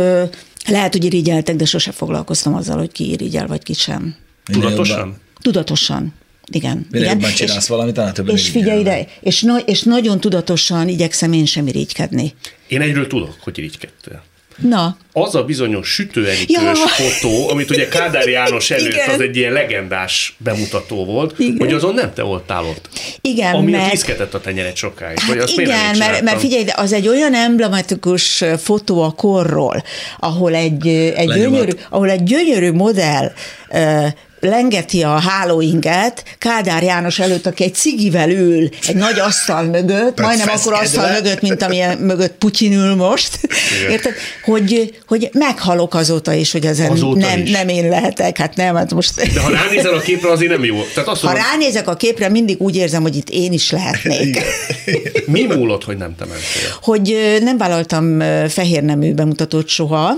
lehet, 0.67 0.93
hogy 0.93 1.05
irigyeltek, 1.05 1.55
de 1.55 1.65
sose 1.65 1.91
foglalkoztam 1.91 2.53
azzal, 2.53 2.77
hogy 2.77 2.91
ki 2.91 3.09
irigyel, 3.09 3.47
vagy 3.47 3.63
ki 3.63 3.73
sem. 3.73 4.15
Tudatosan? 4.45 5.17
Tudatosan. 5.41 6.13
Igen. 6.51 6.87
Minél 6.91 7.05
igen. 7.05 7.19
jobban 7.19 7.33
csinálsz 7.35 7.63
és, 7.63 7.67
valamit, 7.69 7.97
annál 7.97 8.13
többen 8.13 8.35
És 8.35 8.49
figyelj 8.49 8.79
ide, 8.79 9.07
és, 9.21 9.41
na, 9.41 9.59
és 9.59 9.81
nagyon 9.81 10.19
tudatosan 10.19 10.87
igyekszem 10.87 11.33
én 11.33 11.45
sem 11.45 11.67
irigykedni. 11.67 12.33
Én 12.67 12.81
egyről 12.81 13.07
tudok, 13.07 13.35
hogy 13.39 13.57
irigykedtél. 13.57 14.23
Na. 14.61 14.97
Az 15.13 15.35
a 15.35 15.43
bizonyos 15.43 15.89
sütőenikős 15.93 16.57
ja. 16.57 16.73
fotó, 16.73 17.49
amit 17.49 17.69
ugye 17.69 17.87
Kádár 17.87 18.27
János 18.27 18.71
előtt 18.71 18.93
Igen. 18.93 19.09
az 19.09 19.19
egy 19.19 19.35
ilyen 19.35 19.53
legendás 19.53 20.35
bemutató 20.37 21.05
volt, 21.05 21.39
Igen. 21.39 21.57
hogy 21.57 21.73
azon 21.73 21.93
nem 21.93 22.13
te 22.13 22.21
voltál 22.21 22.63
ott. 22.63 22.89
Igen, 23.21 23.55
Ami 23.55 23.71
mert... 23.71 23.91
viszketett 23.91 24.33
a 24.33 24.41
tenyeret 24.41 24.75
sokáig. 24.75 25.19
Hát 25.19 25.41
azt 25.41 25.59
igen, 25.59 25.97
mert, 25.97 26.21
mert 26.21 26.39
figyelj, 26.39 26.63
de 26.63 26.73
az 26.77 26.93
egy 26.93 27.07
olyan 27.07 27.33
emblematikus 27.33 28.43
fotó 28.57 29.01
a 29.01 29.11
korról, 29.11 29.83
ahol 30.19 30.55
egy, 30.55 30.87
egy, 31.15 31.27
gyönyörű, 31.27 31.71
ahol 31.89 32.09
egy 32.09 32.23
gyönyörű 32.23 32.71
modell 32.71 33.31
lengeti 34.39 35.03
a 35.03 35.19
hálóinget 35.19 36.23
Kádár 36.37 36.83
János 36.83 37.19
előtt, 37.19 37.45
aki 37.45 37.63
egy 37.63 37.75
cigivel 37.75 38.29
ül 38.29 38.69
egy 38.87 38.95
nagy 38.95 39.19
asztal 39.19 39.63
mögött, 39.63 40.19
majdnem 40.19 40.47
akkor 40.49 40.73
asztal 40.73 41.11
mögött, 41.11 41.41
mint 41.41 41.63
amilyen 41.63 41.97
mögött 41.97 42.33
Putyin 42.37 42.73
ül 42.73 42.95
most. 42.95 43.39
Igen. 43.79 43.91
Érted? 43.91 44.13
Hogy, 44.43 44.99
hogy 45.07 45.29
meghalok 45.33 45.93
azóta 45.93 46.33
is, 46.33 46.51
hogy 46.51 46.65
ezen 46.65 46.91
azóta 46.91 47.19
nem, 47.19 47.41
is. 47.41 47.51
nem 47.51 47.67
én 47.67 47.89
lehetek. 47.89 48.37
Hát 48.37 48.55
nem, 48.55 48.75
hát 48.75 48.93
most... 48.93 49.33
De 49.33 49.39
ha 49.39 49.49
ránézel 49.49 49.93
a 49.93 49.99
képre, 49.99 50.31
azért 50.31 50.51
nem 50.51 50.63
jó. 50.63 50.83
Tehát 50.93 51.09
azt 51.09 51.21
ha 51.21 51.27
mondom, 51.27 51.45
ránézek 51.51 51.87
a 51.87 51.95
képre, 51.95 52.29
mindig 52.29 52.61
úgy 52.61 52.75
érzem, 52.75 53.01
hogy 53.01 53.15
itt 53.15 53.29
én 53.29 53.53
is 53.53 53.71
lehetnék. 53.71 54.41
Mi 55.25 55.43
múlott, 55.43 55.83
hogy 55.83 55.97
nem 55.97 56.15
te 56.15 56.25
mentél? 56.25 56.77
Hogy 56.81 57.37
nem 57.41 57.57
vállaltam 57.57 58.19
fehér 58.49 58.83
nemű 58.83 59.13
bemutatót 59.13 59.67
soha, 59.67 60.17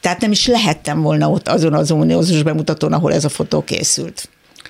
tehát 0.00 0.20
nem 0.20 0.30
is 0.30 0.46
lehettem 0.46 1.00
volna 1.00 1.30
ott 1.30 1.48
azon 1.48 1.74
az 1.74 1.90
uniózus 1.90 2.42
bemutatón, 2.42 2.92
ahol 2.92 3.12
ez 3.12 3.24
a 3.24 3.28
fotó 3.28 3.64
készült. 3.64 4.28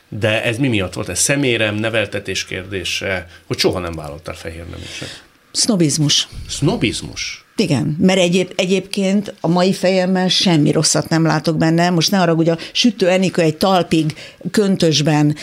De 0.09 0.43
ez 0.43 0.59
mi 0.59 0.69
miatt 0.69 0.93
volt? 0.93 1.09
Ez 1.09 1.19
szemérem, 1.19 1.75
neveltetés 1.75 2.45
kérdése, 2.45 3.27
hogy 3.47 3.59
soha 3.59 3.79
nem 3.79 3.93
vállaltál 3.93 4.35
fehér 4.35 4.67
neműset? 4.71 5.23
Sznobizmus. 5.53 6.29
Sznobizmus? 6.49 7.45
Igen, 7.61 7.97
mert 7.99 8.19
egyéb, 8.19 8.53
egyébként 8.57 9.35
a 9.41 9.49
mai 9.49 9.73
fejemmel 9.73 10.29
semmi 10.29 10.71
rosszat 10.71 11.09
nem 11.09 11.25
látok 11.25 11.57
benne. 11.57 11.91
Most 11.91 12.11
ne 12.11 12.21
arra, 12.21 12.35
hogy 12.35 12.49
a 12.49 12.59
sütő 12.73 13.09
Enikő 13.09 13.43
egy 13.43 13.57
talpig 13.57 14.15
köntösben 14.51 15.37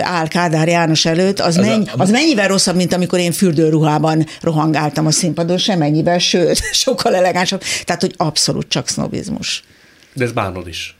áll 0.00 0.28
Kádár 0.28 0.68
János 0.68 1.04
előtt, 1.04 1.40
az, 1.40 1.56
mennyi, 1.56 1.88
a, 1.88 2.00
az 2.00 2.10
mennyivel 2.10 2.48
rosszabb, 2.48 2.76
mint 2.76 2.92
amikor 2.92 3.18
én 3.18 3.32
fürdőruhában 3.32 4.26
rohangáltam 4.40 5.06
a 5.06 5.10
színpadon, 5.10 5.58
semennyivel, 5.58 6.18
sőt, 6.18 6.58
sokkal 6.84 7.14
elegánsabb. 7.14 7.62
Tehát, 7.84 8.00
hogy 8.00 8.14
abszolút 8.16 8.68
csak 8.68 8.88
sznobizmus. 8.88 9.64
De 10.12 10.24
ez 10.24 10.32
bánod 10.32 10.68
is. 10.68 10.96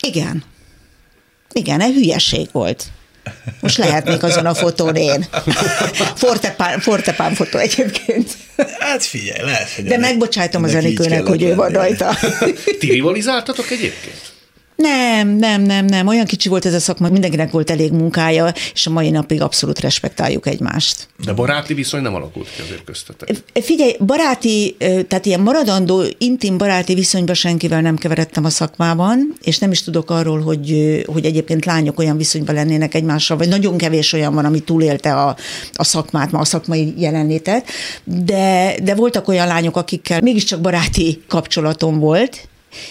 Igen. 0.00 0.44
Igen, 1.52 1.80
egy 1.80 1.94
hülyeség 1.94 2.48
volt. 2.52 2.84
Most 3.60 3.78
lehetnék 3.78 4.22
azon 4.22 4.46
a 4.46 4.54
fotón 4.54 4.94
én. 4.94 5.26
Fortepán, 6.14 6.80
fortepán 6.80 7.34
fotó 7.34 7.58
egyébként. 7.58 8.30
Hát 8.78 9.04
figyelj, 9.04 9.44
lehet, 9.44 9.70
hogy 9.70 9.84
De 9.84 9.98
megbocsájtom 9.98 10.62
az 10.62 10.74
Enikőnek, 10.74 11.26
hogy 11.26 11.42
ő 11.42 11.54
van 11.54 11.70
rajta. 11.70 12.16
Ti 12.78 12.90
rivalizáltatok 12.90 13.70
egyébként? 13.70 14.29
Nem, 14.80 15.28
nem, 15.28 15.62
nem, 15.62 15.84
nem. 15.84 16.06
Olyan 16.06 16.24
kicsi 16.24 16.48
volt 16.48 16.66
ez 16.66 16.74
a 16.74 16.80
szakma, 16.80 17.08
mindenkinek 17.08 17.50
volt 17.50 17.70
elég 17.70 17.92
munkája, 17.92 18.52
és 18.74 18.86
a 18.86 18.90
mai 18.90 19.10
napig 19.10 19.42
abszolút 19.42 19.80
respektáljuk 19.80 20.46
egymást. 20.46 21.08
De 21.24 21.32
baráti 21.32 21.74
viszony 21.74 22.02
nem 22.02 22.14
alakult 22.14 22.48
ki 22.56 22.62
azért 22.62 22.84
köztetek. 22.84 23.36
Figyelj, 23.52 23.96
baráti, 24.06 24.76
tehát 24.78 25.26
ilyen 25.26 25.40
maradandó, 25.40 26.02
intim 26.18 26.58
baráti 26.58 26.94
viszonyban 26.94 27.34
senkivel 27.34 27.80
nem 27.80 27.96
keveredtem 27.96 28.44
a 28.44 28.50
szakmában, 28.50 29.34
és 29.42 29.58
nem 29.58 29.70
is 29.70 29.82
tudok 29.82 30.10
arról, 30.10 30.40
hogy, 30.40 31.00
hogy 31.06 31.24
egyébként 31.24 31.64
lányok 31.64 31.98
olyan 31.98 32.16
viszonyban 32.16 32.54
lennének 32.54 32.94
egymással, 32.94 33.36
vagy 33.36 33.48
nagyon 33.48 33.76
kevés 33.76 34.12
olyan 34.12 34.34
van, 34.34 34.44
ami 34.44 34.60
túlélte 34.60 35.14
a, 35.14 35.36
a 35.72 35.84
szakmát, 35.84 36.30
ma 36.30 36.38
a 36.38 36.44
szakmai 36.44 36.94
jelenlétet, 36.96 37.66
de, 38.04 38.74
de 38.82 38.94
voltak 38.94 39.28
olyan 39.28 39.46
lányok, 39.46 39.76
akikkel 39.76 40.20
mégiscsak 40.20 40.60
baráti 40.60 41.22
kapcsolatom 41.28 41.98
volt, 41.98 42.48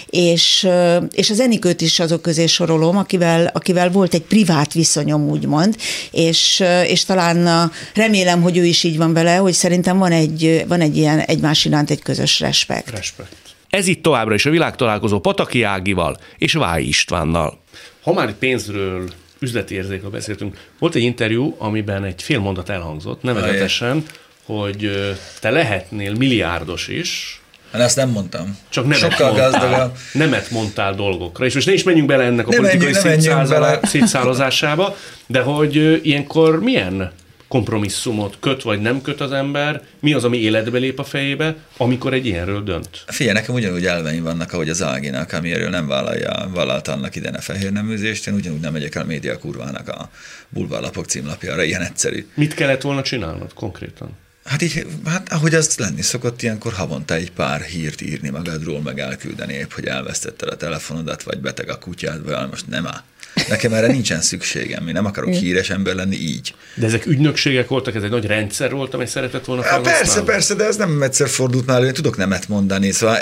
és, 0.09 0.67
és 1.11 1.30
az 1.30 1.39
Enikőt 1.39 1.82
is 1.82 1.99
azok 1.99 2.21
közé 2.21 2.45
sorolom, 2.45 2.97
akivel, 2.97 3.51
akivel 3.53 3.89
volt 3.89 4.13
egy 4.13 4.21
privát 4.21 4.73
viszonyom, 4.73 5.30
úgymond, 5.30 5.75
és, 6.11 6.63
és 6.86 7.05
talán 7.05 7.71
remélem, 7.93 8.41
hogy 8.41 8.57
ő 8.57 8.65
is 8.65 8.84
így 8.84 8.97
van 8.97 9.13
vele, 9.13 9.36
hogy 9.36 9.53
szerintem 9.53 9.97
van 9.97 10.11
egy, 10.11 10.63
van 10.67 10.82
egy 10.82 10.97
ilyen 10.97 11.19
egymás 11.19 11.65
iránt 11.65 11.89
egy 11.89 12.01
közös 12.01 12.39
respekt. 12.39 12.89
Respekt. 12.89 13.36
Ez 13.69 13.88
itt 13.88 14.03
továbbra 14.03 14.34
is 14.34 14.45
a 14.45 14.49
világtalálkozó 14.49 15.19
Pataki 15.19 15.63
Ágival 15.63 16.17
és 16.38 16.53
Váj 16.53 16.84
Istvánnal. 16.84 17.59
Ha 18.01 18.13
már 18.13 18.34
pénzről, 18.34 19.09
üzleti 19.39 19.75
érzékről 19.75 20.09
beszéltünk, 20.09 20.57
volt 20.80 20.95
egy 20.95 21.03
interjú, 21.03 21.55
amiben 21.57 22.03
egy 22.03 22.21
fél 22.21 22.39
mondat 22.39 22.69
elhangzott, 22.69 23.21
nevezetesen, 23.21 24.03
hogy 24.45 24.91
te 25.39 25.49
lehetnél 25.49 26.13
milliárdos 26.13 26.88
is, 26.88 27.38
Hát 27.72 27.82
ezt 27.82 27.95
nem 27.95 28.09
mondtam. 28.09 28.57
Csak 28.70 28.84
nemet 28.84 28.99
Sokkal 28.99 29.28
mondtál, 29.28 29.51
gazdagabb. 29.51 29.97
Nemet 30.13 30.51
mondtál 30.51 30.95
dolgokra. 30.95 31.45
És 31.45 31.53
most 31.53 31.65
ne 31.65 31.74
is 31.74 31.84
menjünk 31.84 32.07
bele 32.07 32.24
ennek 32.24 32.47
a 32.47 32.49
ne 32.49 32.55
politikai 32.55 32.93
menjünk, 33.03 33.86
szétszálozásába, 33.86 34.95
de 35.28 35.41
hogy 35.41 35.99
ilyenkor 36.05 36.59
milyen 36.59 37.11
kompromisszumot 37.49 38.38
köt 38.39 38.63
vagy 38.63 38.80
nem 38.82 39.01
köt 39.01 39.22
az 39.22 39.32
ember, 39.32 39.82
mi 39.99 40.13
az, 40.13 40.24
ami 40.24 40.38
életbe 40.38 40.78
lép 40.78 40.99
a 40.99 41.03
fejébe, 41.03 41.55
amikor 41.78 42.13
egy 42.13 42.26
ilyenről 42.26 42.63
dönt? 42.63 43.03
Figyelj, 43.07 43.36
nekem 43.38 43.55
ugyanúgy 43.55 43.86
elveim 43.86 44.24
vannak, 44.24 44.53
ahogy 44.53 44.70
az 44.70 44.84
Áginak, 44.84 45.34
ami 45.34 45.51
erről 45.51 45.70
nem 45.70 45.88
vállalja, 45.88 46.49
vállalta 46.53 46.91
annak 46.91 47.15
ide 47.15 47.30
a 47.30 47.41
fehér 47.41 47.72
neműzést, 47.72 48.28
én 48.28 48.34
ugyanúgy 48.34 48.59
nem 48.59 48.74
megyek 48.74 48.95
el 48.95 49.05
média 49.05 49.38
kurvának 49.38 49.88
a 49.88 50.09
bulvárlapok 50.49 51.05
címlapjára, 51.05 51.63
ilyen 51.63 51.82
egyszerű. 51.82 52.28
Mit 52.34 52.53
kellett 52.53 52.82
volna 52.82 53.01
csinálnod 53.01 53.53
konkrétan? 53.53 54.17
Hát 54.50 54.62
így, 54.62 54.86
hát 55.06 55.32
ahogy 55.32 55.56
az 55.56 55.78
lenni 55.78 56.02
szokott, 56.02 56.41
ilyenkor 56.41 56.74
havonta 56.74 57.14
egy 57.14 57.32
pár 57.32 57.62
hírt 57.62 58.02
írni 58.02 58.30
magadról, 58.30 58.82
meg 58.82 59.00
elküldeni 59.00 59.54
épp, 59.54 59.72
hogy 59.72 59.86
elvesztetted 59.86 60.50
a 60.50 60.58
telefonodat, 60.58 61.24
vagy 61.24 61.39
beteg 61.39 61.70
a 61.70 61.78
kutyád, 61.78 62.24
vagy 62.24 62.50
most 62.50 62.68
nem 62.68 62.88
áll. 62.88 63.02
Nekem 63.50 63.74
erre 63.74 63.88
nincsen 63.88 64.22
szükségem, 64.22 64.84
mi 64.84 64.91
nem 64.91 65.06
akarok 65.06 65.34
híres 65.34 65.70
ember 65.70 65.95
lenni 65.95 66.16
így. 66.16 66.56
De 66.76 66.86
ezek 66.86 67.06
ügynökségek 67.06 67.68
voltak, 67.68 67.95
ez 67.95 68.04
egy 68.04 68.10
nagy 68.10 68.26
rendszer 68.26 68.72
volt, 68.72 68.93
amely 68.93 69.06
szeretett 69.06 69.45
volna 69.45 69.62
felhasználni? 69.62 70.00
Persze, 70.00 70.22
persze, 70.24 70.54
de 70.54 70.66
ez 70.66 70.76
nem 70.76 71.02
egyszer 71.02 71.30
fordult 71.30 71.66
már, 71.66 71.84
én 71.84 71.93
tudok 71.93 72.18
nemet 72.18 72.47
mondani, 72.47 72.91
szóval 72.91 73.18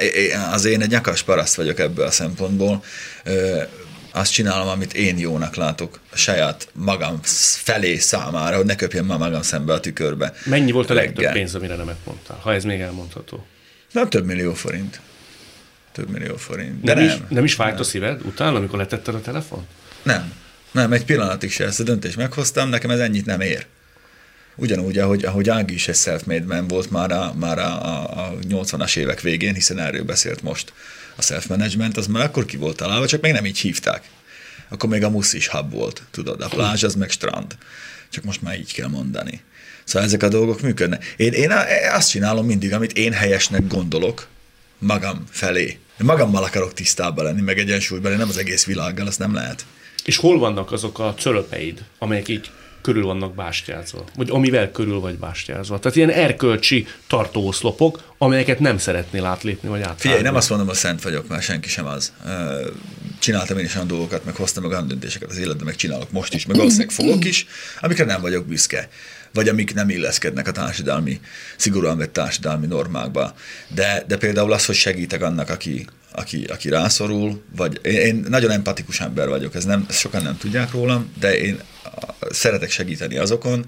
az 0.52 0.66
én 0.66 0.82
egy 0.82 0.90
nyakas 0.90 1.24
paraszt 1.24 1.56
vagyok 1.56 1.80
ebből 1.80 2.06
a 2.06 2.12
szempontból 2.12 2.84
azt 4.18 4.32
csinálom, 4.32 4.68
amit 4.68 4.93
én 4.93 5.18
jónak 5.18 5.55
látok 5.55 5.99
a 6.11 6.15
saját 6.15 6.68
magam 6.74 7.20
felé 7.63 7.97
számára, 7.97 8.55
hogy 8.55 8.65
ne 8.65 8.76
köpjem 8.76 9.05
már 9.05 9.18
magam 9.18 9.41
szembe 9.41 9.74
a 9.74 9.80
tükörbe. 9.80 10.34
Mennyi 10.45 10.72
volt 10.72 10.89
a 10.89 10.93
legtöbb 10.93 11.15
Reggel. 11.15 11.34
pénz, 11.34 11.55
amire 11.55 11.76
nem 11.76 11.95
mondtál, 12.05 12.38
ha 12.41 12.53
ez 12.53 12.63
még 12.63 12.80
elmondható? 12.80 13.45
Nem, 13.91 14.09
több 14.09 14.26
millió 14.26 14.53
forint. 14.53 14.99
Több 15.91 16.09
millió 16.09 16.36
forint. 16.36 16.84
De 16.84 16.93
nem, 16.93 17.05
nem, 17.05 17.15
is, 17.15 17.22
nem 17.30 17.43
is 17.43 17.53
fájt 17.53 17.72
nem. 17.72 17.82
a 17.82 17.84
szíved 17.84 18.22
utána, 18.26 18.57
amikor 18.57 18.80
letetted 18.80 19.15
a 19.15 19.22
telefon? 19.22 19.68
Nem. 20.03 20.34
Nem, 20.72 20.93
egy 20.93 21.05
pillanatig 21.05 21.51
se 21.51 21.65
ezt 21.65 21.80
a 21.80 21.84
döntést 21.84 22.18
meghoztam, 22.18 22.70
nekem 22.70 22.89
ez 22.89 22.99
ennyit 22.99 23.26
nem 23.26 23.41
ér. 23.41 23.65
Ugyanúgy, 24.55 24.97
ahogy, 24.97 25.26
ahogy 25.26 25.49
Ági 25.49 25.74
is 25.74 25.88
egy 25.88 25.95
self-made 25.95 26.45
man 26.45 26.68
volt 26.68 26.91
már 26.91 27.11
a, 27.11 27.34
már 27.34 27.59
a, 27.59 27.86
a, 27.86 28.26
a 28.26 28.34
80-as 28.49 28.97
évek 28.97 29.22
végén, 29.22 29.53
hiszen 29.53 29.80
erről 29.80 30.03
beszélt 30.03 30.41
most 30.41 30.74
a 31.18 31.22
self-management, 31.22 31.97
az 31.97 32.07
már 32.07 32.24
akkor 32.24 32.45
ki 32.45 32.57
volt 32.57 32.76
találva, 32.76 33.07
csak 33.07 33.22
még 33.22 33.32
nem 33.32 33.45
így 33.45 33.59
hívták. 33.59 34.09
akkor 34.70 34.89
még 34.89 35.03
a 35.03 35.09
musz 35.09 35.34
is 35.34 35.47
hub 35.47 35.72
volt, 35.72 36.03
tudod, 36.11 36.41
a 36.41 36.47
plázs 36.47 36.84
az 36.84 36.95
meg 36.95 37.09
strand. 37.09 37.57
Csak 38.09 38.24
most 38.24 38.41
már 38.41 38.59
így 38.59 38.74
kell 38.74 38.88
mondani. 38.88 39.41
Szóval 39.84 40.07
ezek 40.07 40.24
a 40.24 40.30
dolgok 40.30 40.61
működnek. 40.61 41.13
Én, 41.18 41.32
én 41.32 41.51
azt 41.93 42.09
csinálom 42.09 42.45
mindig, 42.45 42.74
amit 42.74 42.97
én 42.97 43.13
helyesnek 43.13 43.68
gondolok 43.68 44.28
magam 44.78 45.24
felé. 45.30 45.65
Én 45.99 46.05
magammal 46.05 46.43
akarok 46.43 46.74
tisztában 46.74 47.26
lenni, 47.26 47.41
meg 47.41 47.59
egyensúlyban, 47.59 48.18
nem 48.18 48.30
az 48.30 48.38
egész 48.38 48.65
világgal, 48.65 49.07
azt 49.07 49.20
nem 49.20 49.34
lehet. 49.34 49.65
És 50.05 50.18
hol 50.18 50.39
vannak 50.39 50.72
azok 50.72 50.99
a 50.99 51.13
cölöpeid, 51.18 51.84
amelyek 51.97 52.28
így 52.28 52.51
körül 52.88 53.06
vannak 53.06 53.36
bástyázva, 53.36 54.04
vagy 54.16 54.30
amivel 54.30 54.72
körül 54.72 55.00
vagy 55.00 55.18
bástyázva. 55.18 55.80
Tehát 55.80 55.98
ilyen 55.98 56.10
erkölcsi 56.10 56.88
tartóoszlopok, 57.08 58.14
amelyeket 58.18 58.60
nem 58.60 58.78
szeretnél 58.78 59.26
átlépni, 59.26 59.70
vagy 59.70 59.80
átfárni. 59.80 60.02
Figyelj, 60.02 60.22
nem 60.22 60.36
azt 60.36 60.50
mondom, 60.50 60.68
hogy 60.68 60.76
szent 60.76 61.02
vagyok, 61.02 61.28
mert 61.28 61.44
senki 61.44 61.70
sem 61.70 61.86
az. 61.86 62.14
Csináltam 63.20 63.58
én 63.58 63.66
is 63.66 63.76
olyan 63.76 63.88
dolgokat, 63.88 64.26
meg 64.26 64.36
hoztam 64.36 64.64
meg 64.64 64.72
olyan 64.72 64.88
döntéseket 64.88 65.30
az 65.30 65.38
életben, 65.38 65.66
meg 65.66 65.76
csinálok 65.76 66.12
most 66.12 66.34
is, 66.34 66.46
meg 66.46 66.56
valószínűleg 66.56 66.92
fogok 66.92 67.26
is, 67.26 67.46
amikre 67.82 68.06
nem 68.06 68.22
vagyok 68.22 68.46
büszke 68.46 68.90
vagy 69.34 69.50
amik 69.50 69.74
nem 69.74 69.90
illeszkednek 69.90 70.48
a 70.48 70.52
társadalmi, 70.52 71.20
szigorúan 71.58 71.98
vett 71.98 72.14
társadalmi 72.14 72.66
normákba. 72.66 73.34
De, 73.68 74.04
de 74.08 74.18
például 74.18 74.54
az, 74.54 74.66
hogy 74.66 74.76
segítek 74.76 75.22
annak, 75.22 75.50
aki, 75.50 75.86
aki, 76.18 76.43
aki 76.43 76.70
rászorul, 76.70 77.41
vagy 77.55 77.80
én, 77.84 77.99
én 77.99 78.26
nagyon 78.30 78.51
empatikus 78.51 78.99
ember 78.99 79.30
vagyok, 79.30 79.55
ez 79.55 79.65
nem, 79.65 79.86
ezt 79.89 79.99
sokan 79.99 80.24
nem 80.24 80.38
tudják 80.38 80.72
rólam, 80.72 81.11
de 81.20 81.38
én 81.38 81.59
szeretek 82.30 82.70
segíteni 82.70 83.18
azokon, 83.18 83.65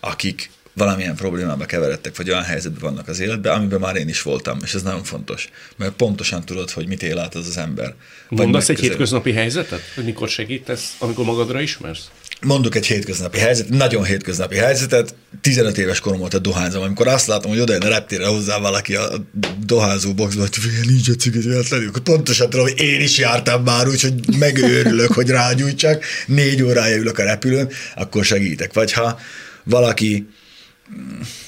akik 0.00 0.50
valamilyen 0.72 1.14
problémába 1.14 1.64
keveredtek, 1.64 2.16
vagy 2.16 2.30
olyan 2.30 2.42
helyzetben 2.42 2.80
vannak 2.80 3.08
az 3.08 3.20
életben, 3.20 3.54
amiben 3.54 3.80
már 3.80 3.96
én 3.96 4.08
is 4.08 4.22
voltam, 4.22 4.58
és 4.62 4.74
ez 4.74 4.82
nagyon 4.82 5.02
fontos, 5.02 5.48
mert 5.76 5.92
pontosan 5.92 6.44
tudod, 6.44 6.70
hogy 6.70 6.86
mit 6.86 7.02
él 7.02 7.18
át 7.18 7.34
az 7.34 7.46
az 7.46 7.56
ember. 7.56 7.94
Mondasz 8.28 8.68
egy 8.68 8.80
hétköznapi 8.80 9.32
helyzetet, 9.32 9.80
hogy 9.94 10.04
mikor 10.04 10.28
segítesz, 10.28 10.96
amikor 10.98 11.24
magadra 11.24 11.60
ismersz? 11.60 12.10
Mondok 12.44 12.74
egy 12.74 12.86
hétköznapi 12.86 13.38
helyzet, 13.38 13.68
nagyon 13.68 14.04
hétköznapi 14.04 14.56
helyzetet. 14.56 15.14
15 15.40 15.78
éves 15.78 16.00
korom 16.00 16.18
volt 16.18 16.34
a 16.34 16.38
dohányzom, 16.38 16.82
amikor 16.82 17.08
azt 17.08 17.26
látom, 17.26 17.50
hogy 17.50 17.60
oda 17.60 17.74
a 17.74 17.88
reptére 17.88 18.26
hozzá 18.26 18.58
valaki 18.58 18.94
a 18.94 19.08
dohányzó 19.66 20.14
boxba, 20.14 20.40
hogy 20.40 20.50
nincs 20.86 21.08
egy 21.08 21.18
ciget 21.18 21.42
véletlenül, 21.42 21.88
akkor 21.88 22.02
pontosan 22.02 22.50
tudom, 22.50 22.66
hogy 22.66 22.80
én 22.80 23.00
is 23.00 23.18
jártam 23.18 23.62
már 23.62 23.88
úgy, 23.88 24.00
hogy 24.00 24.36
megőrülök, 24.38 25.12
hogy 25.12 25.28
rágyújtsak, 25.28 26.04
négy 26.26 26.62
órája 26.62 26.96
ülök 26.96 27.18
a 27.18 27.22
repülőn, 27.22 27.68
akkor 27.96 28.24
segítek. 28.24 28.72
Vagy 28.72 28.92
ha 28.92 29.18
valaki 29.64 30.26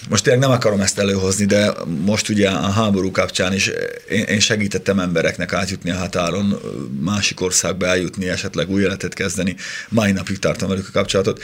most 0.09 0.23
tényleg 0.23 0.43
nem 0.43 0.51
akarom 0.51 0.81
ezt 0.81 0.99
előhozni, 0.99 1.45
de 1.45 1.73
most 2.05 2.29
ugye 2.29 2.49
a 2.49 2.71
háború 2.71 3.11
kapcsán 3.11 3.53
is 3.53 3.71
én, 4.09 4.23
én 4.23 4.41
segítettem 4.41 4.99
embereknek 4.99 5.53
átjutni 5.53 5.91
a 5.91 5.97
határon, 5.97 6.61
másik 7.01 7.41
országba 7.41 7.87
eljutni, 7.87 8.29
esetleg 8.29 8.71
új 8.71 8.83
életet 8.83 9.15
kezdeni. 9.15 9.57
Mai 9.89 10.13
napig 10.13 10.39
tartom 10.39 10.69
velük 10.69 10.89
a 10.89 10.93
kapcsolatot. 10.93 11.43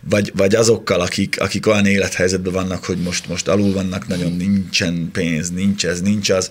Vagy, 0.00 0.32
vagy 0.34 0.54
azokkal, 0.54 1.00
akik, 1.00 1.40
akik 1.40 1.66
olyan 1.66 1.86
élethelyzetben 1.86 2.52
vannak, 2.52 2.84
hogy 2.84 2.98
most, 2.98 3.28
most 3.28 3.48
alul 3.48 3.72
vannak, 3.72 4.06
nagyon 4.06 4.32
nincsen 4.32 5.08
pénz, 5.12 5.50
nincs 5.50 5.86
ez, 5.86 6.00
nincs 6.00 6.30
az, 6.30 6.50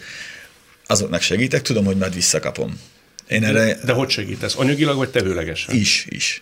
azoknak 0.87 1.21
segítek, 1.21 1.61
tudom, 1.61 1.85
hogy 1.85 1.97
majd 1.97 2.13
visszakapom. 2.13 2.79
Én 3.27 3.43
erre... 3.43 3.79
De 3.83 3.91
hogy 3.91 4.09
segítesz? 4.09 4.55
Anyagilag 4.55 4.97
vagy 4.97 5.09
tevőlegesen? 5.09 5.75
Is, 5.75 6.05
is. 6.09 6.41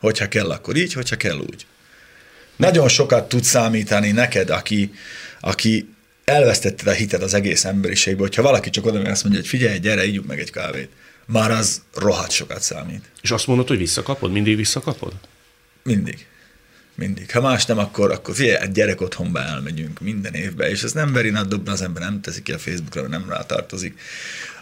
Hogyha 0.00 0.28
kell, 0.28 0.50
akkor 0.50 0.76
így, 0.76 0.92
hogyha 0.92 1.16
kell 1.16 1.36
úgy. 1.36 1.66
Nagyon 2.56 2.88
sokat 2.88 3.28
tud 3.28 3.44
számítani 3.44 4.10
neked, 4.10 4.50
aki, 4.50 4.92
aki 5.40 5.94
elvesztetted 6.24 6.86
a 6.86 6.92
hited 6.92 7.22
az 7.22 7.34
egész 7.34 7.64
emberiségbe, 7.64 8.20
hogyha 8.20 8.42
valaki 8.42 8.70
csak 8.70 8.86
oda 8.86 9.10
azt 9.10 9.22
mondja, 9.22 9.40
hogy 9.40 9.50
figyelj, 9.50 9.78
gyere, 9.78 10.06
ígyuk 10.06 10.26
meg 10.26 10.38
egy 10.38 10.50
kávét. 10.50 10.88
Már 11.26 11.50
az 11.50 11.82
rohadt 11.94 12.30
sokat 12.30 12.60
számít. 12.60 13.04
És 13.20 13.30
azt 13.30 13.46
mondod, 13.46 13.68
hogy 13.68 13.78
visszakapod? 13.78 14.32
Mindig 14.32 14.56
visszakapod? 14.56 15.12
Mindig. 15.82 16.26
Mindig. 16.94 17.32
Ha 17.32 17.40
más 17.40 17.66
nem, 17.66 17.78
akkor, 17.78 18.10
akkor 18.10 18.34
figyelj, 18.34 18.56
egy 18.62 18.72
gyerek 18.72 19.00
otthonba 19.00 19.42
elmegyünk 19.42 20.00
minden 20.00 20.34
évben, 20.34 20.68
és 20.70 20.82
ez 20.82 20.92
nem 20.92 21.12
veri 21.12 21.30
nagy 21.30 21.46
dobna, 21.46 21.72
az 21.72 21.82
ember 21.82 22.02
nem 22.02 22.20
teszi 22.20 22.42
ki 22.42 22.52
a 22.52 22.58
Facebookra, 22.58 23.08
nem 23.08 23.28
rátartozik. 23.28 23.98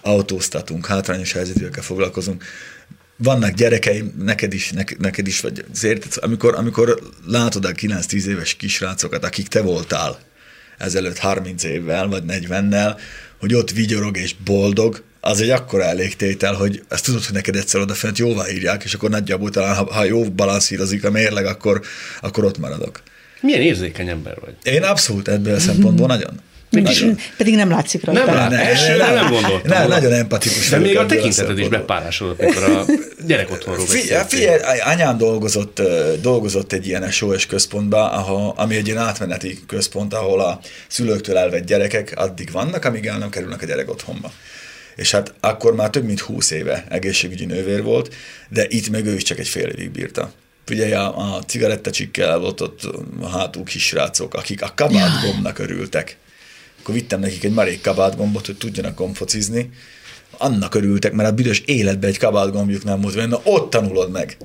Autóztatunk, 0.01 0.87
hátrányos 0.87 1.33
helyzetűekkel 1.33 1.83
foglalkozunk 1.83 2.45
vannak 3.17 3.51
gyerekeim, 3.51 4.15
neked 4.19 4.53
is, 4.53 4.73
neked 4.99 5.27
is, 5.27 5.41
vagy 5.41 5.65
azért, 5.73 6.17
amikor, 6.17 6.55
amikor 6.55 6.99
látod 7.27 7.65
a 7.65 7.73
9-10 7.73 8.25
éves 8.25 8.55
kisrácokat, 8.55 9.25
akik 9.25 9.49
te 9.49 9.61
voltál 9.61 10.19
ezelőtt 10.79 11.19
30 11.19 11.65
évvel, 11.65 12.09
vagy 12.09 12.23
40-nel, 12.29 13.01
hogy 13.41 13.55
ott 13.55 13.71
vigyorog 13.71 14.17
és 14.17 14.35
boldog, 14.45 15.03
az 15.21 15.41
egy 15.41 15.51
akkora 15.51 15.85
elégtétel, 15.85 16.55
hogy 16.55 16.83
ezt 16.89 17.05
tudod, 17.05 17.25
hogy 17.25 17.35
neked 17.35 17.57
egyszer 17.57 17.81
odafent 17.81 18.19
jóvá 18.19 18.51
írják, 18.51 18.85
és 18.85 18.95
akkor 18.95 19.11
nagyjából 19.11 19.51
talán, 19.51 19.75
ha, 19.75 19.93
ha 19.93 20.05
jó 20.05 20.25
balanszírozik 20.25 21.05
a 21.05 21.11
mérleg, 21.11 21.47
akkor, 21.47 21.83
akkor 22.21 22.45
ott 22.45 22.59
maradok. 22.59 23.03
Milyen 23.41 23.61
érzékeny 23.61 24.09
ember 24.09 24.37
vagy? 24.41 24.55
Én 24.63 24.83
abszolút 24.83 25.29
ebből 25.29 25.55
a 25.55 25.59
szempontból 25.59 26.07
nagyon. 26.17 26.41
Mégis, 26.75 27.05
pedig 27.37 27.55
nem 27.55 27.71
látszik 27.71 28.05
rajta. 28.05 28.25
Nem, 28.25 28.35
lát, 28.35 28.51
ne, 28.51 28.97
nem, 28.97 29.15
nem 29.15 29.31
gondoltam. 29.31 29.71
Nem, 29.71 29.89
nagyon 29.89 30.13
empatikus. 30.13 30.69
De 30.69 30.79
még 30.79 30.99
a 30.99 31.07
tekinteted 31.07 31.59
is 31.59 31.69
bepárásodott, 31.69 32.41
mikor 32.41 32.63
a 32.63 32.85
gyerek 33.27 33.51
otthonról 33.51 33.87
beszéltél. 33.87 34.25
Figyelj, 34.25 34.81
anyám 34.85 35.19
dolgozott, 35.19 35.83
dolgozott 36.21 36.73
egy 36.73 36.87
ilyen 36.87 37.11
SOS 37.11 37.47
központban, 37.47 38.11
ahol, 38.11 38.53
ami 38.57 38.77
egy 38.77 38.87
ilyen 38.87 38.99
átmeneti 38.99 39.59
központ, 39.67 40.15
ahol 40.15 40.41
a 40.41 40.61
szülőktől 40.89 41.37
elvett 41.39 41.67
gyerekek 41.67 42.13
addig 42.17 42.51
vannak, 42.51 42.85
amíg 42.85 43.07
el 43.07 43.19
nem 43.19 43.31
kerülnek 43.31 43.63
a 43.63 43.67
gyerek 43.67 43.91
otthonba. 43.91 44.33
És 44.97 45.11
hát 45.11 45.35
akkor 45.41 45.75
már 45.75 45.91
több 45.91 46.05
mint 46.05 46.21
húsz 46.21 46.51
éve 46.51 46.85
egészségügyi 46.89 47.45
nővér 47.45 47.83
volt, 47.83 48.15
de 48.49 48.67
itt 48.69 48.91
meg 48.91 49.07
ő 49.07 49.15
is 49.15 49.23
csak 49.23 49.39
egy 49.39 49.49
fél 49.49 49.69
évig 49.69 49.91
bírta. 49.91 50.31
Ugye 50.71 50.99
a, 50.99 51.37
a 51.37 51.43
cigarettacsikkel 51.43 52.39
volt 52.39 52.61
ott 52.61 52.81
a 53.21 53.29
hátul 53.29 53.65
kisrácok, 53.65 54.35
akik 54.35 54.63
a 54.63 54.73
kabátgomnak 54.75 55.59
örültek 55.59 56.17
akkor 56.85 56.97
vittem 56.97 57.21
nekik 57.21 57.45
egy 57.45 57.53
marék 57.53 57.81
kabátgombot, 57.81 58.47
hogy 58.47 58.57
tudjanak 58.57 58.97
gomfocizni. 58.97 59.71
Annak 60.31 60.75
örültek, 60.75 61.13
mert 61.13 61.29
a 61.29 61.33
büdös 61.33 61.61
életben 61.61 62.11
egy 62.11 62.19
kabátgombjuk 62.19 62.85
nem 62.85 63.01
volt, 63.01 63.15
mert 63.15 63.41
ott 63.45 63.71
tanulod 63.71 64.11
meg, 64.11 64.37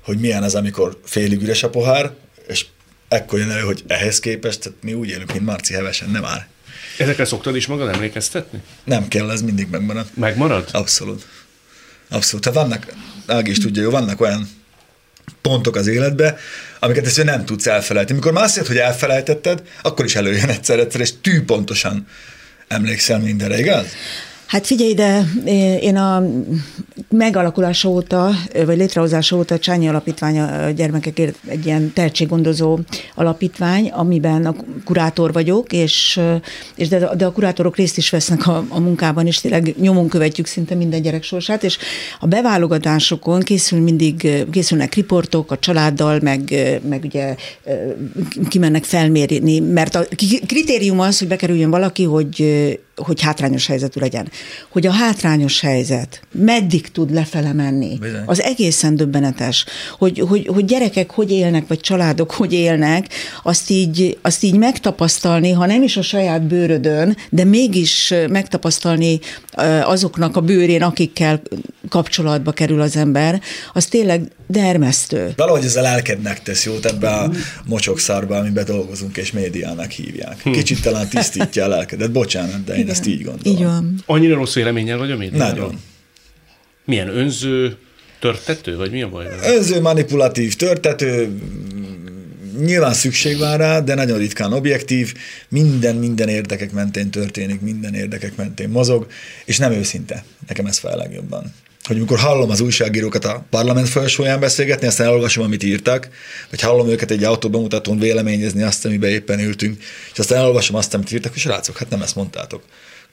hogy 0.00 0.18
milyen 0.18 0.42
az, 0.42 0.54
amikor 0.54 1.00
félig 1.04 1.42
üres 1.42 1.62
a 1.62 1.70
pohár, 1.70 2.12
és 2.46 2.66
ekkor 3.08 3.38
jön 3.38 3.50
elő, 3.50 3.60
hogy 3.60 3.84
ehhez 3.86 4.20
képest, 4.20 4.60
tehát 4.60 4.78
mi 4.82 4.94
úgy 4.94 5.08
élünk, 5.08 5.32
mint 5.32 5.44
Marci 5.44 5.74
hevesen, 5.74 6.10
nem 6.10 6.24
áll. 6.24 6.46
Ezekre 6.98 7.24
szoktad 7.24 7.56
is 7.56 7.66
magad 7.66 7.88
emlékeztetni? 7.88 8.62
Nem 8.84 9.08
kell, 9.08 9.30
ez 9.30 9.42
mindig 9.42 9.68
megmarad. 9.70 10.06
Megmarad? 10.14 10.68
Abszolút. 10.72 11.26
Abszolút. 12.08 12.44
Tehát 12.44 12.58
vannak, 12.58 12.92
Ági 13.26 13.50
is 13.50 13.58
tudja, 13.58 13.82
jó, 13.82 13.90
vannak 13.90 14.20
olyan 14.20 14.48
pontok 15.42 15.76
az 15.76 15.86
életbe, 15.86 16.38
amiket 16.80 17.06
ezt 17.06 17.24
nem 17.24 17.44
tudsz 17.44 17.66
elfelejteni. 17.66 18.18
Mikor 18.18 18.32
már 18.32 18.44
azt 18.44 18.56
jelent, 18.56 18.74
hogy 18.74 18.82
elfelejtetted, 18.82 19.62
akkor 19.82 20.04
is 20.04 20.14
előjön 20.14 20.48
egyszer-egyszer, 20.48 21.00
és 21.00 21.10
tű 21.20 21.42
pontosan 21.44 22.06
emlékszel 22.68 23.18
mindenre, 23.18 23.58
igaz? 23.58 23.86
Hát 24.50 24.66
figyelj, 24.66 24.94
de 24.94 25.24
én 25.80 25.96
a 25.96 26.22
megalakulása 27.10 27.88
óta, 27.88 28.30
vagy 28.66 28.76
létrehozása 28.76 29.36
óta 29.36 29.58
Csányi 29.58 29.88
Alapítvány 29.88 30.40
a 30.40 30.70
gyermekekért 30.70 31.36
egy 31.46 31.66
ilyen 31.66 31.92
tehetséggondozó 31.92 32.78
alapítvány, 33.14 33.88
amiben 33.88 34.46
a 34.46 34.54
kurátor 34.84 35.32
vagyok, 35.32 35.72
és, 35.72 36.20
és 36.74 36.88
de, 36.88 37.14
de 37.16 37.26
a 37.26 37.32
kurátorok 37.32 37.76
részt 37.76 37.96
is 37.96 38.10
vesznek 38.10 38.46
a, 38.46 38.64
a 38.68 38.80
munkában, 38.80 39.26
és 39.26 39.40
tényleg 39.40 39.74
nyomon 39.80 40.08
követjük 40.08 40.46
szinte 40.46 40.74
minden 40.74 41.02
gyerek 41.02 41.22
sorsát, 41.22 41.64
és 41.64 41.78
a 42.20 42.26
beválogatásokon 42.26 43.40
készül 43.40 43.80
mindig, 43.80 44.44
készülnek 44.50 44.94
riportok 44.94 45.50
a 45.50 45.58
családdal, 45.58 46.18
meg, 46.22 46.40
meg 46.88 47.04
ugye 47.04 47.34
kimennek 48.48 48.84
felmérni, 48.84 49.60
mert 49.60 49.94
a 49.94 50.06
kritérium 50.46 51.00
az, 51.00 51.18
hogy 51.18 51.28
bekerüljön 51.28 51.70
valaki, 51.70 52.04
hogy 52.04 52.44
hogy 53.02 53.20
hátrányos 53.20 53.66
helyzetű 53.66 54.00
legyen. 54.00 54.30
Hogy 54.68 54.86
a 54.86 54.90
hátrányos 54.90 55.60
helyzet 55.60 56.20
meddig 56.32 56.90
tud 56.90 57.12
lefele 57.12 57.52
menni. 57.52 57.98
Bizony. 58.00 58.22
Az 58.26 58.42
egészen 58.42 58.96
döbbenetes. 58.96 59.64
Hogy, 59.98 60.18
hogy, 60.28 60.46
hogy 60.46 60.64
gyerekek 60.64 61.10
hogy 61.10 61.30
élnek, 61.30 61.66
vagy 61.66 61.80
családok 61.80 62.30
hogy 62.30 62.52
élnek, 62.52 63.06
azt 63.42 63.70
így, 63.70 64.18
azt 64.22 64.42
így 64.42 64.56
megtapasztalni, 64.56 65.50
ha 65.50 65.66
nem 65.66 65.82
is 65.82 65.96
a 65.96 66.02
saját 66.02 66.42
bőrödön, 66.42 67.16
de 67.30 67.44
mégis 67.44 68.14
megtapasztalni 68.28 69.20
azoknak 69.84 70.36
a 70.36 70.40
bőrén, 70.40 70.82
akikkel 70.82 71.42
kapcsolatba 71.88 72.52
kerül 72.52 72.80
az 72.80 72.96
ember, 72.96 73.40
az 73.72 73.86
tényleg 73.86 74.22
dermesztő. 74.46 75.32
Valahogy 75.36 75.64
ez 75.64 75.76
a 75.76 75.80
lelkednek 75.80 76.42
tesz 76.42 76.64
jót 76.64 76.84
ebbe 76.84 77.08
a 77.08 77.30
mocsokszárba, 77.66 78.36
amiben 78.36 78.64
dolgozunk, 78.64 79.16
és 79.16 79.32
médiának 79.32 79.90
hívják. 79.90 80.42
Hm. 80.42 80.50
Kicsit 80.50 80.82
talán 80.82 81.08
tisztítja 81.08 81.64
a 81.64 81.68
lelkedet, 81.68 82.12
bocsánat, 82.12 82.64
de 82.64 82.72
én 82.72 82.78
Igen. 82.78 82.90
ezt 82.90 83.06
így 83.06 83.24
gondolom. 83.24 83.58
Így 83.58 83.64
van. 83.64 83.94
Annyira 84.06 84.34
rossz 84.34 84.54
véleménnyel 84.54 84.98
vagy 84.98 85.10
a 85.10 85.16
médiáról? 85.16 85.48
Nagyon. 85.48 85.80
Milyen 86.84 87.08
önző, 87.08 87.76
törtető, 88.20 88.76
vagy 88.76 88.90
mi 88.90 89.02
a 89.02 89.08
baj? 89.08 89.26
Önző, 89.44 89.80
manipulatív, 89.80 90.56
törtető, 90.56 91.38
nyilván 92.58 92.94
szükség 92.94 93.38
van 93.38 93.56
rá, 93.56 93.80
de 93.80 93.94
nagyon 93.94 94.18
ritkán 94.18 94.52
objektív, 94.52 95.14
minden, 95.48 95.96
minden 95.96 96.28
érdekek 96.28 96.72
mentén 96.72 97.10
történik, 97.10 97.60
minden 97.60 97.94
érdekek 97.94 98.36
mentén 98.36 98.68
mozog, 98.68 99.06
és 99.44 99.58
nem 99.58 99.72
őszinte. 99.72 100.24
Nekem 100.48 100.66
ez 100.66 100.78
fel 100.78 100.96
legjobban. 100.96 101.54
Hogy 101.82 101.96
amikor 101.96 102.18
hallom 102.18 102.50
az 102.50 102.60
újságírókat 102.60 103.24
a 103.24 103.44
parlament 103.50 103.88
folyosóján 103.88 104.40
beszélgetni, 104.40 104.86
aztán 104.86 105.06
elolvasom, 105.06 105.44
amit 105.44 105.62
írtak, 105.62 106.08
vagy 106.50 106.60
hallom 106.60 106.88
őket 106.88 107.10
egy 107.10 107.24
autóbemutatón 107.24 107.98
véleményezni 107.98 108.62
azt, 108.62 108.84
amiben 108.84 109.10
éppen 109.10 109.40
ültünk, 109.40 109.82
és 110.12 110.18
aztán 110.18 110.38
elolvasom 110.38 110.76
azt, 110.76 110.94
amit 110.94 111.12
írtak, 111.12 111.36
és 111.36 111.44
rácok, 111.44 111.78
hát 111.78 111.90
nem 111.90 112.02
ezt 112.02 112.16
mondtátok 112.16 112.62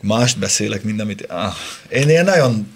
mást 0.02 0.40
beszélek, 0.40 0.84
mint 0.84 1.02
amit... 1.02 1.26
Ah, 1.28 1.54
én 1.90 2.10
ilyen 2.10 2.26
nagyon... 2.26 2.68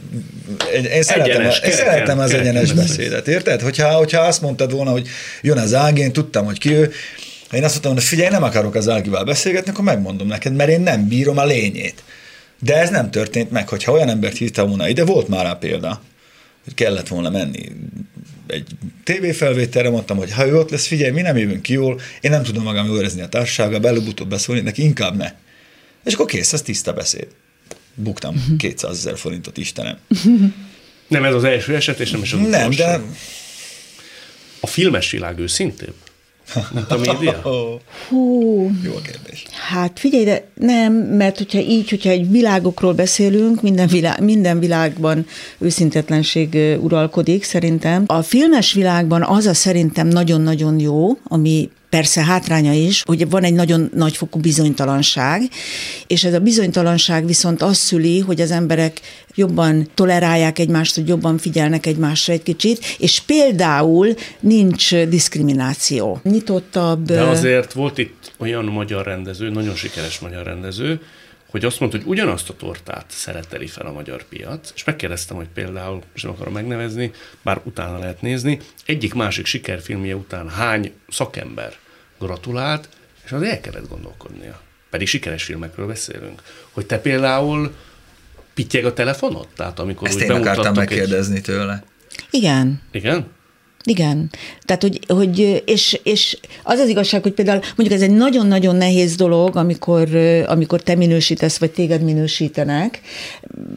Én, 0.75 0.83
én 0.83 1.03
szeretem, 1.03 1.31
egyenes, 1.31 1.59
én 1.59 1.71
szeretem 1.71 2.19
az 2.19 2.33
egyenes 2.33 2.71
beszédet, 2.71 3.27
érted? 3.27 3.61
Hogyha, 3.61 3.91
hogyha 3.91 4.21
azt 4.21 4.41
mondtad 4.41 4.71
volna, 4.71 4.91
hogy 4.91 5.07
jön 5.41 5.57
az 5.57 5.73
Ági, 5.73 6.01
én 6.01 6.13
tudtam, 6.13 6.45
hogy 6.45 6.59
ki 6.59 6.73
ő, 6.73 6.91
én 7.51 7.63
azt 7.63 7.71
mondtam, 7.71 7.93
hogy 7.93 8.03
figyelj, 8.03 8.29
nem 8.29 8.43
akarok 8.43 8.75
az 8.75 8.89
Ágival 8.89 9.23
beszélgetni, 9.23 9.71
akkor 9.71 9.83
megmondom 9.83 10.27
neked, 10.27 10.55
mert 10.55 10.69
én 10.69 10.81
nem 10.81 11.07
bírom 11.07 11.37
a 11.37 11.45
lényét. 11.45 12.03
De 12.59 12.75
ez 12.75 12.89
nem 12.89 13.11
történt 13.11 13.51
meg, 13.51 13.69
hogyha 13.69 13.91
olyan 13.91 14.09
embert 14.09 14.37
hívtam 14.37 14.67
volna 14.67 14.87
ide, 14.87 15.05
volt 15.05 15.27
már 15.27 15.45
rá 15.45 15.53
példa, 15.53 16.01
hogy 16.63 16.73
kellett 16.73 17.07
volna 17.07 17.29
menni 17.29 17.69
egy 18.51 18.67
tévéfelvételre, 19.03 19.89
mondtam, 19.89 20.17
hogy 20.17 20.31
ha 20.31 20.47
ő 20.47 20.57
ott 20.57 20.69
lesz, 20.69 20.87
figyelj, 20.87 21.11
mi 21.11 21.21
nem 21.21 21.37
jövünk 21.37 21.61
ki 21.61 21.73
jól, 21.73 21.99
én 22.21 22.31
nem 22.31 22.43
tudom 22.43 22.63
magam 22.63 22.85
jól 22.85 22.97
érezni 22.97 23.21
a 23.21 23.29
társasággal, 23.29 23.87
előbb-utóbb 23.87 24.29
beszólni, 24.29 24.61
neki 24.61 24.83
inkább 24.83 25.17
ne. 25.17 25.31
És 26.03 26.13
akkor 26.13 26.25
kész, 26.25 26.53
ez 26.53 26.61
tiszta 26.61 26.93
beszéd. 26.93 27.27
Buktam 27.95 28.35
200 28.57 28.97
ezer 28.97 29.17
forintot, 29.17 29.57
Istenem. 29.57 29.97
Nem 31.07 31.23
ez 31.23 31.33
az 31.33 31.43
első 31.43 31.75
eset, 31.75 31.99
és 31.99 32.11
nem 32.11 32.21
is 32.21 32.33
az 32.33 32.39
Nem, 32.39 32.69
de... 32.69 33.01
A 34.59 34.67
filmes 34.67 35.11
világ 35.11 35.39
őszintébb? 35.39 35.93
Mint 36.73 36.91
a 36.91 36.97
média? 36.97 37.41
Hú. 38.07 38.71
Jó 38.83 38.95
a 38.95 39.01
kérdés. 39.01 39.45
Hát 39.69 39.99
figyelj, 39.99 40.23
de 40.23 40.47
nem, 40.53 40.93
mert 40.93 41.37
hogyha 41.37 41.59
így, 41.59 41.89
hogyha 41.89 42.09
egy 42.09 42.31
világokról 42.31 42.93
beszélünk, 42.93 43.61
minden, 43.61 43.87
világ, 43.87 44.23
minden 44.23 44.59
világban 44.59 45.25
őszintetlenség 45.57 46.77
uralkodik 46.79 47.43
szerintem. 47.43 48.03
A 48.07 48.21
filmes 48.21 48.73
világban 48.73 49.23
az 49.23 49.45
a 49.45 49.53
szerintem 49.53 50.07
nagyon-nagyon 50.07 50.79
jó, 50.79 51.17
ami 51.23 51.69
persze 51.91 52.23
hátránya 52.23 52.73
is, 52.73 53.03
hogy 53.05 53.29
van 53.29 53.43
egy 53.43 53.53
nagyon 53.53 53.89
nagyfokú 53.95 54.39
bizonytalanság, 54.39 55.41
és 56.07 56.23
ez 56.23 56.33
a 56.33 56.39
bizonytalanság 56.39 57.25
viszont 57.25 57.61
azt 57.61 57.79
szüli, 57.79 58.19
hogy 58.19 58.41
az 58.41 58.51
emberek 58.51 59.01
jobban 59.35 59.89
tolerálják 59.93 60.59
egymást, 60.59 60.95
hogy 60.95 61.07
jobban 61.07 61.37
figyelnek 61.37 61.85
egymásra 61.85 62.33
egy 62.33 62.43
kicsit, 62.43 62.95
és 62.97 63.19
például 63.19 64.13
nincs 64.39 64.95
diszkrimináció. 64.95 66.19
Nyitottabb... 66.23 67.05
De 67.05 67.21
azért 67.21 67.73
volt 67.73 67.97
itt 67.97 68.31
olyan 68.37 68.65
magyar 68.65 69.05
rendező, 69.05 69.49
nagyon 69.49 69.75
sikeres 69.75 70.19
magyar 70.19 70.45
rendező, 70.45 71.01
hogy 71.51 71.65
azt 71.65 71.79
mondta, 71.79 71.97
hogy 71.97 72.07
ugyanazt 72.07 72.49
a 72.49 72.55
tortát 72.55 73.05
szereteli 73.07 73.67
fel 73.67 73.85
a 73.85 73.91
magyar 73.91 74.23
piac, 74.23 74.71
és 74.75 74.83
megkérdeztem, 74.83 75.37
hogy 75.37 75.47
például, 75.53 76.01
és 76.13 76.21
nem 76.21 76.31
akarom 76.31 76.53
megnevezni, 76.53 77.11
bár 77.41 77.61
utána 77.63 77.99
lehet 77.99 78.21
nézni, 78.21 78.59
egyik 78.85 79.13
másik 79.13 79.45
sikerfilmje 79.45 80.15
után 80.15 80.49
hány 80.49 80.91
szakember 81.09 81.73
gratulált, 82.21 82.89
és 83.25 83.31
az 83.31 83.41
el 83.41 83.61
kellett 83.61 83.89
gondolkodnia. 83.89 84.61
Pedig 84.89 85.07
sikeres 85.07 85.43
filmekről 85.43 85.87
beszélünk. 85.87 86.41
Hogy 86.71 86.85
te 86.85 86.99
például 86.99 87.75
pittyeg 88.53 88.85
a 88.85 88.93
telefonod? 88.93 89.47
Tehát 89.55 89.79
amikor 89.79 90.07
Ezt 90.07 90.17
úgy 90.17 90.23
én 90.23 90.31
akartam 90.31 90.73
megkérdezni 90.73 91.35
egy... 91.35 91.41
tőle. 91.41 91.83
Igen. 92.29 92.81
Igen? 92.91 93.27
Igen. 93.83 94.29
Tehát, 94.65 94.81
hogy, 94.81 94.99
hogy 95.07 95.63
és, 95.65 95.99
és 96.03 96.37
az 96.63 96.79
az 96.79 96.89
igazság, 96.89 97.21
hogy 97.21 97.31
például 97.31 97.61
mondjuk 97.75 98.01
ez 98.01 98.07
egy 98.07 98.15
nagyon-nagyon 98.15 98.75
nehéz 98.75 99.15
dolog, 99.15 99.55
amikor, 99.55 100.15
amikor 100.45 100.81
te 100.81 100.95
minősítesz, 100.95 101.57
vagy 101.57 101.71
téged 101.71 102.01
minősítenek. 102.01 103.01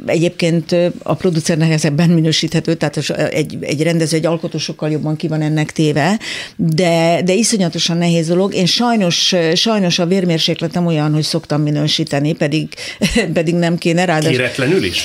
Egyébként 0.06 0.76
a 1.02 1.14
producer 1.14 1.56
nehezebben 1.56 2.10
minősíthető, 2.10 2.74
tehát 2.74 3.10
egy, 3.30 3.58
egy 3.60 3.82
rendező, 3.82 4.16
egy 4.16 4.26
alkotó 4.26 4.58
sokkal 4.58 4.90
jobban 4.90 5.16
ki 5.16 5.28
van 5.28 5.42
ennek 5.42 5.72
téve, 5.72 6.18
de, 6.56 7.22
de 7.24 7.32
iszonyatosan 7.32 7.96
nehéz 7.96 8.26
dolog. 8.26 8.54
Én 8.54 8.66
sajnos, 8.66 9.34
sajnos 9.54 9.98
a 9.98 10.06
vérmérsékletem 10.06 10.86
olyan, 10.86 11.12
hogy 11.12 11.22
szoktam 11.22 11.62
minősíteni, 11.62 12.32
pedig, 12.32 12.68
pedig 13.32 13.54
nem 13.54 13.78
kéne 13.78 14.04
rá. 14.04 14.18
Kéretlenül 14.18 14.84
is? 14.84 15.02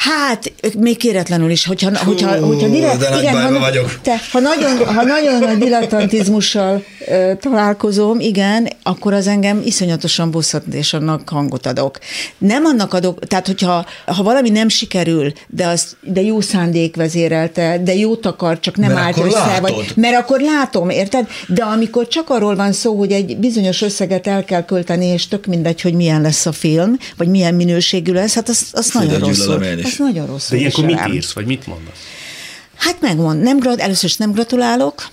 Hát, 0.00 0.52
még 0.78 0.96
kéretlenül 0.96 1.50
is, 1.50 1.66
hogyha, 1.66 1.98
Hú, 1.98 2.10
hogyha, 2.10 2.46
hogyha 2.46 2.68
direkt, 2.68 2.98
de 2.98 3.18
igen, 3.20 3.52
ha, 3.52 3.58
vagyok. 3.58 4.00
Te, 4.02 4.20
ha, 4.32 4.38
nagyon, 4.38 4.94
ha 4.94 5.02
nagyon 5.02 5.38
nagy 5.38 5.58
dilettantizmussal 5.58 6.84
ö, 7.08 7.32
találkozom, 7.40 8.20
igen, 8.20 8.68
akkor 8.82 9.12
az 9.12 9.26
engem 9.26 9.62
iszonyatosan 9.64 10.30
bosszant, 10.30 10.74
és 10.74 10.92
annak 10.92 11.28
hangot 11.28 11.66
adok. 11.66 11.98
Nem 12.38 12.64
annak 12.64 12.94
adok, 12.94 13.26
tehát 13.26 13.46
hogyha 13.46 13.86
ha 14.06 14.22
valami 14.22 14.50
nem 14.50 14.68
sikerül, 14.68 15.32
de, 15.48 15.66
az, 15.66 15.96
de 16.00 16.20
jó 16.20 16.40
szándék 16.40 16.96
vezérelte, 16.96 17.80
de 17.84 17.94
jót 17.94 18.26
akar, 18.26 18.60
csak 18.60 18.76
nem 18.76 18.92
mert 18.92 19.04
állt 19.04 19.26
össze, 19.26 19.38
látod. 19.38 19.60
vagy, 19.60 19.92
mert 19.94 20.16
akkor 20.16 20.40
látom, 20.40 20.90
érted? 20.90 21.26
De 21.46 21.62
amikor 21.62 22.08
csak 22.08 22.30
arról 22.30 22.56
van 22.56 22.72
szó, 22.72 22.98
hogy 22.98 23.12
egy 23.12 23.36
bizonyos 23.36 23.82
összeget 23.82 24.26
el 24.26 24.44
kell 24.44 24.64
költeni, 24.64 25.06
és 25.06 25.28
tök 25.28 25.46
mindegy, 25.46 25.80
hogy 25.80 25.94
milyen 25.94 26.20
lesz 26.20 26.46
a 26.46 26.52
film, 26.52 26.96
vagy 27.16 27.28
milyen 27.28 27.54
minőségű 27.54 28.12
lesz, 28.12 28.34
hát 28.34 28.48
azt, 28.48 28.64
azt 28.72 28.94
nagyon 28.94 29.18
rosszul. 29.18 29.58
Az 29.92 29.98
nagyon 29.98 30.26
rosszul. 30.26 30.56
De 30.56 30.62
ilyenkor 30.62 30.84
mit 30.84 31.14
írsz, 31.14 31.32
vagy 31.32 31.46
mit 31.46 31.66
mondasz? 31.66 31.98
Hát 32.74 33.00
megmond, 33.00 33.42
nem, 33.42 33.58
először 33.76 34.08
is 34.08 34.16
nem 34.16 34.32
gratulálok, 34.32 35.08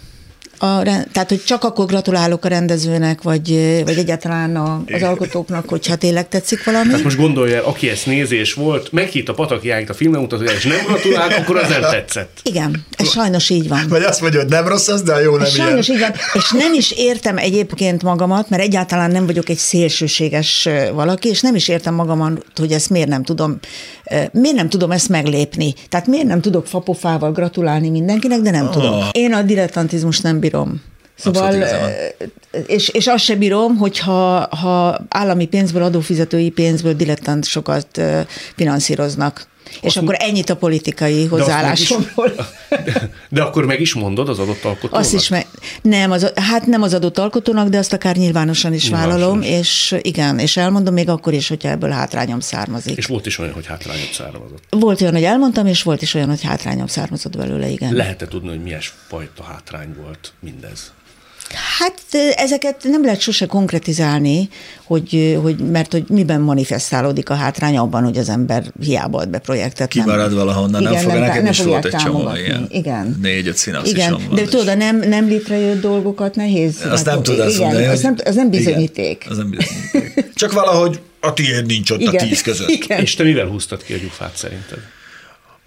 a, 0.57 0.83
tehát, 1.11 1.29
hogy 1.29 1.43
csak 1.43 1.63
akkor 1.63 1.85
gratulálok 1.85 2.45
a 2.45 2.47
rendezőnek, 2.47 3.21
vagy, 3.21 3.49
vagy 3.85 3.97
egyáltalán 3.97 4.55
a, 4.55 4.83
az 4.91 5.03
alkotóknak, 5.03 5.69
hogyha 5.69 5.95
tényleg 5.95 6.29
tetszik 6.29 6.63
valami. 6.63 6.87
Tehát 6.87 7.03
most 7.03 7.17
gondolja 7.17 7.55
el, 7.55 7.63
aki 7.63 7.89
ezt 7.89 8.05
nézi 8.05 8.35
és 8.35 8.53
volt, 8.53 8.91
meghitt 8.91 9.29
a 9.29 9.33
Pataki 9.33 9.69
Ágit 9.69 9.89
a 9.89 9.93
filmbemutató, 9.93 10.43
és 10.43 10.63
nem 10.63 10.85
gratulál, 10.85 11.29
akkor 11.31 11.57
az 11.57 11.69
nem 11.69 11.81
tetszett. 11.81 12.39
Igen, 12.43 12.85
ez 12.97 13.09
sajnos 13.09 13.49
így 13.49 13.67
van. 13.67 13.85
Vagy 13.89 14.03
azt 14.03 14.21
mondja, 14.21 14.39
hogy 14.39 14.49
nem 14.49 14.67
rossz 14.67 14.87
az, 14.87 15.01
de 15.01 15.13
a 15.13 15.19
jó 15.19 15.31
nem 15.31 15.41
ez 15.41 15.55
ilyen. 15.55 15.67
Sajnos 15.67 15.89
így 15.89 15.99
van, 15.99 16.11
és 16.33 16.51
nem 16.51 16.73
is 16.73 16.91
értem 16.91 17.37
egyébként 17.37 18.03
magamat, 18.03 18.49
mert 18.49 18.63
egyáltalán 18.63 19.11
nem 19.11 19.25
vagyok 19.25 19.49
egy 19.49 19.57
szélsőséges 19.57 20.69
valaki, 20.93 21.29
és 21.29 21.41
nem 21.41 21.55
is 21.55 21.67
értem 21.67 21.93
magamat, 21.93 22.41
hogy 22.55 22.71
ezt 22.71 22.89
miért 22.89 23.07
nem 23.07 23.23
tudom, 23.23 23.59
miért 24.31 24.55
nem 24.55 24.69
tudom 24.69 24.91
ezt 24.91 25.09
meglépni. 25.09 25.73
Tehát 25.89 26.07
miért 26.07 26.27
nem 26.27 26.41
tudok 26.41 26.67
fapofával 26.67 27.31
gratulálni 27.31 27.89
mindenkinek, 27.89 28.39
de 28.39 28.51
nem 28.51 28.65
oh. 28.65 28.71
tudom. 28.71 28.99
Én 29.11 29.33
a 29.33 29.41
dilettantizmus 29.41 30.19
nem 30.19 30.39
bírom. 30.49 30.81
Szóval, 31.15 31.63
és, 32.67 32.89
és 32.89 33.07
azt 33.07 33.23
sem 33.23 33.39
bírom, 33.39 33.77
hogyha 33.77 34.47
ha 34.55 35.05
állami 35.09 35.47
pénzből, 35.47 35.83
adófizetői 35.83 36.49
pénzből 36.49 36.93
dilettánsokat 36.93 38.01
finanszíroznak. 38.55 39.47
És 39.82 39.82
azt 39.82 39.97
akkor 39.97 40.15
ennyit 40.20 40.49
a 40.49 40.55
politikai 40.55 41.26
hozzáállásomról. 41.26 42.32
De, 42.70 43.09
de 43.30 43.41
akkor 43.41 43.65
meg 43.65 43.82
is 43.82 43.93
mondod 43.93 44.30
az 44.30 44.39
adott 44.39 44.63
alkotónak? 44.63 44.99
Azt 44.99 45.13
is 45.13 45.28
meg, 45.28 45.47
nem, 45.82 46.11
az, 46.11 46.32
hát 46.36 46.65
nem 46.65 46.82
az 46.82 46.93
adott 46.93 47.18
alkotónak, 47.18 47.68
de 47.68 47.78
azt 47.78 47.93
akár 47.93 48.15
nyilvánosan 48.15 48.74
is 48.74 48.84
nyilvánosan 48.84 49.20
vállalom, 49.20 49.41
is. 49.41 49.47
és 49.47 49.95
igen, 50.01 50.39
és 50.39 50.57
elmondom 50.57 50.93
még 50.93 51.09
akkor 51.09 51.34
is, 51.34 51.47
hogyha 51.47 51.70
ebből 51.70 51.89
hátrányom 51.89 52.39
származik. 52.39 52.97
És 52.97 53.05
volt 53.05 53.26
is 53.26 53.39
olyan, 53.39 53.53
hogy 53.53 53.65
hátrányom 53.65 54.09
származott? 54.13 54.63
Volt 54.70 55.01
olyan, 55.01 55.13
hogy 55.13 55.24
elmondtam, 55.24 55.65
és 55.65 55.84
volt 55.84 56.01
is 56.01 56.13
olyan, 56.13 56.30
hogy 56.30 56.41
hátrányom 56.41 56.88
származott 56.88 57.38
belőle, 57.38 57.70
igen. 57.70 57.93
Lehet-e 57.93 58.28
tudni, 58.28 58.49
hogy 58.49 58.61
milyen 58.61 58.82
fajta 59.07 59.43
hátrány 59.43 59.95
volt 60.01 60.34
mindez? 60.39 60.91
Hát 61.49 62.01
ezeket 62.35 62.83
nem 62.83 63.03
lehet 63.03 63.19
sose 63.19 63.45
konkretizálni, 63.45 64.49
hogy, 64.83 65.37
hogy, 65.41 65.57
mert 65.57 65.91
hogy 65.91 66.03
miben 66.07 66.41
manifestálódik 66.41 67.29
a 67.29 67.33
hátrány 67.33 67.77
abban, 67.77 68.03
hogy 68.03 68.17
az 68.17 68.29
ember 68.29 68.63
hiába 68.81 69.19
ad 69.19 69.29
be 69.29 69.39
projektet. 69.39 69.87
Kimarad 69.87 70.27
nem, 70.27 70.37
valahonnan, 70.37 70.81
igen, 70.81 70.93
nem 70.93 71.01
fog, 71.01 71.11
nem, 71.11 71.21
nekem 71.21 71.43
nem 71.43 71.51
is 71.51 71.63
volt 71.63 71.85
egy 71.85 71.95
csomó 71.95 72.35
ilyen. 72.35 72.67
Igen. 72.69 73.17
Négy-öt 73.21 73.57
színasz 73.57 73.89
Igen, 73.89 74.17
de 74.33 74.43
tudod, 74.43 74.77
nem, 74.77 74.97
nem 74.97 75.27
létrejött 75.27 75.81
dolgokat 75.81 76.35
nehéz. 76.35 76.85
Azt 76.89 77.05
nem 77.05 77.23
tudod 77.23 77.49
igen, 77.49 77.61
mondani, 77.61 77.85
az 77.85 78.01
nem, 78.01 78.15
az 78.25 78.35
nem 78.35 78.49
bizonyíték. 78.49 79.23
Igen, 79.25 79.31
az 79.31 79.37
nem 79.37 79.49
bizonyíték. 79.49 80.33
Csak 80.35 80.51
valahogy 80.51 80.99
a 81.19 81.33
tiéd 81.33 81.65
nincs 81.65 81.89
ott 81.89 82.01
igen. 82.01 82.15
a 82.15 82.17
tíz 82.17 82.41
között. 82.41 82.69
Igen. 82.69 83.01
És 83.01 83.15
te 83.15 83.23
mivel 83.23 83.45
húztad 83.45 83.83
ki 83.83 83.93
a 83.93 83.97
gyufát 83.97 84.35
szerinted? 84.35 84.79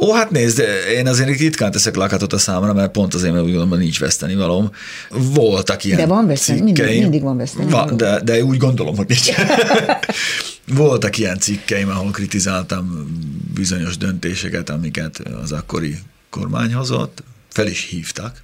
Ó, 0.01 0.13
hát 0.13 0.31
nézd, 0.31 0.63
én 0.95 1.07
azért 1.07 1.39
ritkán 1.39 1.71
teszek 1.71 1.97
lakatot 1.97 2.33
a 2.33 2.39
számra, 2.39 2.73
mert 2.73 2.91
pont 2.91 3.15
azért, 3.15 3.33
mert 3.33 3.45
úgy 3.45 3.51
gondolom, 3.51 3.71
hogy 3.71 3.83
nincs 3.83 3.99
veszteni 3.99 4.35
valóm. 4.35 4.71
Voltak 5.11 5.85
ilyen 5.85 5.99
De 5.99 6.07
van 6.07 6.27
veszteni, 6.27 6.61
mindig, 6.61 6.99
mindig 6.99 7.23
van 7.23 7.37
veszteni 7.37 7.71
van, 7.71 7.97
de, 7.97 8.21
de 8.21 8.45
úgy 8.45 8.57
gondolom, 8.57 8.97
hogy 8.97 9.09
nincs. 9.09 9.31
Voltak 10.83 11.19
ilyen 11.19 11.39
cikkeim, 11.39 11.89
ahol 11.89 12.11
kritizáltam 12.11 13.07
bizonyos 13.55 13.97
döntéseket, 13.97 14.71
amiket 14.71 15.19
az 15.43 15.53
akkori 15.53 15.99
kormány 16.31 16.75
hozott. 16.75 17.23
Fel 17.49 17.67
is 17.67 17.89
hívtak, 17.91 18.43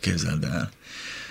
képzeld 0.00 0.44
el. 0.44 0.70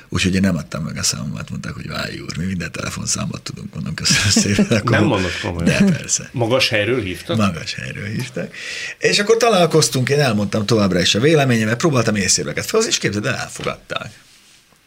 Úgyhogy 0.10 0.36
én 0.36 0.42
nem 0.42 0.56
adtam 0.56 0.84
meg 0.84 0.98
a 0.98 1.04
számomat, 1.04 1.50
mondták, 1.50 1.74
hogy 1.74 1.88
Válj 1.88 2.20
úr, 2.20 2.38
mi 2.38 2.46
minden 2.46 2.72
telefonszámot 2.72 3.42
tudunk, 3.42 3.74
mondom, 3.74 3.94
köszönöm 3.94 4.30
szépen. 4.30 4.78
Akkor, 4.78 4.92
nem 4.92 5.04
mondott 5.04 5.40
komolyan. 5.42 5.86
De 5.86 5.92
persze. 5.92 6.30
Magas 6.32 6.70
helyről 6.70 7.02
hívtak? 7.02 7.38
Magas 7.38 7.74
helyről 7.74 8.08
hívtak. 8.08 8.54
És 8.98 9.20
akkor 9.20 9.38
találkoztunk, 9.38 10.10
én 10.10 10.20
elmondtam 10.20 10.66
továbbra 10.66 11.00
is 11.00 11.16
a 11.16 11.20
véleményemet, 11.20 11.78
próbáltam 11.78 12.16
észérveket 12.16 12.66
fel, 12.66 12.82
és 12.88 12.98
képzeld, 12.98 13.26
elfogadták. 13.26 14.12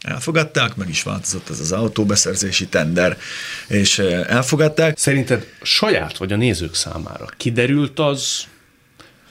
Elfogadták, 0.01 0.75
meg 0.75 0.89
is 0.89 1.03
változott 1.03 1.49
ez 1.49 1.59
az 1.59 1.71
autóbeszerzési 1.71 2.67
tender, 2.67 3.17
és 3.67 3.99
elfogadták. 4.27 4.97
Szerinted 4.97 5.47
saját 5.61 6.17
vagy 6.17 6.33
a 6.33 6.35
nézők 6.35 6.75
számára 6.75 7.25
kiderült 7.37 7.99
az, 7.99 8.43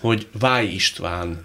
hogy 0.01 0.29
Váj 0.33 0.67
István 0.67 1.45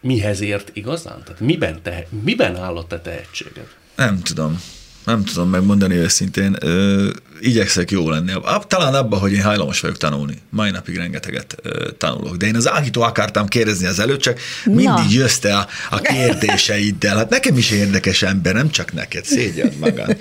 mihez 0.00 0.40
ért 0.40 0.70
igazán? 0.72 1.22
Tehát 1.24 1.40
miben, 1.40 1.82
te, 1.82 2.06
miben 2.22 2.56
áll 2.56 2.76
a 2.76 2.86
te 2.86 3.00
tehetséged? 3.00 3.66
Nem 3.96 4.22
tudom. 4.22 4.60
Nem 5.04 5.24
tudom 5.24 5.48
megmondani 5.50 5.94
őszintén. 5.94 6.56
Ö, 6.60 7.08
igyekszek 7.40 7.90
jó 7.90 8.10
lenni. 8.10 8.32
Talán 8.66 8.94
abban, 8.94 9.20
hogy 9.20 9.32
én 9.32 9.42
hajlamos 9.42 9.80
vagyok 9.80 9.96
tanulni. 9.96 10.38
Mai 10.50 10.70
napig 10.70 10.96
rengeteget 10.96 11.56
ö, 11.62 11.90
tanulok. 11.98 12.36
De 12.36 12.46
én 12.46 12.56
az 12.56 12.70
Ágitó 12.70 13.02
akartam 13.02 13.46
kérdezni 13.46 13.86
az 13.86 13.98
előtt, 13.98 14.20
csak 14.20 14.40
mindig 14.64 14.86
Na. 14.86 15.04
jössz 15.10 15.38
te 15.38 15.56
a, 15.56 15.66
a 15.90 15.98
kérdéseiddel. 15.98 17.16
Hát 17.16 17.30
nekem 17.30 17.56
is 17.56 17.70
érdekes 17.70 18.22
ember, 18.22 18.54
nem 18.54 18.70
csak 18.70 18.92
neked. 18.92 19.24
Szégyed 19.24 19.78
magad. 19.78 20.16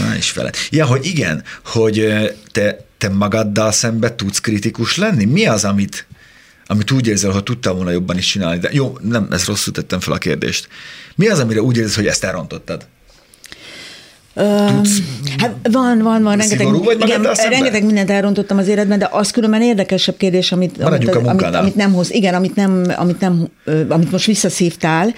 Na 0.00 0.16
is 0.16 0.30
feled. 0.30 0.56
Ja, 0.70 0.86
hogy 0.86 1.06
igen, 1.06 1.44
hogy 1.64 2.06
te, 2.52 2.86
te 2.98 3.08
magaddal 3.08 3.72
szembe 3.72 4.14
tudsz 4.14 4.40
kritikus 4.40 4.96
lenni? 4.96 5.24
Mi 5.24 5.46
az, 5.46 5.64
amit 5.64 6.06
amit 6.66 6.90
úgy 6.90 7.06
érzel, 7.06 7.30
hogy 7.30 7.42
tudtam 7.42 7.76
volna 7.76 7.90
jobban 7.90 8.18
is 8.18 8.26
csinálni. 8.26 8.58
De 8.58 8.68
jó, 8.72 8.98
nem, 9.02 9.28
ezt 9.30 9.46
rosszul 9.46 9.72
tettem 9.72 10.00
fel 10.00 10.12
a 10.12 10.18
kérdést. 10.18 10.68
Mi 11.14 11.28
az, 11.28 11.38
amire 11.38 11.62
úgy 11.62 11.76
érzed, 11.76 11.94
hogy 11.94 12.06
ezt 12.06 12.24
elrontottad? 12.24 12.86
Tudsz 14.34 14.98
hát 15.36 15.54
van, 15.70 16.02
van, 16.02 16.22
van, 16.22 16.36
rengeteg, 16.36 16.66
igen, 17.00 17.22
rengeteg 17.48 17.84
mindent 17.84 18.10
elrontottam 18.10 18.58
az 18.58 18.68
életben, 18.68 18.98
de 18.98 19.08
az 19.12 19.30
különben 19.30 19.62
érdekesebb 19.62 20.16
kérdés, 20.16 20.52
amit, 20.52 20.82
amit, 20.82 21.14
amit, 21.14 21.42
amit, 21.42 21.76
nem 21.76 21.92
hoz, 21.92 22.12
igen, 22.12 22.34
amit, 22.34 22.54
nem, 22.54 22.84
amit, 22.96 23.20
nem, 23.20 23.48
amit 23.88 24.10
most 24.10 24.26
visszaszívtál, 24.26 25.14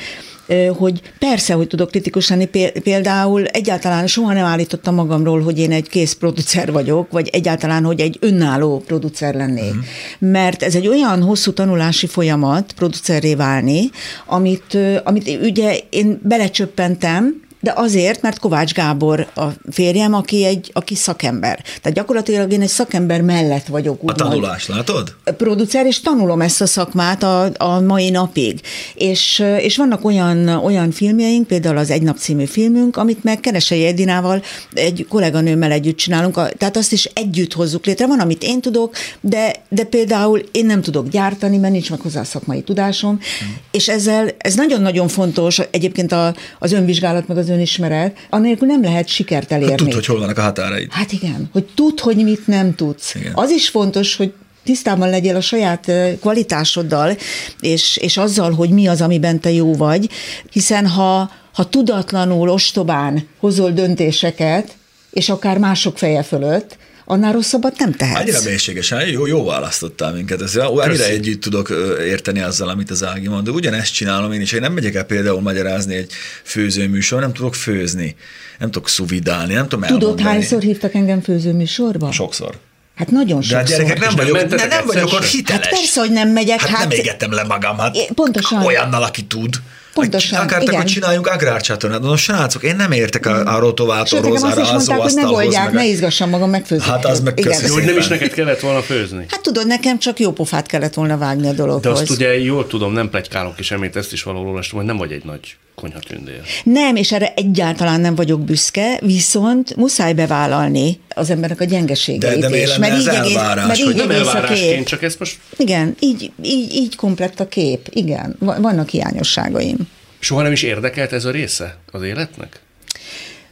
hogy 0.79 1.01
persze, 1.19 1.55
hogy 1.55 1.67
tudok 1.67 1.91
kritikus 1.91 2.29
lenni, 2.29 2.49
például 2.83 3.47
egyáltalán 3.47 4.07
soha 4.07 4.33
nem 4.33 4.45
állítottam 4.45 4.95
magamról, 4.95 5.41
hogy 5.41 5.59
én 5.59 5.73
egy 5.73 5.89
kész 5.89 6.13
producer 6.13 6.73
vagyok, 6.73 7.11
vagy 7.11 7.29
egyáltalán, 7.33 7.85
hogy 7.85 8.01
egy 8.01 8.17
önálló 8.21 8.83
producer 8.87 9.35
lennék. 9.35 9.71
Uh-huh. 9.71 10.31
Mert 10.31 10.63
ez 10.63 10.75
egy 10.75 10.89
olyan 10.89 11.23
hosszú 11.23 11.53
tanulási 11.53 12.07
folyamat, 12.07 12.73
producerré 12.73 13.35
válni, 13.35 13.91
amit, 14.27 14.79
amit 15.05 15.39
ugye 15.43 15.79
én 15.91 16.21
belecsöppentem, 16.23 17.41
de 17.63 17.73
azért, 17.77 18.23
mert 18.23 18.39
Kovács 18.39 18.73
Gábor 18.73 19.27
a 19.35 19.45
férjem, 19.71 20.15
aki 20.15 20.45
egy 20.45 20.71
aki 20.73 20.95
szakember. 20.95 21.63
Tehát 21.63 21.93
gyakorlatilag 21.99 22.53
én 22.53 22.61
egy 22.61 22.69
szakember 22.69 23.21
mellett 23.21 23.67
vagyok. 23.67 24.01
A 24.05 24.13
tanulás, 24.13 24.69
látod? 24.69 25.15
Producer, 25.37 25.87
és 25.87 26.01
tanulom 26.01 26.41
ezt 26.41 26.61
a 26.61 26.67
szakmát 26.67 27.23
a, 27.23 27.51
a 27.57 27.81
mai 27.81 28.11
napig. 28.11 28.61
És, 28.95 29.45
és 29.59 29.77
vannak 29.77 30.05
olyan, 30.05 30.49
olyan 30.49 30.91
filmjeink, 30.91 31.47
például 31.47 31.77
az 31.77 31.91
Egy 31.91 32.03
nap 32.03 32.17
című 32.17 32.45
filmünk, 32.45 32.97
amit 32.97 33.25
meg 33.25 33.41
Keresei 33.41 33.87
Edinával, 33.87 34.43
egy 34.73 35.07
kolléganőmmel 35.09 35.71
együtt 35.71 35.97
csinálunk, 35.97 36.57
tehát 36.57 36.77
azt 36.77 36.93
is 36.93 37.05
együtt 37.05 37.53
hozzuk 37.53 37.87
létre. 37.87 38.07
Van, 38.07 38.21
amit 38.21 38.43
én 38.43 38.61
tudok, 38.61 38.95
de, 39.21 39.55
de 39.69 39.85
például 39.85 40.43
én 40.53 40.67
nem 40.67 40.83
tudok 40.83 41.09
gyártani, 41.09 41.57
mert 41.57 41.73
nincs 41.73 41.91
meg 41.91 42.01
hozzá 42.01 42.21
a 42.21 42.25
szakmai 42.25 42.63
tudásom, 42.63 43.11
hmm. 43.11 43.57
és 43.71 43.89
ezzel, 43.89 44.31
ez 44.39 44.55
nagyon-nagyon 44.55 45.09
fontos, 45.09 45.59
egyébként 45.71 46.13
a, 46.13 46.35
az 46.59 46.73
önvizsgálat, 46.73 47.29
meg 47.29 47.37
az 47.37 47.51
önismeret, 47.53 48.27
annélkül 48.31 48.67
nem 48.67 48.83
lehet 48.83 49.09
sikert 49.09 49.53
elérni. 49.53 49.71
Hát 49.71 49.79
tud, 49.79 49.93
hogy 49.93 50.07
hol 50.07 50.19
vannak 50.19 50.39
a 50.39 50.43
határaid. 50.43 50.89
Hát 50.91 51.13
igen, 51.13 51.49
hogy 51.53 51.65
tud, 51.75 52.01
hogy 52.01 52.17
mit 52.17 52.47
nem 52.47 52.75
tudsz. 52.75 53.15
Igen. 53.15 53.33
Az 53.35 53.51
is 53.51 53.69
fontos, 53.69 54.17
hogy 54.17 54.33
tisztában 54.65 55.11
legyél 55.11 55.37
a 55.37 55.41
saját 55.41 55.93
kvalitásoddal, 56.21 57.17
és, 57.61 57.97
és 57.97 58.17
azzal, 58.17 58.53
hogy 58.53 58.71
mi 58.71 58.87
az, 58.87 59.01
amiben 59.01 59.41
te 59.41 59.51
jó 59.51 59.75
vagy, 59.75 60.09
hiszen 60.51 60.87
ha, 60.87 61.31
ha 61.53 61.69
tudatlanul, 61.69 62.49
ostobán 62.49 63.29
hozol 63.39 63.71
döntéseket, 63.71 64.73
és 65.11 65.29
akár 65.29 65.59
mások 65.59 65.99
feje 65.99 66.23
fölött, 66.23 66.77
annál 67.13 67.33
rosszabbat 67.33 67.79
nem 67.79 67.93
tehetsz. 67.93 68.21
Annyira 68.21 68.39
mélységesen, 68.45 69.07
jó, 69.07 69.27
jó 69.27 69.45
választottál 69.45 70.13
minket. 70.13 70.43
Ez, 70.43 70.57
annyira 70.57 71.05
együtt 71.05 71.41
tudok 71.41 71.71
érteni 72.07 72.41
azzal, 72.41 72.69
amit 72.69 72.91
az 72.91 73.05
Ági 73.05 73.29
mond. 73.29 73.49
Ugyanezt 73.49 73.93
csinálom 73.93 74.33
én 74.33 74.41
is. 74.41 74.53
Én 74.53 74.61
nem 74.61 74.73
megyek 74.73 74.95
el 74.95 75.05
például 75.05 75.41
magyarázni 75.41 75.95
egy 75.95 76.13
főzőműsor, 76.43 77.21
nem 77.21 77.33
tudok 77.33 77.55
főzni, 77.55 78.17
nem 78.59 78.71
tudok 78.71 78.89
szuvidálni, 78.89 79.55
nem 79.55 79.69
tudom 79.69 79.89
Tudod, 79.89 80.21
hányszor 80.21 80.63
hívtak 80.63 80.95
engem 80.95 81.21
főzőműsorba? 81.21 82.13
Sokszor. 82.13 82.59
Hát 82.95 83.11
nagyon 83.11 83.43
sokszor. 83.43 83.67
De 83.67 83.75
a 83.75 83.77
gyerekek 83.77 83.99
nem 83.99 84.17
vagyok, 84.17 84.49
nem, 84.49 84.69
nem 84.69 84.87
vagyok 84.87 85.13
ott 85.13 85.25
hiteles. 85.25 85.67
Hát 85.67 85.75
persze, 85.75 86.01
hogy 86.01 86.11
nem 86.11 86.29
megyek. 86.29 86.61
Hát, 86.61 86.69
hát 86.69 86.89
nem 86.89 86.99
égettem 86.99 87.33
le 87.33 87.43
magam, 87.43 87.79
hát 87.79 87.97
pontosan. 88.15 88.65
olyannal, 88.65 89.03
aki 89.03 89.25
tud. 89.25 89.55
Pontosan, 89.95 90.41
Akartak, 90.41 90.63
igen. 90.63 90.75
hogy 90.75 90.85
csináljunk 90.85 91.27
agrárcsatornát. 91.27 92.01
No, 92.01 92.17
srácok, 92.17 92.63
én 92.63 92.77
nem 92.77 92.93
értek 92.93 93.27
a, 93.27 93.55
a 93.55 93.59
rotovátorhoz, 93.59 94.43
is 94.43 94.71
mondták, 94.71 94.99
hogy 94.99 95.15
ne 95.15 95.27
oldják, 95.27 95.65
meg... 95.65 95.75
ne 95.75 95.87
izgassam 95.87 96.31
magam 96.31 96.51
megfőzni. 96.51 96.91
Hát 96.91 97.05
az 97.05 97.21
meg 97.21 97.39
igen. 97.39 97.71
Hogy 97.71 97.85
nem 97.85 97.97
is 97.97 98.09
neked 98.09 98.33
kellett 98.33 98.61
volna 98.61 98.83
főzni. 98.83 99.25
Hát 99.29 99.41
tudod, 99.41 99.67
nekem 99.67 99.99
csak 99.99 100.21
jó 100.21 100.33
pofát 100.33 100.67
kellett 100.67 100.95
volna 100.95 101.19
vágni 101.19 101.49
a 101.49 101.53
dologhoz. 101.53 101.83
De 101.83 102.01
azt 102.01 102.11
ugye 102.11 102.39
jól 102.39 102.67
tudom, 102.67 102.93
nem 102.93 103.11
plegykálok 103.11 103.59
is 103.59 103.71
említ, 103.71 103.97
ezt 103.97 104.13
is 104.13 104.23
valahol 104.23 104.47
olvastam, 104.47 104.79
hogy 104.79 104.87
nem 104.87 104.97
vagy 104.97 105.13
egy 105.13 105.25
nagy 105.25 105.57
konyhatündér. 105.75 106.41
Nem, 106.65 106.97
és 106.97 107.13
erre 107.13 107.33
egyáltalán 107.37 108.01
nem 108.01 108.15
vagyok 108.15 108.41
büszke, 108.41 108.99
viszont 109.01 109.77
muszáj 109.77 110.13
bevállalni 110.13 111.01
az 111.09 111.31
embernek 111.31 111.61
a 111.61 111.65
gyengeségeit 111.65 112.41
de, 112.41 112.49
de 112.49 112.63
is. 112.63 112.77
Mert 112.77 112.99
így, 112.99 113.09
egész, 113.09 113.37
elvárás, 113.37 113.67
mert 113.67 113.79
így 113.79 113.95
nem 113.95 114.11
elvárásként, 114.11 114.87
csak 114.87 115.03
ezt 115.03 115.19
most... 115.19 115.39
Igen, 115.57 115.97
így, 116.01 116.33
így, 116.43 116.75
így 116.75 116.97
komplett 116.97 117.41
a 117.41 117.49
kép, 117.49 117.89
igen, 117.91 118.37
vannak 118.39 118.89
hiányosságaim. 118.89 119.77
Soha 120.19 120.43
nem 120.43 120.53
is 120.53 120.63
érdekelt 120.63 121.13
ez 121.13 121.25
a 121.25 121.31
része 121.31 121.77
az 121.91 122.03
életnek? 122.03 122.61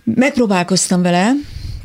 Megpróbálkoztam 0.04 1.02
vele, 1.02 1.32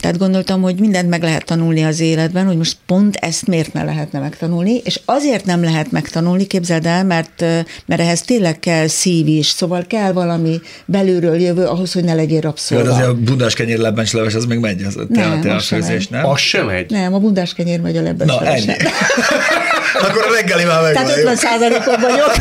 tehát 0.06 0.20
gondoltam, 0.20 0.62
hogy 0.62 0.80
mindent 0.80 1.10
meg 1.10 1.22
lehet 1.22 1.46
tanulni 1.46 1.84
az 1.84 2.00
életben, 2.00 2.46
hogy 2.46 2.58
most 2.58 2.78
pont 2.86 3.16
ezt 3.16 3.48
miért 3.48 3.74
ne 3.74 3.84
lehetne 3.84 4.20
megtanulni, 4.20 4.82
és 4.84 5.00
azért 5.06 5.46
nem 5.46 5.64
lehet 5.64 5.92
megtanulni, 5.92 6.48
képzeld 6.48 6.86
el, 6.86 7.04
mert, 7.04 7.42
mert 7.86 8.02
ehhez 8.02 8.22
tényleg 8.22 8.60
kell 8.60 8.88
szív 8.88 9.28
is, 9.28 9.48
szóval 9.48 9.86
kell 9.88 10.12
valami 10.12 10.62
belülről 10.86 11.42
jövő 11.42 11.66
ahhoz, 11.66 11.94
hogy 11.94 12.04
ne 12.04 12.14
legyél 12.14 12.42
rabszolva. 12.42 12.84
Jó, 12.84 12.92
azért 12.92 13.08
a 13.08 13.14
bundás 13.14 13.54
kenyér 13.54 13.78
lebencs 13.78 14.14
leves, 14.14 14.34
az 14.34 14.46
még 14.46 14.60
megy, 14.60 14.84
az 14.84 14.98
a 14.98 15.06
nem, 15.10 15.42
te, 15.42 15.56
a 15.56 15.60
főzés, 15.60 16.08
nem? 16.08 16.26
Az 16.26 16.40
sem 16.40 16.66
megy? 16.66 16.92
Nem, 16.92 17.14
a 17.14 17.20
bundás 17.20 17.54
kenyér 17.54 17.80
megy 17.80 17.98
a 17.98 18.02
lebencs 18.02 18.32
Na, 18.32 18.46
ennyi. 18.46 18.66
Akkor 20.08 20.26
a 20.30 20.34
reggeli 20.34 20.64
már 20.64 20.82
meg 20.82 20.94
Tehát 20.94 21.18
50 21.18 21.36
százalékon 21.36 22.02
vagyok. 22.02 22.32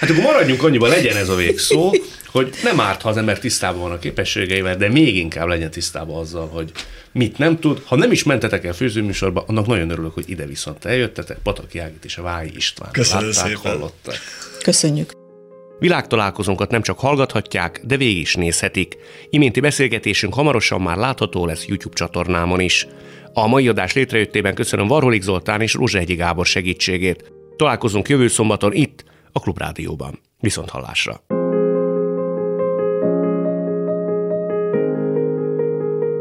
Hát 0.00 0.10
akkor 0.10 0.22
maradjunk 0.22 0.62
annyiban, 0.62 0.88
legyen 0.88 1.16
ez 1.16 1.28
a 1.28 1.34
végszó, 1.34 1.94
hogy 2.36 2.54
nem 2.62 2.80
árt, 2.80 3.02
ha 3.02 3.08
az 3.08 3.16
ember 3.16 3.38
tisztában 3.38 3.80
van 3.80 3.90
a 3.90 3.98
képességeivel, 3.98 4.76
de 4.76 4.88
még 4.88 5.16
inkább 5.16 5.46
legyen 5.46 5.70
tisztában 5.70 6.16
azzal, 6.16 6.48
hogy 6.48 6.72
mit 7.12 7.38
nem 7.38 7.58
tud. 7.58 7.82
Ha 7.84 7.96
nem 7.96 8.12
is 8.12 8.22
mentetek 8.22 8.64
el 8.64 8.72
főzőműsorba, 8.72 9.44
annak 9.46 9.66
nagyon 9.66 9.90
örülök, 9.90 10.14
hogy 10.14 10.30
ide 10.30 10.46
viszont 10.46 10.84
eljöttetek. 10.84 11.38
Pataki 11.42 11.78
Ágit 11.78 12.04
és 12.04 12.16
a 12.16 12.22
Vályi 12.22 12.50
István. 12.56 12.90
Köszönöm 12.92 13.28
Látták, 13.28 13.46
szépen. 13.46 13.72
Hallottak. 13.72 14.14
Köszönjük. 14.62 15.12
Világtalálkozónkat 15.78 16.70
nem 16.70 16.82
csak 16.82 16.98
hallgathatják, 16.98 17.80
de 17.84 17.96
végig 17.96 18.20
is 18.20 18.34
nézhetik. 18.34 18.96
Iménti 19.30 19.60
beszélgetésünk 19.60 20.34
hamarosan 20.34 20.80
már 20.80 20.96
látható 20.96 21.46
lesz 21.46 21.66
YouTube 21.66 21.96
csatornámon 21.96 22.60
is. 22.60 22.86
A 23.32 23.46
mai 23.46 23.68
adás 23.68 23.92
létrejöttében 23.92 24.54
köszönöm 24.54 24.86
Varholik 24.86 25.22
Zoltán 25.22 25.60
és 25.60 25.74
Rózsehegyi 25.74 26.14
Gábor 26.14 26.46
segítségét. 26.46 27.32
Találkozunk 27.56 28.08
jövő 28.08 28.28
szombaton 28.28 28.72
itt, 28.72 29.04
a 29.32 29.40
Klubrádióban. 29.40 30.20
Viszont 30.40 30.70
hallásra! 30.70 31.45